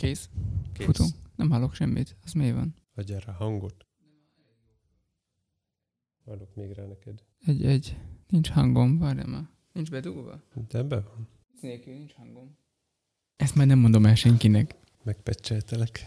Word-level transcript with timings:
Kész. 0.00 0.28
Kész. 0.72 0.86
Futunk. 0.86 1.10
Nem 1.36 1.50
hallok 1.50 1.74
semmit. 1.74 2.16
Az 2.24 2.32
mi 2.32 2.52
van? 2.52 2.74
Adjál 2.94 3.20
rá 3.20 3.32
hangot. 3.32 3.86
Adok 6.24 6.54
még 6.54 6.72
rá 6.72 6.84
neked. 6.84 7.22
Egy, 7.46 7.64
egy. 7.64 7.96
Nincs 8.28 8.50
hangom. 8.50 8.98
Várjál 8.98 9.26
már. 9.26 9.48
Nincs 9.72 9.90
bedugva? 9.90 10.42
De 10.68 10.82
be 10.82 11.00
van. 11.00 11.28
Nélkül 11.60 11.92
nincs 11.92 12.12
hangom. 12.12 12.56
Ezt 13.36 13.54
majd 13.54 13.68
nem 13.68 13.78
mondom 13.78 14.06
el 14.06 14.14
senkinek. 14.14 14.74
Megpecseltelek. 15.02 16.06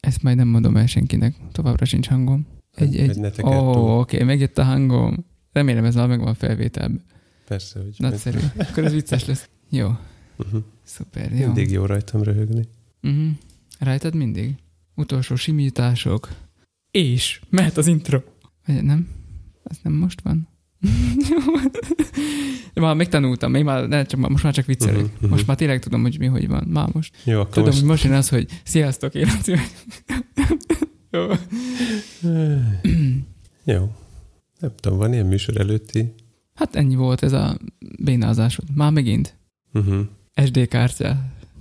Ezt 0.00 0.22
majd 0.22 0.36
nem 0.36 0.48
mondom 0.48 0.76
el 0.76 0.86
senkinek. 0.86 1.36
Továbbra 1.52 1.84
sincs 1.84 2.08
hangom. 2.08 2.46
Egy, 2.74 2.96
egy. 2.96 3.18
Ó, 3.42 3.48
oh, 3.48 3.98
oké, 3.98 4.14
okay, 4.16 4.26
megjött 4.26 4.58
a 4.58 4.64
hangom. 4.64 5.26
Remélem 5.52 5.84
ez 5.84 5.94
már 5.94 6.08
megvan 6.08 6.34
felvételben. 6.34 7.04
Persze, 7.46 7.80
hogy 7.80 7.94
Nagyszerű. 7.98 8.38
Akkor 8.56 8.84
ez 8.84 8.92
vicces 8.92 9.24
lesz. 9.24 9.48
Jó. 9.68 9.90
Uh-huh. 10.36 10.64
Szuper, 10.82 11.32
jó. 11.32 11.44
Mindig 11.46 11.70
jó 11.70 11.86
rajtam 11.86 12.22
röhögni. 12.22 12.68
Uh-huh. 13.04 13.28
Rajtad 13.78 14.14
mindig? 14.14 14.54
Utolsó 14.94 15.34
simítások. 15.34 16.28
És 16.90 17.40
mehet 17.50 17.76
az 17.76 17.86
intro. 17.86 18.20
Nem? 18.64 19.08
Ez 19.64 19.78
nem 19.82 19.92
most 19.92 20.20
van? 20.20 20.48
már 22.74 22.94
megtanultam, 22.94 23.50
még 23.50 23.64
már, 23.64 23.88
ne, 23.88 24.04
csak, 24.04 24.28
most 24.28 24.44
már 24.44 24.52
csak 24.52 24.66
viccelek. 24.66 25.02
Mhm, 25.02 25.10
mhm. 25.20 25.28
Most 25.28 25.46
már 25.46 25.56
tényleg 25.56 25.80
tudom, 25.80 26.02
hogy 26.02 26.18
mi 26.18 26.26
hogy 26.26 26.48
van. 26.48 26.64
Már 26.68 26.88
most. 26.92 27.16
Jó, 27.24 27.40
akkor 27.40 27.52
Tudom, 27.52 27.68
most... 27.68 27.78
hogy 27.78 27.88
most 27.88 28.04
jön 28.04 28.12
az, 28.12 28.28
hogy 28.28 28.60
sziasztok, 28.64 29.14
én. 29.14 29.26
Jó. 31.10 31.26
Jó. 33.64 33.92
Nem 34.58 34.72
tudom, 34.80 34.98
van 34.98 35.12
ilyen 35.12 35.26
műsor 35.26 35.60
előtti? 35.60 36.14
Hát 36.54 36.76
ennyi 36.76 36.94
volt 36.94 37.22
ez 37.22 37.32
a 37.32 37.58
bénázásod. 37.98 38.64
Már 38.74 38.92
megint. 38.92 39.36
Uh-huh. 39.72 40.00
SD 40.44 40.68
kártya. 40.68 41.16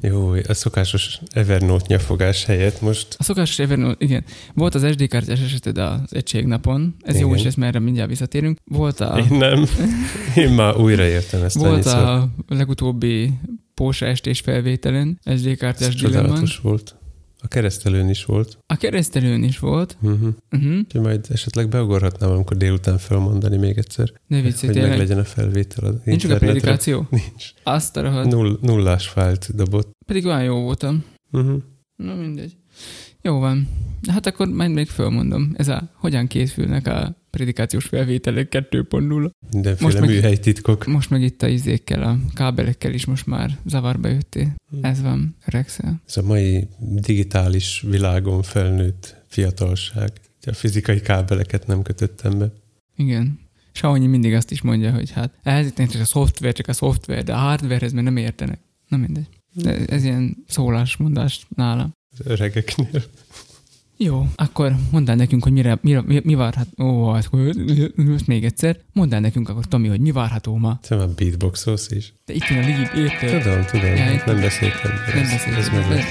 Jó, 0.07 0.33
a 0.47 0.53
szokásos 0.53 1.19
Evernote 1.31 1.85
nyafogás 1.87 2.45
helyett 2.45 2.81
most 2.81 3.15
A 3.17 3.23
szokásos 3.23 3.59
Evernote, 3.59 4.05
igen. 4.05 4.23
Volt 4.53 4.75
az 4.75 4.87
SD 4.91 5.07
kártyás 5.07 5.39
eseted 5.39 5.77
az 5.77 5.99
egységnapon. 6.15 6.95
Ez 7.01 7.19
jó, 7.19 7.27
Igen. 7.27 7.39
és 7.39 7.45
ezt 7.45 7.57
merre 7.57 7.79
mindjárt 7.79 8.09
visszatérünk. 8.09 8.57
Volt 8.63 8.99
a... 8.99 9.17
én 9.17 9.37
nem. 9.37 9.65
Én 10.45 10.49
már 10.49 10.77
újraértem 10.77 11.43
ezt 11.43 11.55
Volt 11.55 11.85
a 11.85 12.29
legutóbbi 12.47 13.31
Pósa 13.73 14.05
estés 14.05 14.39
felvételen, 14.39 15.19
SD 15.37 15.57
kártyás 15.57 15.95
csodálatos 15.95 16.57
volt. 16.57 16.95
A 17.43 17.47
keresztelőn 17.47 18.09
is 18.09 18.25
volt. 18.25 18.57
A 18.67 18.75
keresztelőn 18.75 19.43
is 19.43 19.59
volt. 19.59 19.97
Uh-huh. 20.01 20.33
Uh-huh. 20.51 20.77
Úgyhogy 20.77 21.01
majd 21.01 21.25
esetleg 21.29 21.69
beugorhatnám, 21.69 22.31
amikor 22.31 22.57
délután 22.57 22.97
felmondani 22.97 23.57
még 23.57 23.77
egyszer, 23.77 24.11
Ne 24.27 24.41
viccelj, 24.41 24.73
hogy 24.73 24.81
tényleg. 24.81 24.97
legyen 24.97 25.19
a 25.19 25.23
felvétel 25.23 25.83
az 25.87 25.95
Nincs 26.03 26.25
a 26.25 26.37
prédikáció? 26.37 27.07
Nincs. 27.09 27.53
Azt 27.63 27.97
a 27.97 28.01
rohadt. 28.01 28.29
Null, 28.31 28.57
nullás 28.61 29.07
fájlt 29.07 29.55
dobott. 29.55 29.91
Pedig 30.05 30.25
olyan 30.25 30.43
jó 30.43 30.59
voltam. 30.61 31.03
Uh-huh. 31.31 31.61
Na 31.95 32.15
mindegy. 32.15 32.55
Jó 33.21 33.39
van. 33.39 33.67
Hát 34.07 34.25
akkor 34.25 34.47
majd 34.47 34.71
még 34.71 34.87
fölmondom. 34.87 35.53
Ez 35.57 35.67
a 35.67 35.89
hogyan 35.95 36.27
készülnek 36.27 36.87
a 36.87 37.15
prédikációs 37.37 37.85
felvételek 37.85 38.47
2.0. 38.71 39.29
Mindenféle 39.51 39.89
Most 39.89 39.99
meg- 39.99 40.09
műhely 40.09 40.37
titkok. 40.37 40.85
Most 40.85 41.09
meg 41.09 41.21
itt 41.21 41.41
a 41.41 41.47
izékkel, 41.47 42.03
a 42.03 42.17
kábelekkel 42.33 42.93
is 42.93 43.05
most 43.05 43.25
már 43.25 43.57
zavarba 43.65 44.07
jöttél. 44.07 44.55
Hm. 44.69 44.85
Ez 44.85 45.01
van, 45.01 45.35
öregszel. 45.45 46.01
Ez 46.07 46.17
a 46.17 46.21
mai 46.21 46.67
digitális 46.79 47.81
világon 47.87 48.41
felnőtt 48.41 49.15
fiatalság. 49.27 50.11
A 50.45 50.53
fizikai 50.53 51.01
kábeleket 51.01 51.67
nem 51.67 51.81
kötöttem 51.81 52.37
be. 52.37 52.51
Igen. 52.95 53.39
Saonyi 53.71 54.07
mindig 54.07 54.33
azt 54.33 54.51
is 54.51 54.61
mondja, 54.61 54.91
hogy 54.91 55.11
hát 55.11 55.33
ez 55.43 55.65
itt 55.65 55.93
a 55.93 56.05
szoftver, 56.05 56.53
csak 56.53 56.67
a 56.67 56.73
szoftver, 56.73 57.23
de 57.23 57.33
a 57.33 57.37
hardwarehez 57.37 57.91
már 57.93 58.03
nem 58.03 58.17
értenek. 58.17 58.59
Na 58.87 58.97
mindegy. 58.97 59.27
De 59.53 59.85
ez 59.85 60.03
ilyen 60.03 60.37
szólásmondás 60.47 61.45
nálam. 61.55 61.91
Az 62.11 62.25
öregeknél. 62.25 63.03
Jó, 63.97 64.27
akkor 64.35 64.75
mondd 64.91 65.09
el 65.09 65.15
nekünk, 65.15 65.43
hogy 65.43 65.51
mire, 65.51 65.77
mire, 65.81 66.01
mi, 66.01 66.21
mi 66.23 66.33
várhat... 66.35 66.67
Ó, 66.79 67.11
hát 67.11 67.25
akkor 67.25 67.53
most 67.95 68.27
még 68.27 68.45
egyszer. 68.45 68.77
Mondd 68.93 69.13
el 69.13 69.19
nekünk 69.19 69.49
akkor, 69.49 69.65
Tomi, 69.65 69.87
hogy 69.87 69.99
mi 69.99 70.11
várható 70.11 70.57
ma. 70.57 70.79
Te 70.87 70.95
már 70.95 71.09
beatboxolsz 71.09 71.91
is. 71.91 72.13
De 72.25 72.33
itt 72.33 72.47
jön 72.47 72.63
a 72.63 72.67
lead, 72.67 72.97
érted? 72.97 73.41
Tudom, 73.43 73.65
tudom. 73.65 73.95
Ja, 73.95 74.11
itt- 74.11 74.25
nem 74.25 74.39
beszéltem. 74.39 74.91
Nem 75.13 75.23
Ez- 75.23 75.31
beszélünk. 75.31 75.57
Ez 75.59 75.69
meg 75.69 75.89
lesz. 75.89 76.09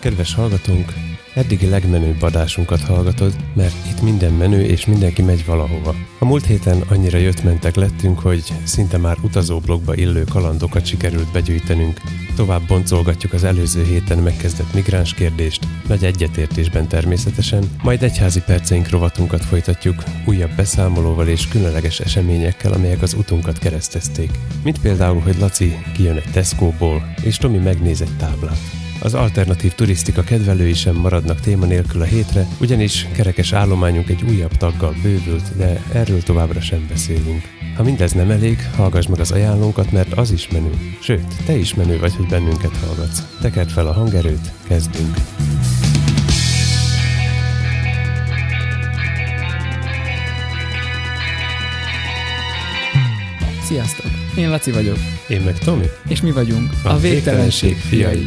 Kedves 0.00 0.34
hallgatónk, 0.34 0.92
eddigi 1.34 1.68
legmenőbb 1.68 2.22
adásunkat 2.22 2.80
hallgatod, 2.80 3.36
mert 3.54 3.74
itt 3.90 4.02
minden 4.02 4.32
menő 4.32 4.64
és 4.64 4.86
mindenki 4.86 5.22
megy 5.22 5.44
valahova. 5.44 5.94
A 6.18 6.24
múlt 6.24 6.46
héten 6.46 6.80
annyira 6.88 7.18
jött-mentek 7.18 7.74
lettünk, 7.74 8.18
hogy 8.18 8.42
szinte 8.64 8.98
már 8.98 9.16
utazóblogba 9.22 9.94
illő 9.94 10.24
kalandokat 10.24 10.86
sikerült 10.86 11.32
begyűjtenünk. 11.32 12.00
Tovább 12.36 12.66
boncolgatjuk 12.66 13.32
az 13.32 13.44
előző 13.44 13.84
héten 13.84 14.18
megkezdett 14.18 14.74
migráns 14.74 15.14
kérdést, 15.14 15.66
nagy 15.88 16.04
egyetértésben 16.04 16.88
természetesen, 16.88 17.70
majd 17.82 18.02
egyházi 18.02 18.40
perceink 18.40 18.88
rovatunkat 18.88 19.44
folytatjuk, 19.44 20.02
újabb 20.26 20.50
beszámolóval 20.56 21.28
és 21.28 21.48
különleges 21.48 22.00
eseményekkel, 22.00 22.72
amelyek 22.72 23.02
az 23.02 23.14
utunkat 23.14 23.58
keresztezték. 23.58 24.30
Mint 24.64 24.80
például, 24.80 25.20
hogy 25.20 25.38
Laci 25.38 25.76
kijön 25.94 26.16
egy 26.16 26.32
Tesco-ból, 26.32 27.14
és 27.22 27.36
Tomi 27.36 27.58
megnéz 27.58 28.00
egy 28.00 28.16
táblát. 28.16 28.91
Az 29.02 29.14
alternatív 29.14 29.72
turisztika 29.72 30.22
kedvelői 30.22 30.72
sem 30.74 30.94
maradnak 30.94 31.40
téma 31.40 31.66
nélkül 31.66 32.00
a 32.00 32.04
hétre, 32.04 32.46
ugyanis 32.60 33.08
kerekes 33.12 33.52
állományunk 33.52 34.08
egy 34.08 34.22
újabb 34.28 34.56
taggal 34.56 34.94
bővült, 35.02 35.56
de 35.56 35.82
erről 35.92 36.22
továbbra 36.22 36.60
sem 36.60 36.86
beszélünk. 36.88 37.42
Ha 37.76 37.82
mindez 37.82 38.12
nem 38.12 38.30
elég, 38.30 38.58
hallgass 38.76 39.06
meg 39.06 39.20
az 39.20 39.30
ajánlónkat, 39.30 39.92
mert 39.92 40.12
az 40.12 40.30
is 40.30 40.48
menő. 40.48 40.70
Sőt, 41.00 41.44
te 41.46 41.56
is 41.56 41.74
menő 41.74 41.98
vagy, 41.98 42.14
hogy 42.16 42.26
bennünket 42.26 42.76
hallgatsz. 42.76 43.22
Tekerd 43.40 43.70
fel 43.70 43.86
a 43.86 43.92
hangerőt, 43.92 44.52
kezdünk. 44.68 45.16
Sziasztok! 53.64 54.10
Én 54.36 54.50
Laci 54.50 54.70
vagyok, 54.70 54.98
Én 55.28 55.40
meg 55.40 55.58
Tomi. 55.58 55.86
és 56.08 56.20
mi 56.20 56.30
vagyunk 56.30 56.70
a, 56.82 56.88
A 56.88 56.98
végtelenség 56.98 57.70
végtelenség 57.70 57.76
fiai. 57.76 58.26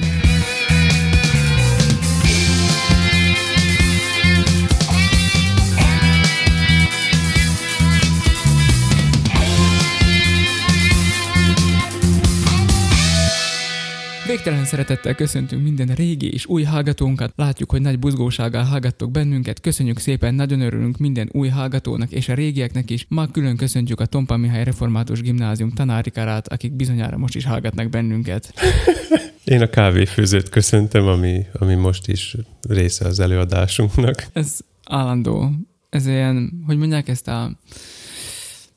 Végtelen 14.35 14.65
szeretettel 14.65 15.15
köszöntünk 15.15 15.63
minden 15.63 15.87
régi 15.87 16.31
és 16.33 16.45
új 16.45 16.63
hallgatónkat. 16.63 17.33
Látjuk, 17.35 17.71
hogy 17.71 17.81
nagy 17.81 17.99
buzgósággal 17.99 18.63
hallgattok 18.63 19.11
bennünket. 19.11 19.61
Köszönjük 19.61 19.99
szépen, 19.99 20.35
nagyon 20.35 20.61
örülünk 20.61 20.97
minden 20.97 21.29
új 21.31 21.47
hallgatónak 21.47 22.11
és 22.11 22.29
a 22.29 22.33
régieknek 22.33 22.89
is. 22.89 23.05
Ma 23.09 23.27
külön 23.27 23.57
köszöntjük 23.57 23.99
a 23.99 24.05
Tompa 24.05 24.37
Mihály 24.37 24.63
Református 24.63 25.21
Gimnázium 25.21 25.71
tanárikarát, 25.71 26.47
akik 26.47 26.73
bizonyára 26.73 27.17
most 27.17 27.35
is 27.35 27.45
hallgatnak 27.45 27.89
bennünket. 27.89 28.53
Én 29.43 29.61
a 29.61 29.69
kávéfőzőt 29.69 30.49
köszöntem, 30.49 31.07
ami, 31.07 31.45
ami 31.53 31.75
most 31.75 32.07
is 32.07 32.35
része 32.69 33.05
az 33.05 33.19
előadásunknak. 33.19 34.25
Ez 34.33 34.57
állandó. 34.85 35.51
Ez 35.89 36.07
ilyen, 36.07 36.63
hogy 36.65 36.77
mondják 36.77 37.07
ezt 37.07 37.27
a... 37.27 37.51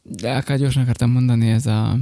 De 0.02 0.32
akár 0.32 0.58
gyorsan 0.58 0.82
akartam 0.82 1.10
mondani, 1.10 1.50
ez 1.50 1.66
a 1.66 1.98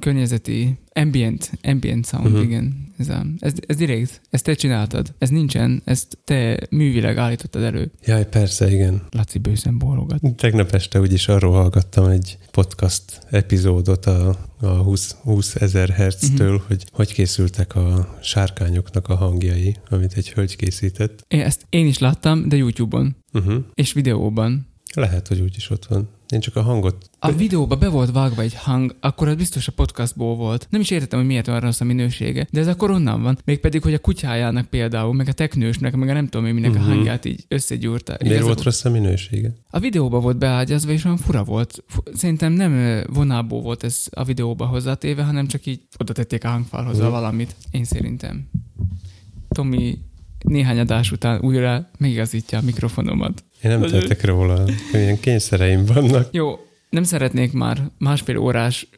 környezeti 0.00 0.78
ambient, 0.92 1.50
ambient 1.62 2.06
sound, 2.06 2.24
Mhm. 2.24 2.34
uh-huh. 2.34 2.50
igen. 2.50 2.88
Ez, 2.98 3.08
a, 3.08 3.26
ez, 3.38 3.52
ez 3.66 3.76
direkt, 3.76 4.20
ezt 4.30 4.44
te 4.44 4.54
csináltad. 4.54 5.14
Ez 5.18 5.28
nincsen, 5.28 5.82
ezt 5.84 6.18
te 6.24 6.58
művileg 6.70 7.16
állítottad 7.16 7.62
elő. 7.62 7.90
Jaj, 8.04 8.28
persze, 8.28 8.72
igen. 8.72 9.02
Laci 9.10 9.38
bőszen 9.38 9.78
bólogat. 9.78 10.34
Tegnap 10.36 10.70
este 10.74 11.00
úgyis 11.00 11.28
arról 11.28 11.52
hallgattam 11.52 12.06
egy 12.10 12.38
podcast 12.50 13.20
epizódot 13.30 14.06
a, 14.06 14.36
a 14.60 14.66
20, 14.66 15.10
20 15.22 15.54
ezer 15.54 15.88
hertztől, 15.88 16.54
uh-huh. 16.54 16.66
hogy 16.68 16.84
hogy 16.92 17.12
készültek 17.12 17.74
a 17.76 18.16
sárkányoknak 18.22 19.08
a 19.08 19.14
hangjai, 19.14 19.76
amit 19.88 20.12
egy 20.16 20.30
hölgy 20.32 20.56
készített. 20.56 21.24
Én 21.28 21.40
ezt 21.40 21.66
én 21.68 21.86
is 21.86 21.98
láttam, 21.98 22.48
de 22.48 22.56
YouTube-on 22.56 23.16
Uh-huh. 23.32 23.64
és 23.74 23.92
videóban. 23.92 24.66
Lehet, 24.94 25.28
hogy 25.28 25.40
úgyis 25.40 25.70
ott 25.70 25.84
van. 25.86 26.08
Én 26.28 26.40
csak 26.40 26.56
a 26.56 26.62
hangot... 26.62 27.10
A 27.18 27.32
videóba 27.32 27.76
be 27.76 27.88
volt 27.88 28.10
vágva 28.10 28.42
egy 28.42 28.54
hang, 28.54 28.96
akkor 29.00 29.28
az 29.28 29.34
biztos 29.34 29.68
a 29.68 29.72
podcastból 29.72 30.36
volt. 30.36 30.66
Nem 30.70 30.80
is 30.80 30.90
értettem, 30.90 31.18
hogy 31.18 31.28
miért 31.28 31.48
olyan 31.48 31.60
rossz 31.60 31.80
a 31.80 31.84
minősége, 31.84 32.46
de 32.50 32.60
ez 32.60 32.66
akkor 32.66 32.90
onnan 32.90 33.22
van. 33.22 33.38
Mégpedig, 33.44 33.82
hogy 33.82 33.94
a 33.94 33.98
kutyájának 33.98 34.66
például, 34.66 35.14
meg 35.14 35.28
a 35.28 35.32
teknősnek, 35.32 35.96
meg 35.96 36.08
a 36.08 36.12
nem 36.12 36.28
tudom 36.28 36.46
én 36.46 36.54
minek 36.54 36.70
uh-huh. 36.70 36.84
a 36.84 36.88
Mhm. 36.88 36.96
hangját 36.96 37.24
így 37.24 37.44
összegyúrta. 37.48 38.16
Miért 38.22 38.42
volt 38.42 38.62
rossz 38.62 38.84
a 38.84 38.90
minősége? 38.90 39.52
A 39.70 39.78
videóba 39.78 40.20
volt 40.20 40.38
beágyazva, 40.38 40.92
és 40.92 41.04
olyan 41.04 41.16
fura 41.16 41.44
volt. 41.44 41.84
Szerintem 42.14 42.52
nem 42.52 43.02
vonából 43.12 43.60
volt 43.60 43.84
ez 43.84 44.06
a 44.10 44.24
videóba 44.24 44.66
hozzátéve, 44.66 45.22
hanem 45.22 45.46
csak 45.46 45.66
így 45.66 45.80
oda 45.98 46.12
tették 46.12 46.44
a 46.44 46.48
hangfalhoz 46.48 46.98
Mhm. 46.98 47.08
valamit. 47.10 47.54
Én 47.70 47.84
szerintem. 47.84 48.48
Tomi 49.48 49.98
néhány 50.44 50.78
adás 50.78 51.12
után 51.12 51.40
újra 51.40 51.90
megigazítja 51.98 52.58
a 52.58 52.62
mikrofonomat. 52.62 53.44
Én 53.62 53.78
nem 53.78 53.90
tettek 53.90 54.24
róla, 54.24 54.64
milyen 54.92 55.20
kényszereim 55.20 55.84
vannak. 55.84 56.28
Jó, 56.32 56.58
nem 56.90 57.02
szeretnék 57.02 57.52
már 57.52 57.90
másfél 57.98 58.36
órás 58.38 58.88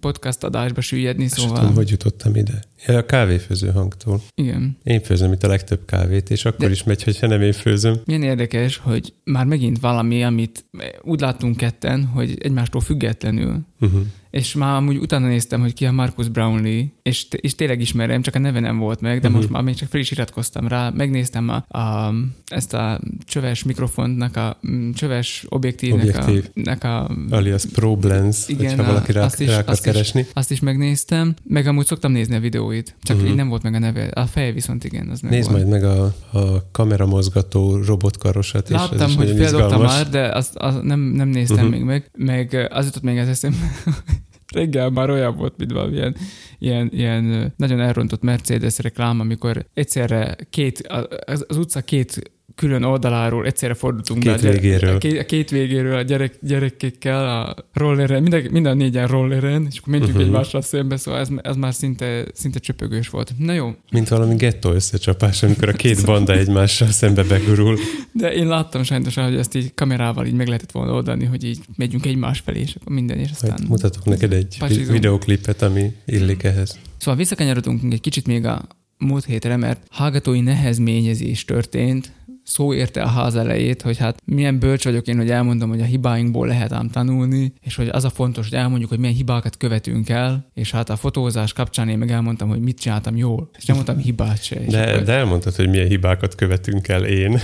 podcast 0.00 0.44
adásba 0.44 0.80
süllyedni, 0.80 1.26
Szóval... 1.26 1.44
szóval... 1.44 1.60
Tudom, 1.60 1.74
hogy 1.74 1.90
jutottam 1.90 2.36
ide. 2.36 2.62
Ja, 2.86 2.96
a 2.96 3.06
kávéfőző 3.06 3.70
hangtól. 3.70 4.22
Igen. 4.34 4.76
Én 4.82 5.00
főzöm 5.00 5.32
itt 5.32 5.42
a 5.42 5.48
legtöbb 5.48 5.84
kávét, 5.84 6.30
és 6.30 6.44
akkor 6.44 6.66
De... 6.66 6.70
is 6.70 6.82
megy, 6.82 7.02
hogyha 7.02 7.26
nem 7.26 7.42
én 7.42 7.52
főzöm. 7.52 8.00
Milyen 8.04 8.22
érdekes, 8.22 8.76
hogy 8.76 9.14
már 9.24 9.46
megint 9.46 9.80
valami, 9.80 10.24
amit 10.24 10.64
úgy 11.02 11.20
láttunk 11.20 11.56
ketten, 11.56 12.04
hogy 12.04 12.36
egymástól 12.40 12.80
függetlenül 12.80 13.60
uh-huh 13.80 14.02
és 14.32 14.54
már 14.54 14.76
amúgy 14.76 14.96
utána 14.96 15.26
néztem, 15.26 15.60
hogy 15.60 15.74
ki 15.74 15.86
a 15.86 15.92
Marcus 15.92 16.28
Brownlee, 16.28 16.84
és, 17.02 17.26
és 17.30 17.54
tényleg 17.54 17.80
ismerem, 17.80 18.22
csak 18.22 18.34
a 18.34 18.38
neve 18.38 18.60
nem 18.60 18.78
volt 18.78 19.00
meg, 19.00 19.20
de 19.20 19.26
uh-huh. 19.26 19.34
most 19.34 19.52
már 19.52 19.62
még 19.62 19.74
csak 19.74 19.88
fel 19.88 20.00
is 20.00 20.10
iratkoztam 20.10 20.68
rá, 20.68 20.90
megnéztem 20.90 21.48
a, 21.48 21.78
a, 21.78 22.14
ezt 22.46 22.74
a 22.74 23.00
csöves 23.24 23.62
mikrofonnak, 23.62 24.36
a 24.36 24.58
csöves 24.94 25.46
objektívnek 25.48 26.02
Objektív. 26.02 26.44
a, 26.54 26.60
nek 26.60 26.84
a... 26.84 27.10
Alias 27.30 27.64
ProBlens, 27.66 28.48
igen, 28.48 28.68
hogyha 28.68 28.84
valaki 28.84 29.12
rá, 29.12 29.24
azt 29.24 29.40
is, 29.40 29.48
rá 29.48 29.58
akar 29.58 29.68
azt 29.68 29.82
keresni. 29.82 30.20
Is, 30.20 30.26
azt 30.32 30.50
is 30.50 30.60
megnéztem, 30.60 31.34
meg 31.42 31.66
amúgy 31.66 31.86
szoktam 31.86 32.12
nézni 32.12 32.34
a 32.34 32.40
videóit, 32.72 32.96
csak 33.02 33.16
uh-huh. 33.16 33.30
így 33.30 33.36
nem 33.36 33.48
volt 33.48 33.62
meg 33.62 33.74
a 33.74 33.78
neve. 33.78 34.04
A 34.04 34.26
feje 34.26 34.52
viszont 34.52 34.84
igen, 34.84 35.08
az 35.08 35.20
meg 35.20 35.30
Nézd 35.30 35.50
volt. 35.50 35.68
majd 35.68 35.82
meg 35.82 35.90
a, 35.90 36.04
a 36.38 36.70
kameramozgató 36.70 37.76
robotkarosat. 37.76 38.68
Láttam, 38.68 39.08
és 39.08 39.16
hogy 39.16 39.36
feldobtam 39.36 39.82
már, 39.82 40.08
de 40.08 40.28
azt, 40.28 40.56
azt 40.56 40.82
nem, 40.82 41.00
nem 41.00 41.28
néztem 41.28 41.56
uh-huh. 41.56 41.70
még 41.70 41.82
meg, 41.82 42.10
meg 42.16 42.68
az 42.70 42.84
jutott 42.84 43.02
még 43.02 43.18
az 43.18 43.28
eszembe, 43.28 43.72
reggel 44.54 44.90
már 44.90 45.10
olyan 45.10 45.36
volt, 45.36 45.54
mint 45.56 45.72
valamilyen 45.72 46.16
ilyen, 46.58 46.90
ilyen 46.92 47.52
nagyon 47.56 47.80
elrontott 47.80 48.22
Mercedes 48.22 48.78
reklám, 48.78 49.20
amikor 49.20 49.66
egyszerre 49.74 50.36
két, 50.50 50.86
az, 51.24 51.44
az 51.48 51.56
utca 51.56 51.80
két 51.80 52.32
külön 52.54 52.82
oldaláról 52.82 53.46
egyszerre 53.46 53.74
fordultunk 53.74 54.22
két 54.22 54.42
be. 54.42 54.48
A, 54.48 54.52
végéről. 54.52 54.96
A 54.96 55.24
két, 55.24 55.50
végéről 55.50 55.96
a 55.96 56.02
gyerek, 56.02 56.38
gyerekekkel, 56.40 57.28
a 57.28 57.56
rolleren, 57.72 58.22
minden, 58.22 58.48
minden 58.50 58.76
négyen 58.76 59.06
rolleren, 59.06 59.66
és 59.70 59.78
akkor 59.78 59.92
mentünk 59.92 60.14
uh-huh. 60.14 60.26
egymással 60.26 60.60
szembe, 60.60 60.96
szóval 60.96 61.20
ez, 61.20 61.28
ez 61.42 61.56
már 61.56 61.74
szinte, 61.74 62.24
szinte 62.32 62.58
csöpögős 62.58 63.08
volt. 63.08 63.32
Na 63.38 63.52
jó. 63.52 63.74
Mint 63.90 64.08
valami 64.08 64.34
gettó 64.34 64.70
összecsapás, 64.70 65.42
amikor 65.42 65.68
a 65.68 65.72
két 65.72 66.04
banda 66.04 66.32
egymással 66.32 66.88
szembe 66.88 67.22
begurul. 67.22 67.78
De 68.12 68.32
én 68.32 68.46
láttam 68.46 68.82
sajnos, 68.82 69.14
hogy 69.14 69.36
ezt 69.36 69.54
így 69.54 69.74
kamerával 69.74 70.26
így 70.26 70.34
meg 70.34 70.46
lehetett 70.46 70.70
volna 70.72 70.92
oldani, 70.92 71.24
hogy 71.24 71.44
így 71.44 71.58
megyünk 71.76 72.06
egymás 72.06 72.38
felé, 72.38 72.60
és 72.60 72.74
akkor 72.80 72.92
minden, 72.92 73.18
és 73.18 73.30
aztán... 73.30 73.50
Majd 73.50 73.68
mutatok 73.68 74.04
neked 74.04 74.32
egy 74.32 74.56
pasizunk. 74.58 74.90
videoklipet, 74.90 75.62
ami 75.62 75.92
illik 76.06 76.42
ehhez. 76.42 76.78
Szóval 76.96 77.16
visszakanyarodunk 77.16 77.92
egy 77.92 78.00
kicsit 78.00 78.26
még 78.26 78.44
a 78.44 78.62
múlt 78.98 79.24
hétre, 79.24 79.56
mert 79.56 79.86
hallgatói 79.90 80.40
nehezményezés 80.40 81.44
történt, 81.44 82.12
szó 82.44 82.74
érte 82.74 83.02
a 83.02 83.08
ház 83.08 83.34
elejét, 83.34 83.82
hogy 83.82 83.98
hát 83.98 84.22
milyen 84.24 84.58
bölcs 84.58 84.84
vagyok 84.84 85.06
én, 85.06 85.16
hogy 85.16 85.30
elmondom, 85.30 85.68
hogy 85.68 85.80
a 85.80 85.84
hibáinkból 85.84 86.46
lehet 86.46 86.72
ám 86.72 86.88
tanulni, 86.88 87.52
és 87.60 87.74
hogy 87.74 87.88
az 87.88 88.04
a 88.04 88.10
fontos, 88.10 88.48
hogy 88.48 88.58
elmondjuk, 88.58 88.90
hogy 88.90 88.98
milyen 88.98 89.14
hibákat 89.14 89.56
követünk 89.56 90.08
el, 90.08 90.50
és 90.54 90.70
hát 90.70 90.90
a 90.90 90.96
fotózás 90.96 91.52
kapcsán 91.52 91.88
én 91.88 91.98
meg 91.98 92.10
elmondtam, 92.10 92.48
hogy 92.48 92.60
mit 92.60 92.80
csináltam 92.80 93.16
jól, 93.16 93.50
és 93.58 93.64
nem 93.64 93.76
mondtam 93.76 93.98
hibát 93.98 94.42
se. 94.42 94.60
De, 94.68 94.90
akkor... 94.90 95.02
de 95.02 95.12
elmondtad, 95.12 95.54
hogy 95.54 95.68
milyen 95.68 95.88
hibákat 95.88 96.34
követünk 96.34 96.88
el 96.88 97.04
én. 97.04 97.38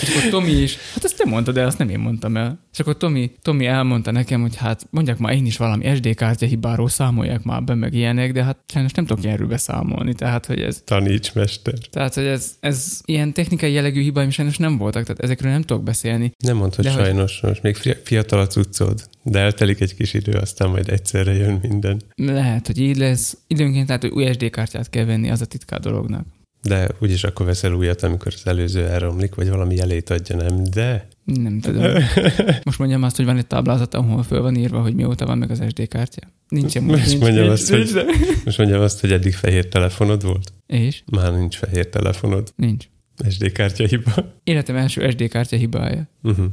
És 0.00 0.08
akkor 0.08 0.30
Tomi 0.30 0.50
is, 0.50 0.76
hát 0.94 1.04
ezt 1.04 1.16
te 1.16 1.24
mondtad, 1.28 1.54
de 1.54 1.64
azt 1.64 1.78
nem 1.78 1.88
én 1.88 1.98
mondtam 1.98 2.36
el. 2.36 2.58
És 2.72 2.78
akkor 2.78 2.96
Tomi, 2.96 3.30
Tomi 3.42 3.66
elmondta 3.66 4.10
nekem, 4.10 4.40
hogy 4.40 4.56
hát 4.56 4.86
mondjak 4.90 5.18
már 5.18 5.34
én 5.34 5.46
is 5.46 5.56
valami 5.56 5.94
SD 5.94 6.14
kártya 6.14 6.46
hibáról 6.46 6.88
számolják 6.88 7.42
már 7.42 7.62
be, 7.62 7.74
meg 7.74 7.94
ilyenek, 7.94 8.32
de 8.32 8.44
hát 8.44 8.58
sajnos 8.66 8.92
nem 8.92 9.06
tudok 9.06 9.24
ilyenről 9.24 9.48
beszámolni, 9.48 10.14
tehát 10.14 10.46
hogy 10.46 10.60
ez... 10.60 10.82
Taníts, 10.84 11.32
mester. 11.32 11.74
Tehát, 11.90 12.14
hogy 12.14 12.24
ez, 12.24 12.56
ez 12.60 13.00
ilyen 13.04 13.32
technikai 13.32 13.72
jellegű 13.72 14.02
hibáim 14.02 14.30
sajnos 14.30 14.56
nem 14.56 14.76
voltak, 14.76 15.02
tehát 15.02 15.22
ezekről 15.22 15.50
nem 15.52 15.62
tudok 15.62 15.82
beszélni. 15.82 16.32
Nem 16.38 16.56
mondtad 16.56 16.84
de 16.84 16.90
sajnos, 16.90 17.40
hogy... 17.40 17.48
most 17.48 17.62
még 17.62 17.76
fiatal 18.04 18.40
a 18.40 18.46
cuccod, 18.46 19.08
de 19.22 19.38
eltelik 19.38 19.80
egy 19.80 19.94
kis 19.94 20.14
idő, 20.14 20.32
aztán 20.32 20.68
majd 20.68 20.88
egyszerre 20.88 21.32
jön 21.32 21.58
minden. 21.62 22.00
Lehet, 22.14 22.66
hogy 22.66 22.78
így 22.78 22.96
lesz. 22.96 23.36
Időnként 23.46 23.86
tehát, 23.86 24.02
hogy 24.02 24.10
új 24.10 24.32
SD 24.32 24.50
kártyát 24.50 24.90
kell 24.90 25.04
venni, 25.04 25.30
az 25.30 25.40
a 25.40 25.46
titka 25.46 25.78
dolognak. 25.78 26.26
De 26.66 26.88
úgyis 26.98 27.24
akkor 27.24 27.46
veszel 27.46 27.72
újat, 27.72 28.02
amikor 28.02 28.32
az 28.34 28.46
előző 28.46 28.86
elromlik, 28.86 29.34
vagy 29.34 29.48
valami 29.48 29.74
jelét 29.74 30.10
adja, 30.10 30.36
nem? 30.36 30.64
De... 30.64 31.08
Nem 31.24 31.60
tudom. 31.60 31.92
Most 32.64 32.78
mondjam 32.78 33.02
azt, 33.02 33.16
hogy 33.16 33.24
van 33.24 33.36
egy 33.36 33.46
táblázat, 33.46 33.94
ahol 33.94 34.22
föl 34.22 34.40
van 34.40 34.56
írva, 34.56 34.80
hogy 34.80 34.94
mióta 34.94 35.26
van 35.26 35.38
meg 35.38 35.50
az 35.50 35.62
SD 35.68 35.88
kártya. 35.88 36.20
Nincsen 36.48 36.82
most, 36.82 37.06
nincs, 37.06 37.20
mondjam 37.20 37.46
nincs, 37.46 37.60
azt, 37.60 37.70
nincs, 37.70 37.92
hogy, 37.92 38.04
most 38.44 38.58
mondjam 38.58 38.80
azt, 38.80 39.00
hogy 39.00 39.12
eddig 39.12 39.34
fehér 39.34 39.68
telefonod 39.68 40.22
volt? 40.22 40.52
És? 40.66 41.02
Már 41.06 41.32
nincs 41.32 41.56
fehér 41.56 41.88
telefonod. 41.88 42.52
Nincs. 42.56 42.84
SD 43.28 43.52
kártya 43.52 43.86
hiba. 43.86 44.12
Életem 44.44 44.76
első 44.76 45.10
SD 45.10 45.28
kártya 45.28 45.56
hibája. 45.56 46.08
Uh-huh. 46.22 46.46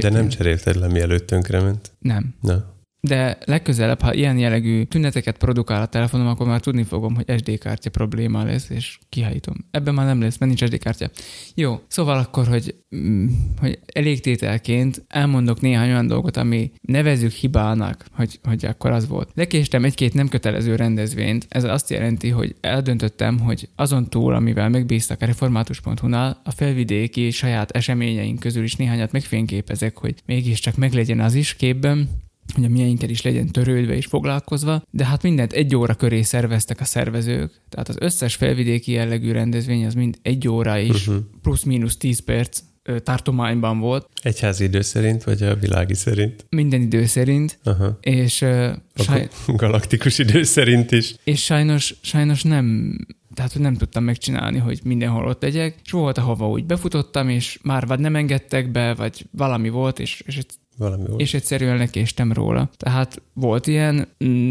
De 0.00 0.10
nem 0.10 0.28
cserélted 0.28 0.76
le, 0.76 0.86
mielőtt 0.86 1.26
tönkrement? 1.26 1.92
Nem. 1.98 2.34
Na 2.40 2.71
de 3.08 3.38
legközelebb, 3.44 4.00
ha 4.00 4.14
ilyen 4.14 4.38
jellegű 4.38 4.82
tüneteket 4.82 5.38
produkál 5.38 5.82
a 5.82 5.86
telefonom, 5.86 6.26
akkor 6.26 6.46
már 6.46 6.60
tudni 6.60 6.82
fogom, 6.82 7.14
hogy 7.14 7.38
SD 7.38 7.58
kártya 7.58 7.90
probléma 7.90 8.44
lesz, 8.44 8.70
és 8.70 8.98
kihájítom. 9.08 9.54
Ebben 9.70 9.94
már 9.94 10.06
nem 10.06 10.20
lesz, 10.20 10.38
mert 10.38 10.58
nincs 10.58 10.72
SD 10.72 10.78
kártya. 10.78 11.10
Jó, 11.54 11.80
szóval 11.86 12.18
akkor, 12.18 12.46
hogy, 12.46 12.74
mm, 12.96 13.26
hogy 13.58 13.78
elég 13.86 14.20
tételként 14.20 15.04
elmondok 15.08 15.60
néhány 15.60 15.90
olyan 15.90 16.06
dolgot, 16.06 16.36
ami 16.36 16.70
nevezük 16.80 17.30
hibának, 17.30 18.04
hogy, 18.12 18.38
hogy 18.42 18.64
akkor 18.64 18.90
az 18.90 19.08
volt. 19.08 19.30
Lekéstem 19.34 19.84
egy-két 19.84 20.14
nem 20.14 20.28
kötelező 20.28 20.76
rendezvényt, 20.76 21.46
ez 21.48 21.64
azt 21.64 21.90
jelenti, 21.90 22.28
hogy 22.28 22.54
eldöntöttem, 22.60 23.38
hogy 23.38 23.68
azon 23.76 24.08
túl, 24.08 24.34
amivel 24.34 24.68
megbíztak 24.68 25.22
a 25.22 25.26
református.hu-nál, 25.26 26.40
a 26.44 26.50
felvidéki 26.50 27.30
saját 27.30 27.70
eseményeink 27.70 28.38
közül 28.38 28.62
is 28.62 28.76
néhányat 28.76 29.12
megfényképezek, 29.12 29.98
hogy 29.98 30.14
mégiscsak 30.26 30.76
meglegyen 30.76 31.20
az 31.20 31.34
is 31.34 31.54
képben, 31.54 32.08
hogy 32.54 32.64
a 32.64 32.68
mieinkkel 32.68 33.08
is 33.08 33.22
legyen 33.22 33.46
törődve 33.46 33.96
és 33.96 34.06
foglalkozva, 34.06 34.82
de 34.90 35.04
hát 35.04 35.22
mindent 35.22 35.52
egy 35.52 35.76
óra 35.76 35.94
köré 35.94 36.22
szerveztek 36.22 36.80
a 36.80 36.84
szervezők, 36.84 37.60
tehát 37.68 37.88
az 37.88 37.96
összes 37.98 38.34
felvidéki 38.34 38.92
jellegű 38.92 39.32
rendezvény 39.32 39.86
az 39.86 39.94
mind 39.94 40.18
egy 40.22 40.48
óra 40.48 40.78
is, 40.78 41.06
uh-huh. 41.06 41.24
plusz-mínusz 41.42 41.96
10 41.96 42.20
perc 42.20 42.60
tartományban 43.02 43.78
volt. 43.78 44.08
Egyházi 44.22 44.64
idő 44.64 44.80
szerint, 44.80 45.24
vagy 45.24 45.42
a 45.42 45.54
világi 45.54 45.94
szerint? 45.94 46.46
Minden 46.48 46.80
idő 46.80 47.06
szerint. 47.06 47.58
Aha. 47.64 47.98
És 48.00 48.40
uh, 48.40 48.72
saj... 48.94 49.28
galaktikus 49.46 50.18
idő 50.18 50.42
szerint 50.42 50.90
is. 50.90 51.14
És 51.24 51.44
sajnos, 51.44 51.94
sajnos 52.00 52.42
nem, 52.42 52.96
tehát 53.34 53.52
hogy 53.52 53.62
nem 53.62 53.76
tudtam 53.76 54.04
megcsinálni, 54.04 54.58
hogy 54.58 54.80
mindenhol 54.84 55.26
ott 55.26 55.42
legyek, 55.42 55.76
és 55.84 55.90
volt, 55.90 56.18
ahova 56.18 56.48
úgy 56.48 56.64
befutottam, 56.64 57.28
és 57.28 57.58
már 57.62 57.86
vagy 57.86 57.98
nem 57.98 58.16
engedtek 58.16 58.70
be, 58.70 58.94
vagy 58.94 59.26
valami 59.30 59.68
volt, 59.68 59.98
és, 59.98 60.22
és 60.26 60.38
valami 60.82 61.04
volt. 61.06 61.20
És 61.20 61.34
egyszerűen 61.34 61.76
lekéstem 61.76 62.32
róla. 62.32 62.70
Tehát 62.76 63.22
volt 63.32 63.66
ilyen, 63.66 64.08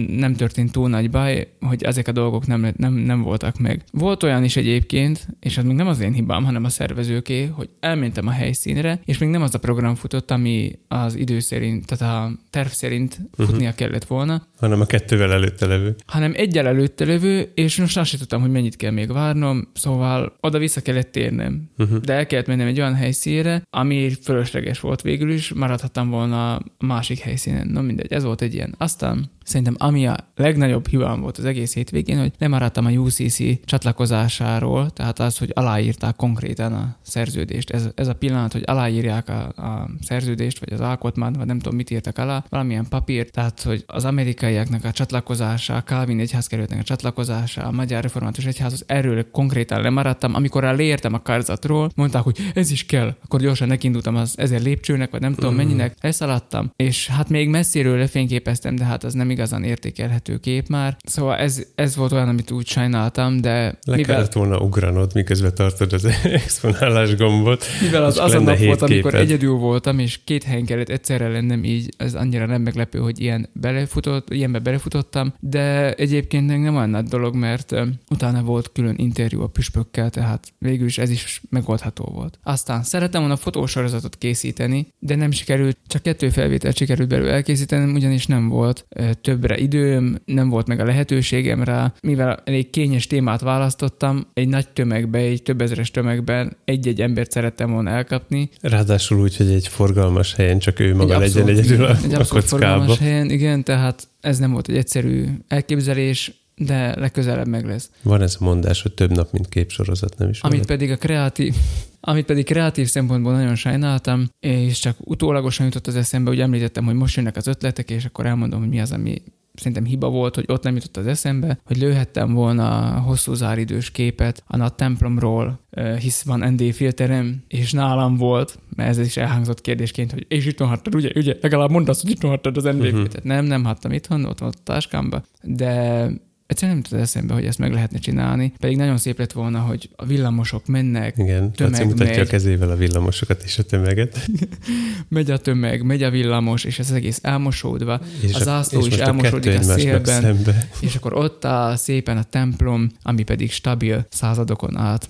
nem 0.07 0.35
történt 0.35 0.71
túl 0.71 0.89
nagy 0.89 1.09
baj, 1.09 1.47
hogy 1.59 1.83
ezek 1.83 2.07
a 2.07 2.11
dolgok 2.11 2.47
nem, 2.47 2.73
nem, 2.77 2.93
nem 2.93 3.21
voltak 3.21 3.59
meg. 3.59 3.83
Volt 3.91 4.23
olyan 4.23 4.43
is 4.43 4.55
egyébként, 4.55 5.27
és 5.39 5.57
az 5.57 5.63
még 5.63 5.75
nem 5.75 5.88
az 5.88 6.00
én 6.00 6.13
hibám, 6.13 6.43
hanem 6.43 6.63
a 6.63 6.69
szervezőké, 6.69 7.45
hogy 7.45 7.69
elmentem 7.79 8.27
a 8.27 8.31
helyszínre, 8.31 9.00
és 9.05 9.17
még 9.17 9.29
nem 9.29 9.41
az 9.41 9.55
a 9.55 9.59
program 9.59 9.95
futott, 9.95 10.31
ami 10.31 10.79
az 10.88 11.15
idő 11.15 11.39
szerint, 11.39 11.85
tehát 11.85 12.15
a 12.15 12.31
terv 12.50 12.67
szerint 12.67 13.17
uh-huh. 13.21 13.45
futnia 13.45 13.73
kellett 13.73 14.05
volna. 14.05 14.47
Hanem 14.59 14.81
a 14.81 14.85
kettővel 14.85 15.31
előtte 15.31 15.65
levő. 15.65 15.95
Hanem 16.05 16.33
egyel 16.35 16.67
előtte 16.67 17.05
levő, 17.05 17.51
és 17.55 17.77
most 17.77 17.97
azt 17.97 18.09
sem 18.09 18.19
tudtam, 18.19 18.41
hogy 18.41 18.51
mennyit 18.51 18.75
kell 18.75 18.91
még 18.91 19.11
várnom, 19.11 19.67
szóval 19.73 20.35
oda-vissza 20.39 20.81
kellett 20.81 21.11
térnem. 21.11 21.69
Uh-huh. 21.77 21.97
De 21.97 22.13
el 22.13 22.25
kellett 22.25 22.47
mennem 22.47 22.67
egy 22.67 22.79
olyan 22.79 22.95
helyszínre, 22.95 23.63
ami 23.69 24.09
fölösleges 24.23 24.79
volt 24.79 25.01
végül 25.01 25.31
is, 25.31 25.53
maradhattam 25.53 26.09
volna 26.09 26.21
a 26.22 26.62
másik 26.80 27.20
helyszínen. 27.20 27.68
No 27.68 27.82
mindegy, 27.82 28.13
ez 28.13 28.24
volt 28.24 28.42
egy 28.42 28.54
ilyen. 28.54 28.75
Aztán 28.78 29.32
Szerintem 29.43 29.75
ami 29.77 30.07
a 30.07 30.15
legnagyobb 30.36 30.88
hibám 30.88 31.21
volt 31.21 31.38
az 31.38 31.45
egész 31.45 31.74
hétvégén, 31.74 32.19
hogy 32.19 32.31
lemaradtam 32.38 32.86
a 32.86 32.89
UCC 32.89 33.65
csatlakozásáról, 33.65 34.89
tehát 34.89 35.19
az, 35.19 35.38
hogy 35.38 35.51
aláírták 35.53 36.15
konkrétan 36.15 36.74
a 36.74 36.95
szerződést. 37.01 37.69
Ez, 37.69 37.89
ez 37.95 38.07
a 38.07 38.13
pillanat, 38.13 38.51
hogy 38.51 38.63
aláírják 38.65 39.29
a, 39.29 39.48
a 39.48 39.89
szerződést, 40.01 40.60
vagy 40.60 40.74
az 40.74 40.79
alkotmányt, 40.79 41.36
vagy 41.36 41.45
nem 41.45 41.60
tudom 41.60 41.75
mit 41.75 41.89
írtak 41.89 42.17
alá, 42.17 42.43
valamilyen 42.50 42.86
papír, 42.89 43.29
tehát 43.29 43.62
hogy 43.62 43.83
az 43.88 44.05
amerikaiaknak 44.05 44.83
a 44.83 44.91
csatlakozása, 44.91 45.75
a 45.75 45.83
Calvin 45.83 46.19
egyházkerületnek 46.19 46.79
a 46.79 46.83
csatlakozása, 46.83 47.63
a 47.63 47.71
Magyar 47.71 48.01
Református 48.01 48.45
Egyházhoz, 48.45 48.83
erről 48.88 49.31
konkrétan 49.31 49.81
lemaradtam. 49.81 50.36
Amikor 50.36 50.63
leértem 50.63 51.13
a 51.13 51.21
karzatról, 51.21 51.89
mondták, 51.95 52.21
hogy 52.21 52.38
ez 52.53 52.71
is 52.71 52.86
kell, 52.86 53.15
akkor 53.24 53.39
gyorsan 53.39 53.67
nekindultam 53.67 54.15
az 54.15 54.33
ezer 54.38 54.62
lépcsőnek, 54.62 55.12
vagy 55.12 55.21
nem 55.21 55.33
tudom 55.33 55.55
mennyinek, 55.55 55.95
leszaladtam, 56.01 56.71
és 56.75 57.07
hát 57.07 57.29
még 57.29 57.50
messziről 57.50 57.98
lefényképeztem, 57.98 58.75
de 58.75 58.83
hát 58.83 59.03
az 59.03 59.13
nem 59.13 59.29
igazán 59.31 59.63
értékelhető 59.63 60.38
kép 60.38 60.67
már. 60.67 60.97
Szóval 61.03 61.35
ez, 61.38 61.65
ez 61.75 61.95
volt 61.95 62.11
olyan, 62.11 62.27
amit 62.27 62.51
úgy 62.51 62.67
sajnáltam, 62.67 63.41
de 63.41 63.77
Le 63.83 63.95
mivel... 63.95 64.15
kellett 64.15 64.33
volna 64.33 64.59
ugranod, 64.59 65.11
miközben 65.13 65.55
tartod 65.55 65.93
az 65.93 66.05
exponálás 66.23 67.15
gombot. 67.15 67.65
Mivel 67.81 68.03
az 68.03 68.17
az 68.17 68.33
a 68.33 68.39
nap 68.39 68.57
volt, 68.57 68.81
amikor 68.81 69.15
egyedül 69.15 69.53
voltam, 69.53 70.00
és 70.00 70.19
két 70.23 70.43
helyen 70.43 70.65
kellett 70.65 70.89
egyszerre 70.89 71.27
lennem, 71.27 71.63
így 71.63 71.93
ez 71.97 72.13
annyira 72.13 72.45
nem 72.45 72.61
meglepő, 72.61 73.00
hogy 73.00 73.19
ilyen 73.19 73.50
belefutott, 73.53 74.33
ilyenbe 74.33 74.59
belefutottam, 74.59 75.33
de 75.39 75.93
egyébként 75.93 76.47
nem 76.61 76.75
olyan 76.75 76.89
nagy 76.89 77.05
dolog, 77.05 77.35
mert 77.35 77.75
utána 78.09 78.43
volt 78.43 78.71
külön 78.73 78.95
interjú 78.97 79.41
a 79.41 79.47
püspökkel, 79.47 80.09
tehát 80.09 80.53
végül 80.57 80.85
is 80.85 80.97
ez 80.97 81.09
is 81.09 81.41
megoldható 81.50 82.03
volt. 82.13 82.39
Aztán 82.43 82.83
szeretem 82.83 83.21
volna 83.21 83.35
fotósorozatot 83.35 84.17
készíteni, 84.17 84.88
de 85.00 85.15
nem 85.15 85.31
sikerült, 85.31 85.77
csak 85.88 86.01
kettő 86.01 86.29
felvételt 86.29 86.77
sikerült 86.77 87.09
belőle 87.09 87.31
elkészítenem, 87.31 87.93
ugyanis 87.93 88.25
nem 88.25 88.47
volt 88.47 88.85
többre 89.22 89.58
időm, 89.58 90.18
nem 90.25 90.50
volt 90.50 90.68
meg 90.68 90.80
a 90.80 90.86
lehetőségem 90.86 91.63
rá, 91.63 91.94
mivel 92.01 92.42
elég 92.46 92.70
kényes 92.70 93.08
témát 93.08 93.42
választottam, 93.42 94.28
egy 94.34 94.48
nagy 94.48 94.68
tömegbe, 94.68 95.18
egy 95.18 95.44
több 95.44 95.62
ezeres 95.62 95.92
tömegben 95.92 96.58
egy-egy 96.66 97.01
embert 97.01 97.32
szerettem 97.32 97.72
volna 97.72 97.90
elkapni. 97.90 98.50
Ráadásul 98.62 99.22
úgy, 99.22 99.38
hogy 99.38 99.50
egy 99.50 99.68
forgalmas 99.68 100.36
helyen 100.36 100.60
csak 100.60 100.80
ő 100.80 100.96
maga 100.96 101.13
egy 101.13 101.20
legyen 101.20 101.48
egyedül 101.48 101.86
a, 101.86 101.96
egy 102.04 102.13
a 102.13 102.18
kockába. 102.18 102.42
forgalmas 102.42 102.98
helyen, 102.98 103.30
igen, 103.30 103.63
tehát 103.63 104.08
ez 104.22 104.38
nem 104.38 104.51
volt 104.51 104.68
egy 104.68 104.78
egyszerű 104.78 105.25
elképzelés, 105.48 106.40
de 106.65 107.00
legközelebb 107.00 107.48
meg 107.48 107.65
lesz. 107.65 107.89
Van 108.01 108.22
ez 108.22 108.38
a 108.39 108.44
mondás, 108.44 108.82
hogy 108.82 108.94
több 108.94 109.12
nap, 109.12 109.32
mint 109.32 109.50
képsorozat, 109.50 110.18
nem 110.18 110.30
is 110.30 110.41
Amit 110.41 110.58
van. 110.58 110.68
pedig 110.68 110.91
a 110.91 110.98
kreatív, 110.98 111.56
amit 112.00 112.25
pedig 112.25 112.46
kreatív 112.46 112.88
szempontból 112.88 113.34
nagyon 113.34 113.56
sajnáltam, 113.56 114.30
és 114.39 114.80
csak 114.80 114.96
utólagosan 115.00 115.65
jutott 115.65 115.88
az 115.88 115.96
eszembe, 115.96 116.30
hogy 116.30 116.39
említettem, 116.39 116.86
hogy 116.86 116.96
most 116.96 117.15
jönnek 117.15 117.36
az 117.36 117.48
ötletek, 117.48 117.89
és 117.89 118.06
akkor 118.06 118.25
elmondom, 118.25 118.60
hogy 118.60 118.70
mi 118.70 118.80
az, 118.80 118.91
ami 118.91 119.22
szerintem 119.53 119.86
hiba 119.86 120.10
volt, 120.10 120.36
hogy 120.36 120.46
ott 120.48 120.63
nem 120.63 120.75
jutott 120.75 120.98
az 120.98 121.08
eszembe, 121.08 121.60
hogy 121.65 121.77
lőhettem 121.77 122.34
volna 122.34 123.00
hosszú 123.00 123.34
záridős 123.34 123.91
képet 123.91 124.44
a 124.48 124.58
nagy 124.58 124.74
templomról, 124.74 125.60
hisz 126.00 126.22
van 126.22 126.53
ND 126.53 126.74
filterem, 126.74 127.44
és 127.48 127.72
nálam 127.72 128.15
volt, 128.15 128.60
mert 128.75 128.89
ez 128.89 128.98
is 129.00 129.18
elhangzott 129.18 129.62
kérdésként, 129.62 130.12
hogy 130.12 130.25
és 130.27 130.46
itthon 130.46 130.68
hattad, 130.68 130.96
ugye, 130.96 131.10
ugye, 131.15 131.38
legalább 131.41 131.70
mondd 131.70 131.89
azt, 131.89 132.01
hogy 132.01 132.12
itthon 132.12 132.30
hattad 132.30 132.58
az 132.58 132.63
ND 132.63 132.74
uh-huh. 132.74 132.89
filtert. 132.89 133.24
Nem, 133.24 133.46
nem 133.46 133.63
hattam 133.63 133.91
itthon, 133.91 134.25
ott 134.25 134.39
volt 134.39 134.56
a 134.56 134.63
táskámba, 134.63 135.24
de 135.44 136.06
egyszerűen 136.51 136.77
nem 136.77 136.86
jutott 136.86 137.05
eszembe, 137.05 137.34
hogy 137.34 137.46
ezt 137.46 137.58
meg 137.58 137.74
lehetne 137.74 138.00
csinálni. 138.00 138.53
Pedig 138.60 138.77
nagyon 138.77 138.98
szép 138.98 139.17
lett 139.17 139.31
volna, 139.31 139.60
hogy 139.60 139.89
a 139.96 140.05
villamosok 140.05 140.65
mennek, 140.65 141.17
Igen, 141.17 141.51
tömeg 141.51 141.72
Laci 141.72 141.84
mutatja 141.84 142.15
megy. 142.15 142.20
a 142.20 142.29
kezével 142.29 142.70
a 142.70 142.75
villamosokat 142.75 143.43
és 143.43 143.58
a 143.58 143.63
tömeget. 143.63 144.25
megy 145.08 145.31
a 145.31 145.38
tömeg, 145.38 145.84
megy 145.84 146.03
a 146.03 146.10
villamos, 146.10 146.63
és 146.63 146.79
ez 146.79 146.91
egész 146.91 147.20
elmosódva. 147.22 148.01
És 148.22 148.34
az 148.34 148.43
zászló 148.43 148.86
is 148.86 148.98
elmosódik 148.98 149.53
a, 149.53 149.58
a 149.58 149.62
szélben. 149.62 150.38
És 150.79 150.96
akkor 150.96 151.13
ott 151.13 151.46
áll 151.46 151.75
szépen 151.75 152.17
a 152.17 152.24
templom, 152.24 152.91
ami 153.01 153.24
pedig 153.24 153.51
stabil 153.51 154.05
századokon 154.10 154.77
át. 154.77 155.10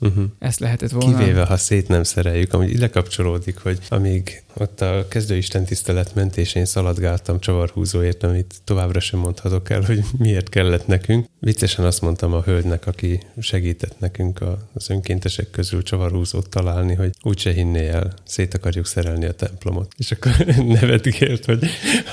Uh-huh. 0.00 0.24
Ezt 0.38 0.58
lehetett 0.58 0.90
volna. 0.90 1.18
Kivéve, 1.18 1.44
ha 1.44 1.56
szét 1.56 1.88
nem 1.88 2.02
szereljük, 2.02 2.52
ami 2.52 2.66
ide 2.66 2.88
kapcsolódik, 2.88 3.58
hogy 3.58 3.78
amíg 3.88 4.44
ott 4.58 4.80
a 4.80 5.06
kezdőisten 5.08 5.64
tisztelet 5.64 6.14
mentésén 6.14 6.64
szaladgáltam 6.64 7.40
csavarhúzóért, 7.40 8.22
amit 8.22 8.54
továbbra 8.64 9.00
sem 9.00 9.20
mondhatok 9.20 9.70
el, 9.70 9.80
hogy 9.80 10.04
miért 10.18 10.48
kellett 10.48 10.86
nekünk. 10.86 11.26
Viccesen 11.40 11.84
azt 11.84 12.00
mondtam 12.00 12.32
a 12.32 12.42
hölgynek, 12.42 12.86
aki 12.86 13.20
segített 13.38 14.00
nekünk 14.00 14.40
az 14.72 14.90
önkéntesek 14.90 15.50
közül 15.50 15.82
csavarhúzót 15.82 16.48
találni, 16.48 16.94
hogy 16.94 17.10
úgyse 17.22 17.52
hinné 17.52 17.88
el, 17.88 18.14
szét 18.24 18.54
akarjuk 18.54 18.86
szerelni 18.86 19.24
a 19.24 19.32
templomot. 19.32 19.92
És 19.96 20.10
akkor 20.10 20.32
nevetgélt, 20.80 21.44
hogy 21.44 21.66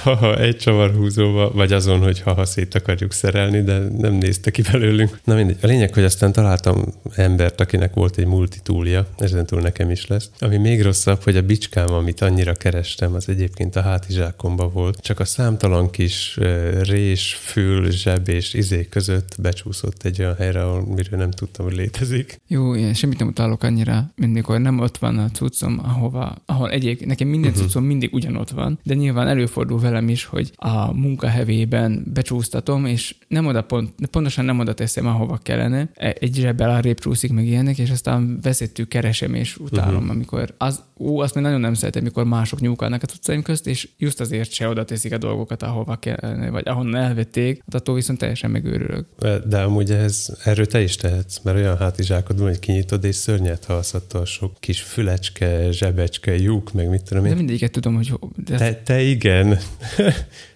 ha 0.03 0.39
egy 0.39 0.57
csavarhúzóval, 0.57 1.51
vagy 1.51 1.73
azon, 1.73 1.99
hogy 1.99 2.19
ha 2.19 2.45
szét 2.45 2.75
akarjuk 2.75 3.13
szerelni, 3.13 3.61
de 3.61 3.77
nem 3.77 4.13
nézte 4.13 4.51
ki 4.51 4.61
belőlünk. 4.61 5.19
Na 5.23 5.35
mindegy. 5.35 5.57
A 5.61 5.67
lényeg, 5.67 5.93
hogy 5.93 6.03
aztán 6.03 6.31
találtam 6.31 6.85
embert, 7.15 7.61
akinek 7.61 7.93
volt 7.93 8.17
egy 8.17 8.25
multitúlja, 8.25 9.07
ezentúl 9.17 9.61
nekem 9.61 9.89
is 9.89 10.07
lesz. 10.07 10.29
Ami 10.39 10.57
még 10.57 10.81
rosszabb, 10.81 11.23
hogy 11.23 11.37
a 11.37 11.41
bicskám, 11.41 11.93
amit 11.93 12.21
annyira 12.33 12.53
kerestem, 12.53 13.13
az 13.13 13.29
egyébként 13.29 13.75
a 13.75 13.81
hátizsákomba 13.81 14.69
volt. 14.69 14.97
Csak 15.01 15.19
a 15.19 15.25
számtalan 15.25 15.89
kis 15.89 16.37
rés, 16.81 17.33
fül, 17.33 17.91
zseb 17.91 18.27
és 18.27 18.53
izé 18.53 18.87
között 18.89 19.35
becsúszott 19.41 20.03
egy 20.03 20.19
olyan 20.19 20.35
helyre, 20.35 20.63
ahol 20.63 20.81
miről 20.81 21.19
nem 21.19 21.31
tudtam, 21.31 21.65
hogy 21.65 21.75
létezik. 21.75 22.41
Jó, 22.47 22.75
én 22.75 22.93
semmit 22.93 23.19
nem 23.19 23.27
utálok 23.27 23.63
annyira, 23.63 24.11
mindig, 24.15 24.45
nem 24.45 24.79
ott 24.79 24.97
van 24.97 25.17
a 25.17 25.29
cuccom, 25.31 25.79
ahova, 25.83 26.35
ahol 26.45 26.69
egyébként 26.69 27.09
nekem 27.09 27.27
minden 27.27 27.51
uh-huh. 27.51 27.65
cuccom 27.65 27.83
mindig 27.83 28.13
ugyanott 28.13 28.49
van, 28.49 28.79
de 28.83 28.93
nyilván 28.93 29.27
előfordul 29.27 29.79
velem 29.79 30.09
is, 30.09 30.25
hogy 30.25 30.51
a 30.55 30.93
munkahevében 30.93 32.03
becsúsztatom, 32.13 32.85
és 32.85 33.15
nem 33.27 33.45
oda 33.45 33.61
pont, 33.61 34.07
pontosan 34.11 34.45
nem 34.45 34.59
oda 34.59 34.73
teszem, 34.73 35.07
ahova 35.07 35.39
kellene. 35.43 35.89
E, 35.93 36.15
egy 36.19 36.35
zsebbel 36.35 36.69
arrébb 36.69 36.99
csúszik 36.99 37.33
meg 37.33 37.45
ilyenek, 37.45 37.77
és 37.77 37.89
aztán 37.89 38.39
veszettük 38.41 38.87
keresem, 38.87 39.33
és 39.33 39.57
utálom, 39.57 39.95
uh-huh. 39.95 40.11
amikor 40.11 40.53
az, 40.57 40.83
ó, 40.99 41.19
azt 41.19 41.35
még 41.35 41.43
nagyon 41.43 41.59
nem 41.59 41.73
szeretem, 41.73 42.03
amikor 42.23 42.39
mások 42.39 42.59
nyúlkalnak 42.59 43.03
a 43.03 43.05
cuccaim 43.05 43.41
közt, 43.41 43.67
és 43.67 43.89
just 43.97 44.19
azért 44.19 44.51
se 44.51 44.67
oda 44.67 44.85
teszik 44.85 45.13
a 45.13 45.17
dolgokat, 45.17 45.63
ahova 45.63 45.95
kell, 45.95 46.49
vagy 46.51 46.67
ahonnan 46.67 47.01
elvették, 47.01 47.61
hát 47.65 47.75
attól 47.75 47.95
viszont 47.95 48.19
teljesen 48.19 48.51
megőrülök. 48.51 49.05
De 49.47 49.61
amúgy 49.61 49.91
ez, 49.91 50.27
erről 50.43 50.65
te 50.65 50.81
is 50.81 50.95
tehetsz, 50.95 51.39
mert 51.43 51.57
olyan 51.57 51.77
hátizsákod 51.77 52.37
van, 52.37 52.47
hogy 52.47 52.59
kinyitod, 52.59 53.03
és 53.03 53.15
szörnyet 53.15 53.65
halsz 53.65 53.93
attól 53.93 54.25
sok 54.25 54.55
kis 54.59 54.81
fülecske, 54.81 55.71
zsebecske, 55.71 56.35
lyuk, 56.35 56.73
meg 56.73 56.89
mit 56.89 57.03
tudom 57.03 57.23
én. 57.23 57.29
De 57.29 57.35
mindegyiket 57.35 57.71
tudom, 57.71 57.95
hogy... 57.95 58.13
De... 58.35 58.57
Te, 58.57 58.75
te 58.75 59.01
igen. 59.01 59.57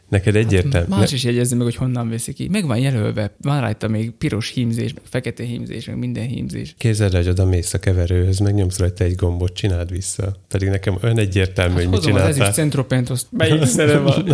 Neked 0.10 0.36
egyértelmű. 0.36 0.90
Hát 0.90 1.00
más 1.00 1.12
is 1.12 1.24
jegyezze 1.24 1.56
meg, 1.56 1.64
hogy 1.64 1.76
honnan 1.76 2.10
veszi 2.10 2.34
ki. 2.34 2.48
Meg 2.52 2.66
van 2.66 2.78
jelölve, 2.78 3.36
van 3.42 3.62
rajta 3.62 3.88
még 3.88 4.12
piros 4.12 4.50
hímzés, 4.50 4.94
meg 4.94 5.04
fekete 5.10 5.44
hímzés, 5.44 5.86
meg 5.86 5.98
minden 5.98 6.28
hímzés. 6.28 6.76
Képzeld 6.78 7.14
el, 7.14 7.22
hogy 7.22 7.30
oda 7.30 7.46
mész 7.46 7.74
a 7.74 7.80
keverőhöz, 7.80 8.40
megnyomsz 8.40 8.80
rajta 8.80 9.04
egy 9.04 9.16
gombot, 9.16 9.54
csináld 9.54 9.92
vissza. 9.92 10.36
Pedig 10.48 10.70
nekem 10.70 10.98
olyan 11.04 11.20
egyértelmű, 11.20 11.74
hát 11.74 11.82
hogy 11.84 11.92
mit 11.92 12.02
csináltál. 12.02 12.30
Az 12.30 12.40
ezüst 12.40 12.54
centropentoszt, 12.54 13.28
melyik 13.32 13.66
szere 13.76 13.98
van. 13.98 14.26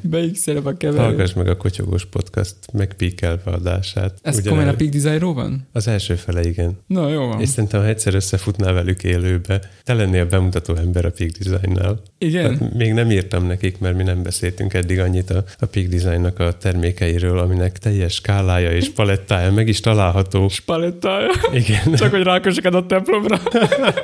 Beixelem 0.00 0.66
a 0.66 0.76
keverő. 0.76 1.02
Hallgass 1.02 1.32
meg 1.32 1.48
a 1.48 1.56
Kotyogós 1.56 2.04
Podcast 2.06 2.56
megpíkelve 2.72 3.50
adását. 3.50 4.18
Ez 4.22 4.42
komolyan 4.42 4.68
a 4.68 4.74
Peak 4.74 4.90
Designról 4.90 5.34
van? 5.34 5.66
Az 5.72 5.88
első 5.88 6.14
fele, 6.14 6.40
igen. 6.40 6.78
Na, 6.86 7.08
jó 7.08 7.26
van. 7.26 7.40
És 7.40 7.48
szerintem, 7.48 7.80
ha 7.80 7.86
egyszer 7.86 8.14
összefutnál 8.14 8.72
velük 8.72 9.04
élőbe, 9.04 9.60
te 9.84 9.94
lennél 9.94 10.26
bemutató 10.26 10.74
ember 10.74 11.04
a 11.04 11.10
Peak 11.10 11.30
Designnál. 11.30 12.00
Igen? 12.18 12.58
Hát 12.58 12.74
még 12.74 12.92
nem 12.92 13.10
írtam 13.10 13.46
nekik, 13.46 13.78
mert 13.78 13.96
mi 13.96 14.02
nem 14.02 14.22
beszéltünk 14.22 14.74
eddig 14.74 14.98
annyit 14.98 15.30
a, 15.30 15.44
a 15.58 15.66
Peak 15.66 15.86
Designnak 15.86 16.38
a 16.38 16.52
termékeiről, 16.52 17.38
aminek 17.38 17.78
teljes 17.78 18.14
skálája 18.14 18.72
és 18.72 18.90
palettája 18.90 19.52
meg 19.52 19.68
is 19.68 19.80
található. 19.80 20.50
Palettája? 20.64 21.30
Igen. 21.52 21.94
Csak 21.94 22.10
hogy 22.10 22.22
rákösek 22.22 22.64
a 22.74 22.86
templomra. 22.86 23.40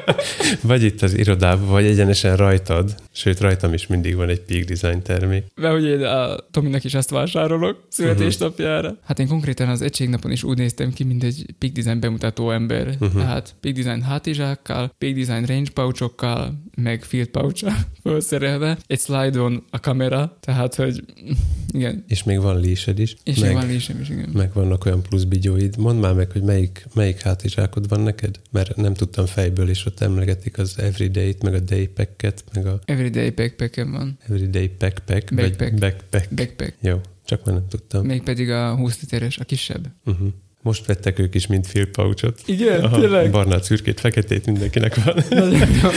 vagy 0.63 0.83
itt 0.83 1.03
az 1.03 1.19
irodában, 1.19 1.69
vagy 1.69 1.85
egyenesen 1.85 2.37
rajtad. 2.37 2.95
Sőt, 3.17 3.41
rajtam 3.41 3.73
is 3.73 3.87
mindig 3.87 4.15
van 4.15 4.29
egy 4.29 4.41
Peak 4.41 4.65
Design 4.65 5.03
termék 5.03 5.45
mert 5.55 5.75
hogy 5.75 5.85
én 5.85 6.03
a 6.03 6.37
Tominak 6.51 6.85
is 6.85 6.95
ezt 6.95 7.11
vásárolok 7.11 7.87
születésnapjára. 7.89 8.89
Uh-huh. 8.89 9.05
Hát 9.05 9.19
én 9.19 9.29
konkrétan 9.29 9.69
az 9.69 9.83
egységnapon 9.83 10.31
is 10.31 10.43
úgy 10.43 10.59
néztem 10.59 10.93
ki, 10.93 11.05
mint 11.05 11.25
egy 11.25 11.47
Peak 11.59 11.73
Design 11.73 12.01
bemutató 12.01 12.51
ember. 12.51 12.87
Uh-huh. 12.87 13.21
Tehát 13.21 13.55
Peak 13.61 13.75
Design 13.75 14.01
hátizsákkal, 14.01 14.95
Peak 14.99 15.15
Design 15.15 15.45
range 15.45 15.71
pouchokkal, 15.71 16.63
meg 16.77 17.03
field 17.03 17.29
pouch 17.29 17.67
felszerelve. 18.03 18.79
Egy 18.87 19.01
slide-on 19.01 19.65
a 19.71 19.81
kamera, 19.81 20.37
tehát 20.41 20.75
hogy 20.75 21.05
igen. 21.73 22.05
És 22.09 22.25
még 22.25 22.41
van 22.41 22.61
lésed 22.61 22.99
is. 22.99 23.17
És 23.25 23.39
meg, 23.39 23.49
még 23.49 23.59
van 23.59 23.67
lésem 23.67 24.01
is, 24.01 24.09
igen. 24.09 24.29
Meg 24.33 24.53
vannak 24.53 24.85
olyan 24.87 25.03
plusz 25.03 25.25
bigyóid. 25.25 25.77
Mondd 25.77 25.99
már 25.99 26.15
meg, 26.15 26.31
hogy 26.31 26.43
melyik, 26.43 26.87
melyik 26.95 27.21
hátizsákod 27.21 27.89
van 27.89 28.01
neked? 28.01 28.41
Mert 28.51 28.77
nem 28.77 28.95
tudtam 28.95 29.27
fejből, 29.27 29.69
és 29.69 29.87
ott 29.87 30.01
emlegetik 30.01 30.59
az 30.59 30.79
Everyday-t, 30.79 31.43
meg 31.43 31.55
a 31.55 31.61
Day 31.61 31.87
Packet, 31.87 32.45
meg 32.55 32.67
a... 32.67 32.79
Everyday 33.05 33.31
backpack 33.31 33.91
van. 33.91 34.19
Everyday 34.29 34.71
Backpack. 34.79 35.35
Backpack. 35.35 35.79
Backpack. 35.79 36.35
Backpack. 36.35 36.75
Jó, 36.81 37.01
csak 37.25 37.45
már 37.45 37.55
nem 37.55 37.69
tudtam. 37.69 38.07
Még 38.07 38.23
pedig 38.23 38.51
a 38.51 38.75
20 38.77 39.01
literes, 39.01 39.39
a 39.39 39.45
kisebb. 39.45 39.87
Uh-huh. 40.05 40.29
Most 40.63 40.87
vettek 40.87 41.19
ők 41.19 41.35
is, 41.35 41.47
mint 41.47 41.69
Phil 41.69 41.87
Pouchot. 41.91 42.43
Igen, 42.47 42.81
Aha, 42.85 43.01
tényleg? 43.01 43.31
Barnát, 43.31 43.65
szürkét, 43.65 44.01
feketét 44.01 44.47
mindenkinek 44.47 45.05
van. 45.05 45.15
Nagyon 45.31 45.69
jó. 45.83 45.91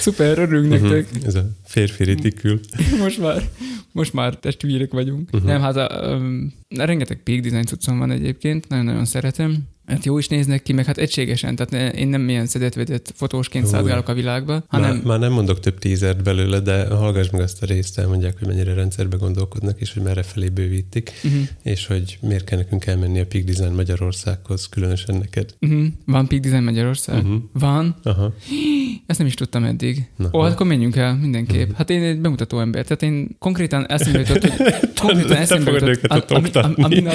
Szuper, 0.00 0.38
örülünk 0.38 0.72
uh-huh. 0.72 0.90
nektek. 0.90 1.24
Ez 1.24 1.34
a 1.34 1.50
férfi 1.64 2.04
ritikül. 2.04 2.60
Most 3.02 3.20
már, 3.20 3.42
most 3.92 4.12
már 4.12 4.34
testvérek 4.34 4.92
vagyunk. 4.92 5.28
Uh-huh. 5.32 5.48
Nem, 5.48 5.60
hát 5.60 5.76
a, 5.76 6.14
um, 6.14 6.54
rengeteg 6.68 7.20
peak 7.22 7.40
design 7.40 7.64
cuccom 7.64 7.98
van 7.98 8.10
egyébként, 8.10 8.68
nagyon-nagyon 8.68 9.04
szeretem. 9.04 9.58
Hát 9.86 10.04
jó 10.04 10.18
is 10.18 10.28
néznek 10.28 10.62
ki, 10.62 10.72
meg 10.72 10.84
hát 10.84 10.98
egységesen, 10.98 11.56
tehát 11.56 11.94
én 11.94 12.08
nem 12.08 12.28
ilyen 12.28 12.46
szedetvedett 12.46 13.12
fotósként 13.14 13.66
szálgálok 13.66 14.08
a 14.08 14.14
világba, 14.14 14.64
hanem... 14.68 14.96
Már, 14.96 15.04
már 15.04 15.18
nem 15.18 15.32
mondok 15.32 15.60
több 15.60 15.78
tízert 15.78 16.22
belőle, 16.22 16.60
de 16.60 16.86
hallgass 16.86 17.30
meg 17.30 17.40
azt 17.40 17.62
a 17.62 17.66
részt, 17.66 17.98
elmondják, 17.98 18.38
hogy 18.38 18.48
mennyire 18.48 18.74
rendszerbe 18.74 19.16
gondolkodnak, 19.16 19.80
és 19.80 19.92
hogy 19.92 20.02
merre 20.02 20.22
felé 20.22 20.48
bővítik, 20.48 21.12
uh-huh. 21.24 21.42
és 21.62 21.86
hogy 21.86 22.18
miért 22.20 22.44
kell 22.44 22.58
nekünk 22.58 22.86
elmenni 22.86 23.20
a 23.20 23.26
Peak 23.26 23.44
Design 23.44 23.74
Magyarországhoz, 23.74 24.68
különösen 24.68 25.14
neked. 25.14 25.54
Uh-huh. 25.60 25.86
Van 26.06 26.26
Peak 26.26 26.42
Design 26.42 26.62
Magyarország? 26.62 27.24
Uh-huh. 27.24 27.42
Van? 27.52 27.96
Aha. 28.02 28.34
Ezt 29.06 29.18
nem 29.18 29.26
is 29.26 29.34
tudtam 29.34 29.64
eddig. 29.64 30.08
Na, 30.16 30.28
Ó, 30.32 30.40
hát 30.40 30.52
akkor 30.52 30.66
menjünk 30.66 30.96
el 30.96 31.16
mindenképp. 31.16 31.72
Hát 31.72 31.90
én 31.90 32.02
egy 32.02 32.20
bemutató 32.20 32.60
ember, 32.60 32.84
tehát 32.84 33.02
én 33.02 33.36
konkrétan 33.38 33.86
eszembe 33.86 34.18
jutott, 34.18 34.44
hogy 34.44 34.74
konkrétan 35.06 35.36
eszembe 35.36 35.70
jutott, 35.70 36.04
a, 36.04 36.34
a, 36.34 36.40
a, 36.52 36.70
a, 36.82 36.88
minap, 36.88 37.14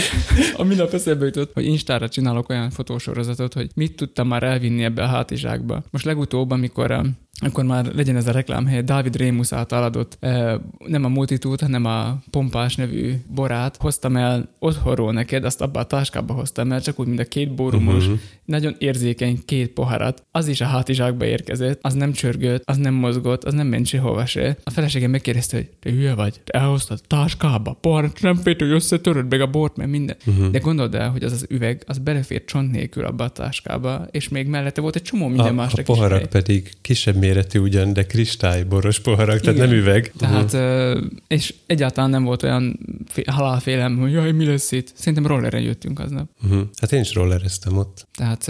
a 0.57 0.63
minap 0.63 0.93
eszembe 0.93 1.25
jutott, 1.25 1.53
hogy 1.53 1.65
Instára 1.65 2.09
csinálok 2.09 2.49
olyan 2.49 2.69
fotósorozatot, 2.69 3.53
hogy 3.53 3.69
mit 3.75 3.95
tudtam 3.95 4.27
már 4.27 4.43
elvinni 4.43 4.83
ebbe 4.83 5.03
a 5.03 5.07
hátizsákba. 5.07 5.83
Most 5.91 6.05
legutóbb, 6.05 6.51
amikor 6.51 6.91
um, 6.91 7.17
akkor 7.41 7.63
már 7.63 7.85
legyen 7.95 8.15
ez 8.15 8.27
a 8.27 8.31
reklámhely, 8.31 8.81
Dávid 8.83 9.15
Rémusz 9.15 9.53
által 9.53 9.83
adott 9.83 10.17
eh, 10.19 10.53
nem 10.87 11.03
a 11.03 11.07
multitút, 11.07 11.61
hanem 11.61 11.85
a 11.85 12.19
pompás 12.29 12.75
nevű 12.75 13.13
borát 13.35 13.77
hoztam 13.79 14.15
el 14.15 14.49
otthonról 14.59 15.13
neked, 15.13 15.43
azt 15.45 15.61
abba 15.61 15.79
a 15.79 15.83
táskába 15.85 16.33
hoztam 16.33 16.71
el, 16.71 16.81
csak 16.81 16.99
úgy, 16.99 17.07
mint 17.07 17.19
a 17.19 17.25
két 17.25 17.55
bórumos, 17.55 18.05
Mhm. 18.05 18.13
nagyon 18.45 18.75
érzékeny 18.79 19.39
két 19.45 19.69
poharat. 19.69 20.23
Az 20.31 20.47
is 20.47 20.61
a 20.61 20.65
hátizsákba 20.65 21.25
érkezett, 21.25 21.79
az 21.81 21.93
nem 21.93 22.11
csörgött, 22.11 22.61
az 22.65 22.77
nem 22.77 22.93
mozgott, 22.93 23.43
az 23.43 23.53
nem 23.53 23.67
ment 23.67 23.85
sehova 23.85 24.25
se. 24.25 24.57
A 24.63 24.69
feleségem 24.69 25.11
megkérdezte, 25.11 25.57
hogy 25.57 25.69
te 25.79 25.89
hülye 25.91 26.13
vagy, 26.13 26.41
te 26.43 26.59
elhoztad 26.59 27.01
táskába, 27.07 27.73
poharat 27.81 28.21
nem 28.21 28.35
félt, 28.35 28.59
hogy 28.59 28.69
összetöröd 28.71 29.29
meg 29.29 29.41
a 29.41 29.47
bort, 29.47 29.75
meg 29.77 29.89
minden. 29.89 30.15
Mhm. 30.25 30.51
De 30.51 30.59
gondold 30.59 30.95
el, 30.95 31.09
hogy 31.09 31.23
az 31.23 31.31
az 31.31 31.45
üveg, 31.49 31.83
az 31.87 31.97
belefér 31.97 32.45
csont 32.45 32.71
nélkül 32.71 33.05
abba 33.05 33.23
a 33.23 33.29
táskába, 33.29 34.07
és 34.11 34.29
még 34.29 34.47
mellette 34.47 34.81
volt 34.81 34.95
egy 34.95 35.01
csomó 35.01 35.27
minden 35.27 35.45
a, 35.47 35.51
másra 35.53 35.81
a 35.81 35.85
poharak 35.85 36.17
hely. 36.17 36.27
pedig 36.27 36.71
kisebb 36.81 37.15
méretű 37.29 37.59
ugyan, 37.59 37.93
de 37.93 38.05
kristályboros 38.05 38.99
poharak, 38.99 39.39
tehát 39.39 39.55
Igen. 39.55 39.67
nem 39.69 39.77
üveg. 39.77 40.11
Tehát, 40.17 40.53
ö, 40.53 41.01
és 41.27 41.53
egyáltalán 41.65 42.09
nem 42.09 42.23
volt 42.23 42.43
olyan 42.43 42.79
fé- 43.07 43.29
halálfélem, 43.29 43.97
hogy 43.97 44.11
jaj, 44.11 44.31
mi 44.31 44.45
lesz 44.45 44.71
itt. 44.71 44.91
Szerintem 44.95 45.27
rolleren 45.27 45.61
jöttünk 45.61 45.99
aznap. 45.99 46.29
Mhm. 46.41 46.59
Hát 46.81 46.91
én 46.91 47.01
is 47.01 47.13
rollereztem 47.13 47.77
ott. 47.77 48.07
Tehát, 48.17 48.47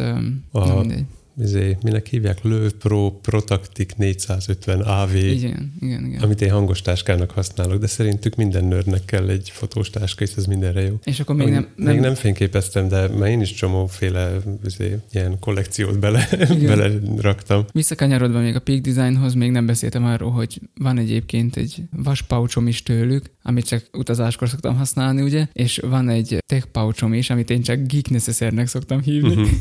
A- 0.52 0.66
nem 0.68 0.78
mindegy. 0.78 1.04
Izé, 1.44 1.78
minek 1.84 2.08
hívják? 2.08 2.44
Löw 2.44 2.70
Pro 2.70 3.12
Protactic 3.22 3.94
450 3.98 4.82
AV, 4.82 5.16
Igen, 5.16 5.74
igen, 5.82 6.06
igen. 6.06 6.22
amit 6.22 6.42
én 6.42 6.52
hangos 6.52 6.82
táskának 6.82 7.32
használok, 7.32 7.80
de 7.80 7.88
szerintük 7.88 8.36
minden 8.36 8.66
nőrnek 8.66 9.06
kell 9.06 9.30
egy 9.30 9.50
fotós 9.54 9.90
táska, 9.90 10.24
és 10.24 10.32
ez 10.36 10.46
mindenre 10.46 10.82
jó. 10.82 11.00
És 11.04 11.20
akkor 11.20 11.36
még 11.36 11.50
nem, 11.50 11.68
nem, 11.76 11.94
még 11.94 12.02
nem 12.02 12.14
fényképeztem, 12.16 12.88
de 12.88 13.08
már 13.08 13.30
én 13.30 13.42
is 13.42 13.54
csomóféle 13.54 14.32
izé, 14.66 14.98
ilyen 15.12 15.40
kollekciót 15.40 16.00
bele, 16.00 16.28
bele 16.66 16.90
raktam. 17.18 17.66
Visszakanyarodva 17.72 18.40
még 18.40 18.56
a 18.56 18.60
Peak 18.60 18.80
Designhoz, 18.82 19.34
még 19.34 19.52
nem 19.52 19.66
beszéltem 19.66 20.06
arról, 20.06 20.32
hogy 20.32 20.60
van 20.76 20.98
egyébként 20.98 21.56
egy 21.56 21.84
vaspaucsom 22.04 22.68
is 22.68 22.84
tőlük, 22.84 23.26
amit 23.44 23.66
csak 23.68 23.84
utazáskor 23.94 24.50
szoktam 24.50 24.76
használni, 24.78 25.22
ugye, 25.22 25.48
és 25.54 25.78
van 25.78 26.10
egy 26.10 26.38
tech 26.46 26.66
pouchom 26.66 27.14
is, 27.14 27.30
amit 27.30 27.50
én 27.50 27.62
csak 27.62 27.80
geek 27.88 28.10
necessaire-nek 28.10 28.68
szoktam 28.68 29.02
hívni, 29.02 29.34
Mhm. 29.36 29.44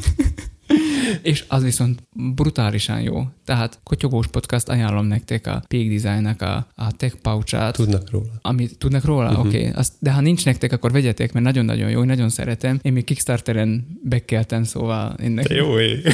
és 1.22 1.44
az 1.48 1.62
viszont 1.62 2.02
brutálisan 2.12 3.00
jó. 3.00 3.26
Tehát 3.44 3.80
Kotyogós 3.82 4.26
Podcast 4.26 4.68
ajánlom 4.68 5.06
nektek 5.06 5.46
a 5.46 5.62
Peak 5.68 5.88
Designnak 5.88 6.42
a, 6.42 6.66
a 6.74 6.92
tech 6.92 7.14
pouchát, 7.22 7.74
Tudnak 7.74 8.10
róla. 8.10 8.30
amit 8.42 8.78
tudnak 8.78 9.04
róla? 9.04 9.30
Mhm. 9.30 9.40
Oké, 9.40 9.68
okay. 9.68 9.82
de 9.98 10.12
ha 10.12 10.20
nincs 10.20 10.44
nektek, 10.44 10.72
akkor 10.72 10.92
vegyetek, 10.92 11.32
mert 11.32 11.44
nagyon-nagyon 11.44 11.90
jó, 11.90 12.00
én 12.00 12.06
nagyon 12.06 12.28
szeretem. 12.28 12.78
Én 12.82 12.92
még 12.92 13.04
Kickstarteren 13.04 13.98
bekkeltem, 14.02 14.62
szóval 14.62 15.14
én 15.22 15.34
Te 15.34 15.54
jó 15.54 15.78
ég. 15.78 16.06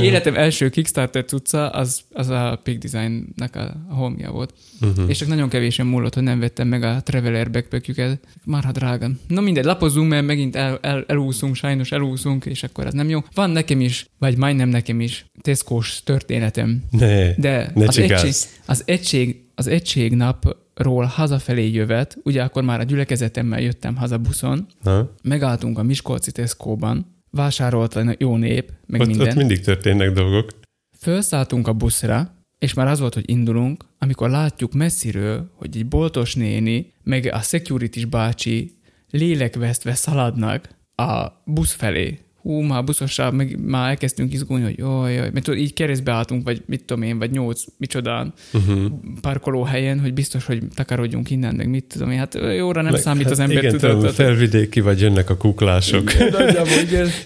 Életem 0.00 0.34
első 0.36 0.68
Kickstarter 0.68 1.24
cucca 1.24 1.68
az, 1.68 2.00
az 2.12 2.28
a 2.28 2.60
Peak 2.62 2.78
Design-nek 2.78 3.56
a 3.56 3.76
holmia 3.88 4.30
volt. 4.30 4.54
Mhm. 4.80 5.08
És 5.08 5.18
csak 5.18 5.28
nagyon 5.28 5.48
kevésen 5.48 5.86
múlott, 5.86 6.14
hogy 6.14 6.22
nem 6.22 6.40
vettem 6.40 6.68
meg 6.68 6.82
a 6.82 7.02
Traveler 7.02 7.50
backpackjüket. 7.50 8.20
Már 8.44 8.64
ha 8.64 8.72
drága. 8.72 9.10
Na 9.28 9.40
mindegy, 9.40 9.64
lapozzunk, 9.64 10.08
mert 10.08 10.26
megint 10.26 10.56
el, 10.56 10.78
el, 10.82 11.04
elúszunk, 11.06 11.54
sajnos 11.54 11.92
elúszunk, 11.92 12.44
és 12.44 12.62
akkor 12.62 12.86
ez 12.86 12.92
nem 12.92 13.07
jó. 13.08 13.20
Van 13.34 13.50
nekem 13.50 13.80
is, 13.80 14.06
vagy 14.18 14.36
majdnem 14.36 14.68
nekem 14.68 15.00
is 15.00 15.26
Tesco-s 15.40 16.02
történetem. 16.02 16.82
Ne, 16.90 17.34
De 17.34 17.70
ne 17.74 17.86
az, 17.86 17.98
egység, 17.98 18.04
csigázz. 18.04 18.44
az, 18.66 18.82
egység, 18.86 19.44
az 19.54 19.66
egységnapról 19.66 21.04
hazafelé 21.04 21.70
jövet, 21.70 22.18
ugye 22.22 22.42
akkor 22.42 22.62
már 22.62 22.80
a 22.80 22.82
gyülekezetemmel 22.82 23.60
jöttem 23.60 23.96
haza 23.96 24.18
buszon, 24.18 24.66
Na, 24.82 25.10
megálltunk 25.22 25.78
a 25.78 25.82
Miskolci 25.82 26.32
Tesco-ban, 26.32 27.22
vásárolt 27.30 27.94
a 27.96 28.14
jó 28.18 28.36
nép, 28.36 28.72
meg 28.86 29.00
ott, 29.00 29.06
minden. 29.06 29.28
ott 29.28 29.34
mindig 29.34 29.60
történnek 29.60 30.12
dolgok. 30.12 30.50
Felszálltunk 30.98 31.68
a 31.68 31.72
buszra, 31.72 32.36
és 32.58 32.74
már 32.74 32.86
az 32.86 33.00
volt, 33.00 33.14
hogy 33.14 33.30
indulunk, 33.30 33.84
amikor 33.98 34.30
látjuk 34.30 34.72
messziről, 34.72 35.50
hogy 35.54 35.76
egy 35.76 35.86
boltos 35.86 36.34
néni, 36.34 36.92
meg 37.02 37.30
a 37.32 37.40
security 37.40 38.06
bácsi 38.06 38.76
lélekvesztve 39.10 39.94
szaladnak 39.94 40.68
a 40.94 41.42
busz 41.44 41.72
felé. 41.72 42.18
Hú, 42.42 42.60
már 42.60 42.84
buszossá, 42.84 43.30
meg 43.30 43.58
már 43.66 43.88
elkezdtünk 43.88 44.32
izgulni, 44.32 44.64
hogy 44.64 44.78
jaj, 44.78 45.12
jaj, 45.14 45.30
mert 45.32 45.44
tudod, 45.44 45.60
így 45.60 45.72
keresztbe 45.72 46.12
álltunk, 46.12 46.44
vagy 46.44 46.62
mit 46.66 46.84
tudom 46.84 47.02
én, 47.02 47.18
vagy 47.18 47.30
nyolc, 47.30 47.64
micsodán, 47.78 48.32
Uh-huh. 48.52 48.84
parkolóhelyen, 49.20 50.00
hogy 50.00 50.14
biztos, 50.14 50.44
hogy 50.46 50.62
takarodjunk 50.74 51.30
innen, 51.30 51.54
meg 51.54 51.68
mit 51.68 51.84
tudom 51.84 52.10
én, 52.10 52.18
hát 52.18 52.34
jóra 52.56 52.82
nem 52.82 52.92
Meg- 52.92 53.00
számít 53.00 53.22
hát 53.22 53.32
az 53.32 53.38
ember, 53.38 53.56
igen, 53.56 53.78
tudod. 53.78 53.96
tudom, 53.96 54.12
felvidéki 54.12 54.80
vagy 54.80 55.00
jönnek 55.00 55.30
a 55.30 55.36
kuklások. 55.36 56.14
Igen, 56.14 56.28
nagyjából, 56.32 56.78
igen. 56.86 57.08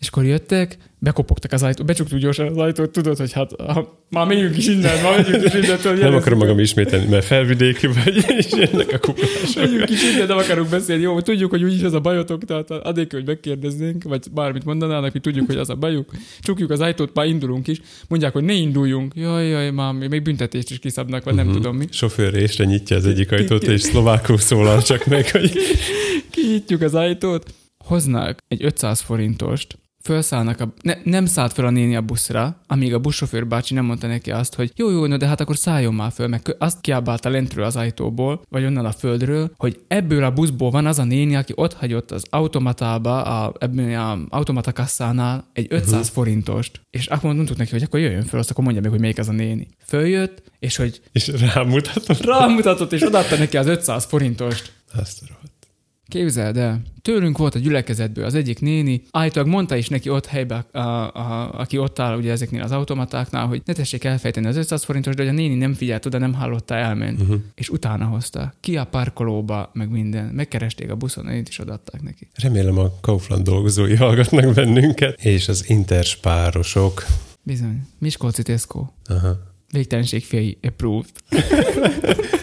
És 0.00 0.08
akkor 0.08 0.24
jöttek, 0.24 0.76
bekopogtak 0.98 1.52
az 1.52 1.62
ajtót, 1.62 1.86
becsuktuk 1.86 2.18
gyorsan 2.18 2.46
az 2.46 2.56
ajtót, 2.56 2.90
tudod, 2.90 3.16
hogy 3.16 3.32
hát 3.32 3.50
ha, 3.60 4.04
már 4.10 4.26
megyünk 4.26 4.56
is 4.56 4.66
innen, 4.68 5.02
már 5.02 5.16
megyünk 5.16 5.44
is 5.44 5.54
innen. 5.54 5.78
Tudod, 5.78 5.98
Nem 5.98 6.14
akarom 6.14 6.38
magam 6.38 6.58
ismételni, 6.58 7.06
mert 7.06 7.24
felvidéki 7.24 7.86
vagy, 7.86 8.16
és 8.38 8.46
jönnek 8.50 8.92
a 8.92 8.98
kuklások. 8.98 9.54
Megyünk 9.56 9.90
is 9.90 10.02
innen, 10.12 10.26
nem 10.26 10.36
akarunk 10.38 10.68
beszélni. 10.68 11.02
Jó, 11.02 11.20
tudjuk, 11.20 11.50
hogy 11.50 11.62
úgyis 11.62 11.82
az 11.82 11.92
a 11.92 12.00
bajotok, 12.00 12.44
tehát 12.44 12.70
addig, 12.70 13.10
hogy 13.12 13.26
megkérdeznénk, 13.26 14.02
vagy 14.02 14.26
bármit 14.34 14.64
mondanának, 14.64 15.12
mi 15.12 15.18
tudjuk, 15.20 15.46
hogy 15.46 15.56
az 15.56 15.70
a 15.70 15.74
bajuk. 15.74 16.10
Csukjuk 16.40 16.70
az 16.70 16.80
ajtót, 16.80 17.14
már 17.14 17.26
indulunk 17.26 17.68
is. 17.68 17.80
Mondják, 18.08 18.32
hogy 18.32 18.44
ne 18.44 18.52
induljunk. 18.52 19.12
Jaj, 19.16 19.46
jaj, 19.48 19.70
már 19.70 19.92
még 19.92 20.22
büntetést 20.22 20.70
is 20.70 20.78
kiszabnak, 20.78 21.24
vagy 21.24 21.34
nem 21.34 21.46
Mhm. 21.46 21.54
tudom 21.54 21.76
mi. 21.76 21.84
Sofőr 21.90 22.32
résre 22.32 22.64
nyitja 22.64 22.96
az 22.96 23.06
egyik 23.06 23.32
ajtót, 23.32 23.62
és 23.62 23.80
szlovákul 23.80 24.38
szólal 24.38 24.82
csak 24.82 25.06
meg, 25.06 25.30
hogy 25.30 25.52
Kinyitjuk 26.30 26.80
az 26.82 26.94
ajtót, 26.94 27.54
hoznak 27.84 28.38
egy 28.48 28.64
500 28.64 29.00
forintost, 29.00 29.78
felszállnak 30.00 30.60
a, 30.60 30.72
ne, 30.82 30.94
nem 31.04 31.26
szállt 31.26 31.52
fel 31.52 31.66
a 31.66 31.70
néni 31.70 31.96
a 31.96 32.00
buszra, 32.00 32.60
amíg 32.66 32.94
a 32.94 32.98
buszsofőr 32.98 33.46
bácsi 33.46 33.74
nem 33.74 33.84
mondta 33.84 34.06
neki 34.06 34.30
azt, 34.30 34.54
hogy 34.54 34.72
jó, 34.76 34.90
jó, 34.90 35.06
no, 35.06 35.16
de 35.16 35.26
hát 35.26 35.40
akkor 35.40 35.56
szálljon 35.56 35.94
már 35.94 36.12
föl, 36.12 36.26
meg 36.26 36.56
azt 36.58 36.80
kiabálta 36.80 37.28
lentről 37.28 37.64
az 37.64 37.76
ajtóból, 37.76 38.42
vagy 38.48 38.64
onnan 38.64 38.84
a 38.84 38.92
földről, 38.92 39.50
hogy 39.56 39.80
ebből 39.88 40.24
a 40.24 40.32
buszból 40.32 40.70
van 40.70 40.86
az 40.86 40.98
a 40.98 41.04
néni, 41.04 41.36
aki 41.36 41.52
ott 41.56 41.72
hagyott 41.72 42.10
az 42.10 42.24
automatába, 42.30 43.22
a, 43.22 43.54
ebben 43.58 43.94
a 43.94 44.18
automata 44.28 44.72
kasszánál 44.72 45.48
egy 45.52 45.66
500 45.68 45.92
uh-huh. 45.92 46.06
forintost, 46.06 46.80
és 46.90 47.06
akkor 47.06 47.34
mondtuk 47.34 47.56
neki, 47.56 47.70
hogy 47.70 47.82
akkor 47.82 48.00
jöjjön 48.00 48.24
föl, 48.24 48.40
azt 48.40 48.50
akkor 48.50 48.64
mondja 48.64 48.82
meg, 48.82 48.90
hogy 48.90 49.00
melyik 49.00 49.18
az 49.18 49.28
a 49.28 49.32
néni. 49.32 49.68
Följött, 49.86 50.42
és 50.58 50.76
hogy 50.76 51.00
és 51.12 51.32
rámutatom. 51.54 52.16
rámutatott, 52.20 52.92
és 52.92 53.02
odaadta 53.06 53.36
neki 53.36 53.56
az 53.56 53.66
500 53.66 54.04
forintost. 54.04 54.72
Azt 54.92 55.22
a. 55.22 55.40
Képzeld 56.10 56.56
el, 56.56 56.82
tőlünk 57.02 57.38
volt 57.38 57.54
a 57.54 57.58
gyülekezetből 57.58 58.24
az 58.24 58.34
egyik 58.34 58.60
néni, 58.60 59.02
állítólag 59.10 59.48
mondta 59.48 59.76
is 59.76 59.88
neki 59.88 60.08
ott 60.08 60.26
helyben, 60.26 60.64
a, 60.72 60.78
a, 60.78 61.52
aki 61.60 61.78
ott 61.78 61.98
áll 61.98 62.16
ugye 62.16 62.30
ezeknél 62.30 62.62
az 62.62 62.72
automatáknál, 62.72 63.46
hogy 63.46 63.62
ne 63.64 63.72
tessék 63.72 64.04
elfejteni 64.04 64.46
az 64.46 64.56
500 64.56 64.84
forintos, 64.84 65.14
de 65.14 65.22
hogy 65.22 65.30
a 65.30 65.34
néni 65.34 65.54
nem 65.54 65.74
figyelt 65.74 66.06
oda, 66.06 66.18
nem 66.18 66.34
hallotta, 66.34 66.74
elment. 66.74 67.20
Uh-huh. 67.20 67.40
És 67.54 67.68
utána 67.68 68.04
hozta. 68.04 68.52
Ki 68.60 68.76
a 68.76 68.84
parkolóba, 68.84 69.70
meg 69.72 69.90
minden. 69.90 70.24
Megkeresték 70.24 70.90
a 70.90 70.94
buszon, 70.94 71.28
én 71.28 71.44
is 71.48 71.58
odaadták 71.58 72.02
neki. 72.02 72.28
Remélem 72.34 72.78
a 72.78 72.90
Kaufland 73.00 73.44
dolgozói 73.44 73.94
hallgatnak 73.94 74.54
bennünket, 74.54 75.20
és 75.24 75.48
az 75.48 75.68
interspárosok. 75.68 77.04
Bizony. 77.42 77.86
Miskolci 77.98 78.42
Tesco. 78.42 78.86
Aha. 79.06 79.48
Végtelenség 79.72 80.24
fiai 80.24 80.58
approved. 80.62 81.10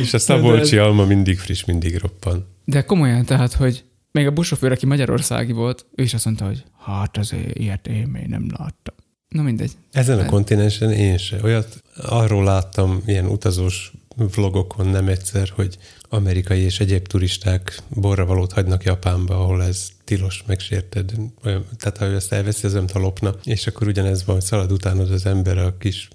És 0.00 0.14
a 0.14 0.18
Szabolcsi 0.18 0.76
alma 0.76 1.04
mindig 1.04 1.38
friss, 1.38 1.64
mindig 1.64 1.98
roppan. 1.98 2.46
De 2.64 2.82
komolyan, 2.84 3.24
tehát, 3.24 3.52
hogy 3.52 3.84
még 4.12 4.26
a 4.26 4.30
buszsofőr, 4.30 4.72
aki 4.72 4.86
magyarországi 4.86 5.52
volt, 5.52 5.86
ő 5.94 6.02
is 6.02 6.14
azt 6.14 6.24
mondta, 6.24 6.44
hogy 6.44 6.64
hát 6.84 7.16
azért 7.16 7.58
ilyet 7.58 7.86
én 7.86 8.06
még 8.06 8.26
nem 8.26 8.46
láttam. 8.58 8.94
Na 9.28 9.42
mindegy. 9.42 9.70
Ezen 9.92 10.18
a 10.18 10.20
Hát- 10.20 10.30
kontinensen 10.30 10.90
én 10.90 11.18
se. 11.18 11.38
Olyat 11.42 11.82
arról 11.96 12.44
láttam 12.44 13.02
ilyen 13.06 13.26
utazós 13.26 13.92
vlogokon 14.16 14.86
nem 14.86 15.08
egyszer, 15.08 15.48
hogy 15.54 15.78
amerikai 16.08 16.60
és 16.60 16.80
egyéb 16.80 17.06
turisták 17.06 17.78
borravalót 17.88 18.52
hagynak 18.52 18.84
Japánba, 18.84 19.34
ahol 19.34 19.62
ez 19.62 19.88
tilos, 20.04 20.42
megsérted. 20.46 21.12
Olyan, 21.44 21.64
tehát 21.78 21.98
ha 21.98 22.04
ő 22.06 22.14
ezt 22.14 22.32
elveszi, 22.32 22.66
az 22.66 22.74
önt 22.74 22.90
a 22.90 22.98
lopna, 22.98 23.34
és 23.44 23.66
akkor 23.66 23.86
ugyanez 23.86 24.24
van, 24.24 24.40
szalad 24.40 24.72
utánad 24.72 25.10
az 25.10 25.26
ember 25.26 25.58
a 25.58 25.76
kis 25.78 26.08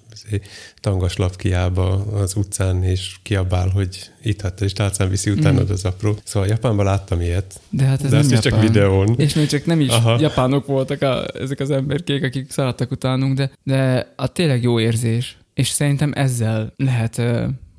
tangas 0.79 1.15
lapkiába 1.15 1.93
az 2.05 2.35
utcán, 2.35 2.83
és 2.83 3.15
kiabál, 3.23 3.69
hogy 3.69 4.11
itt 4.23 4.41
hát, 4.41 4.61
és 4.61 4.73
tálcán 4.73 5.09
viszi 5.09 5.29
utánad 5.31 5.69
Mm. 5.69 5.71
az 5.71 5.85
apró. 5.85 6.15
Szóval 6.23 6.49
Japánban 6.49 6.85
láttam 6.85 7.21
ilyet, 7.21 7.59
De 7.69 7.83
hát 7.83 8.03
ez 8.03 8.09
de 8.09 8.17
nem 8.21 8.25
is 8.31 8.39
csak 8.39 8.43
Japán. 8.53 8.61
videón. 8.67 9.15
És 9.17 9.33
még 9.33 9.47
csak 9.47 9.65
nem 9.65 9.79
is 9.79 9.89
Aha. 9.89 10.19
Japánok 10.19 10.65
voltak 10.65 11.01
a, 11.01 11.25
ezek 11.33 11.59
az 11.59 11.69
emberkék, 11.69 12.23
akik 12.23 12.51
szaladtak 12.51 12.91
utánunk, 12.91 13.37
de, 13.37 13.51
de 13.63 14.13
a 14.15 14.27
tényleg 14.27 14.63
jó 14.63 14.79
érzés. 14.79 15.37
És 15.53 15.67
szerintem 15.69 16.11
ezzel 16.15 16.73
lehet, 16.75 17.15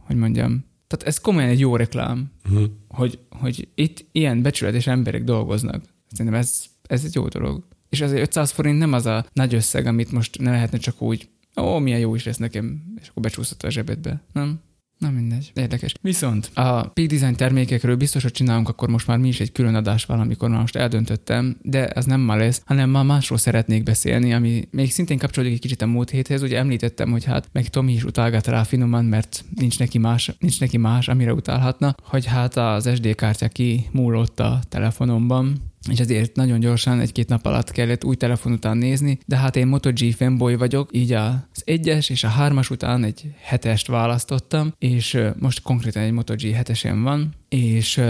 hogy 0.06 0.16
mondjam, 0.16 0.64
tehát 0.86 1.06
ez 1.06 1.18
komolyan 1.18 1.48
egy 1.50 1.60
jó 1.60 1.76
reklám, 1.76 2.30
Uh-huh. 2.50 2.66
hogy, 2.88 3.18
hogy 3.30 3.68
itt 3.74 4.04
ilyen 4.12 4.42
becsületes 4.42 4.86
emberek 4.86 5.24
dolgoznak. 5.24 5.82
Szerintem 6.10 6.40
ez, 6.40 6.62
ez 6.82 7.04
egy 7.04 7.14
jó 7.14 7.28
dolog. 7.28 7.62
És 7.88 8.00
azért 8.00 8.22
500 8.22 8.50
forint 8.50 8.78
nem 8.78 8.92
az 8.92 9.06
a 9.06 9.26
nagy 9.32 9.54
összeg, 9.54 9.86
amit 9.86 10.12
most 10.12 10.38
ne 10.38 10.50
lehetne 10.50 10.78
csak 10.78 11.02
úgy, 11.02 11.28
ó, 11.62 11.78
milyen 11.78 11.98
jó 11.98 12.14
is 12.14 12.24
lesz 12.24 12.36
nekem, 12.36 12.82
és 13.00 13.08
akkor 13.08 13.22
becsúszott 13.22 13.62
a 13.62 13.70
zsebedbe, 13.70 14.22
nem? 14.32 14.60
Na 14.98 15.10
mindegy, 15.10 15.50
érdekes. 15.54 15.94
Viszont 16.00 16.50
a 16.54 16.88
Peak 16.88 17.08
Design 17.08 17.34
termékekről 17.34 17.96
biztos, 17.96 18.22
hogy 18.22 18.32
csinálunk 18.32 18.68
akkor 18.68 18.88
most 18.88 19.06
már 19.06 19.18
mi 19.18 19.28
is 19.28 19.40
egy 19.40 19.52
külön 19.52 19.74
adás 19.74 20.04
valamikor, 20.04 20.48
már 20.48 20.60
most 20.60 20.76
eldöntöttem, 20.76 21.56
de 21.62 21.88
ez 21.88 22.04
nem 22.04 22.20
ma 22.20 22.36
lesz, 22.36 22.62
hanem 22.64 22.90
ma 22.90 23.02
másról 23.02 23.38
szeretnék 23.38 23.82
beszélni, 23.82 24.34
ami 24.34 24.68
még 24.70 24.92
szintén 24.92 25.18
kapcsolódik 25.18 25.54
egy 25.54 25.60
kicsit 25.60 25.82
a 25.82 25.86
múlt 25.86 26.10
héthez. 26.10 26.42
Ugye 26.42 26.58
említettem, 26.58 27.10
hogy 27.10 27.24
hát 27.24 27.48
meg 27.52 27.68
Tomi 27.68 27.92
is 27.92 28.04
utálgat 28.04 28.46
rá 28.46 28.62
finoman, 28.62 29.04
mert 29.04 29.44
nincs 29.54 29.78
neki 29.78 29.98
más, 29.98 30.32
nincs 30.38 30.60
neki 30.60 30.76
más 30.76 31.08
amire 31.08 31.32
utálhatna, 31.32 31.94
hogy 32.02 32.26
hát 32.26 32.56
az 32.56 32.90
SD 32.94 33.14
kártya 33.14 33.48
kimúlott 33.48 34.40
a 34.40 34.60
telefonomban, 34.68 35.67
és 35.90 35.98
ezért 35.98 36.36
nagyon 36.36 36.60
gyorsan 36.60 37.00
egy-két 37.00 37.28
nap 37.28 37.46
alatt 37.46 37.70
kellett 37.70 38.04
új 38.04 38.16
telefon 38.16 38.52
után 38.52 38.76
nézni, 38.76 39.18
de 39.26 39.36
hát 39.36 39.56
én 39.56 39.66
Moto 39.66 39.90
G 39.92 40.14
fanboy 40.16 40.54
vagyok, 40.54 40.88
így 40.92 41.12
az 41.12 41.62
egyes 41.64 42.08
és 42.08 42.24
a 42.24 42.28
hármas 42.28 42.70
után 42.70 43.04
egy 43.04 43.22
hetest 43.40 43.86
választottam, 43.86 44.74
és 44.78 45.18
most 45.38 45.62
konkrétan 45.62 46.02
egy 46.02 46.12
Moto 46.12 46.34
G 46.34 46.52
hetesen 46.52 47.02
van, 47.02 47.34
és... 47.48 48.00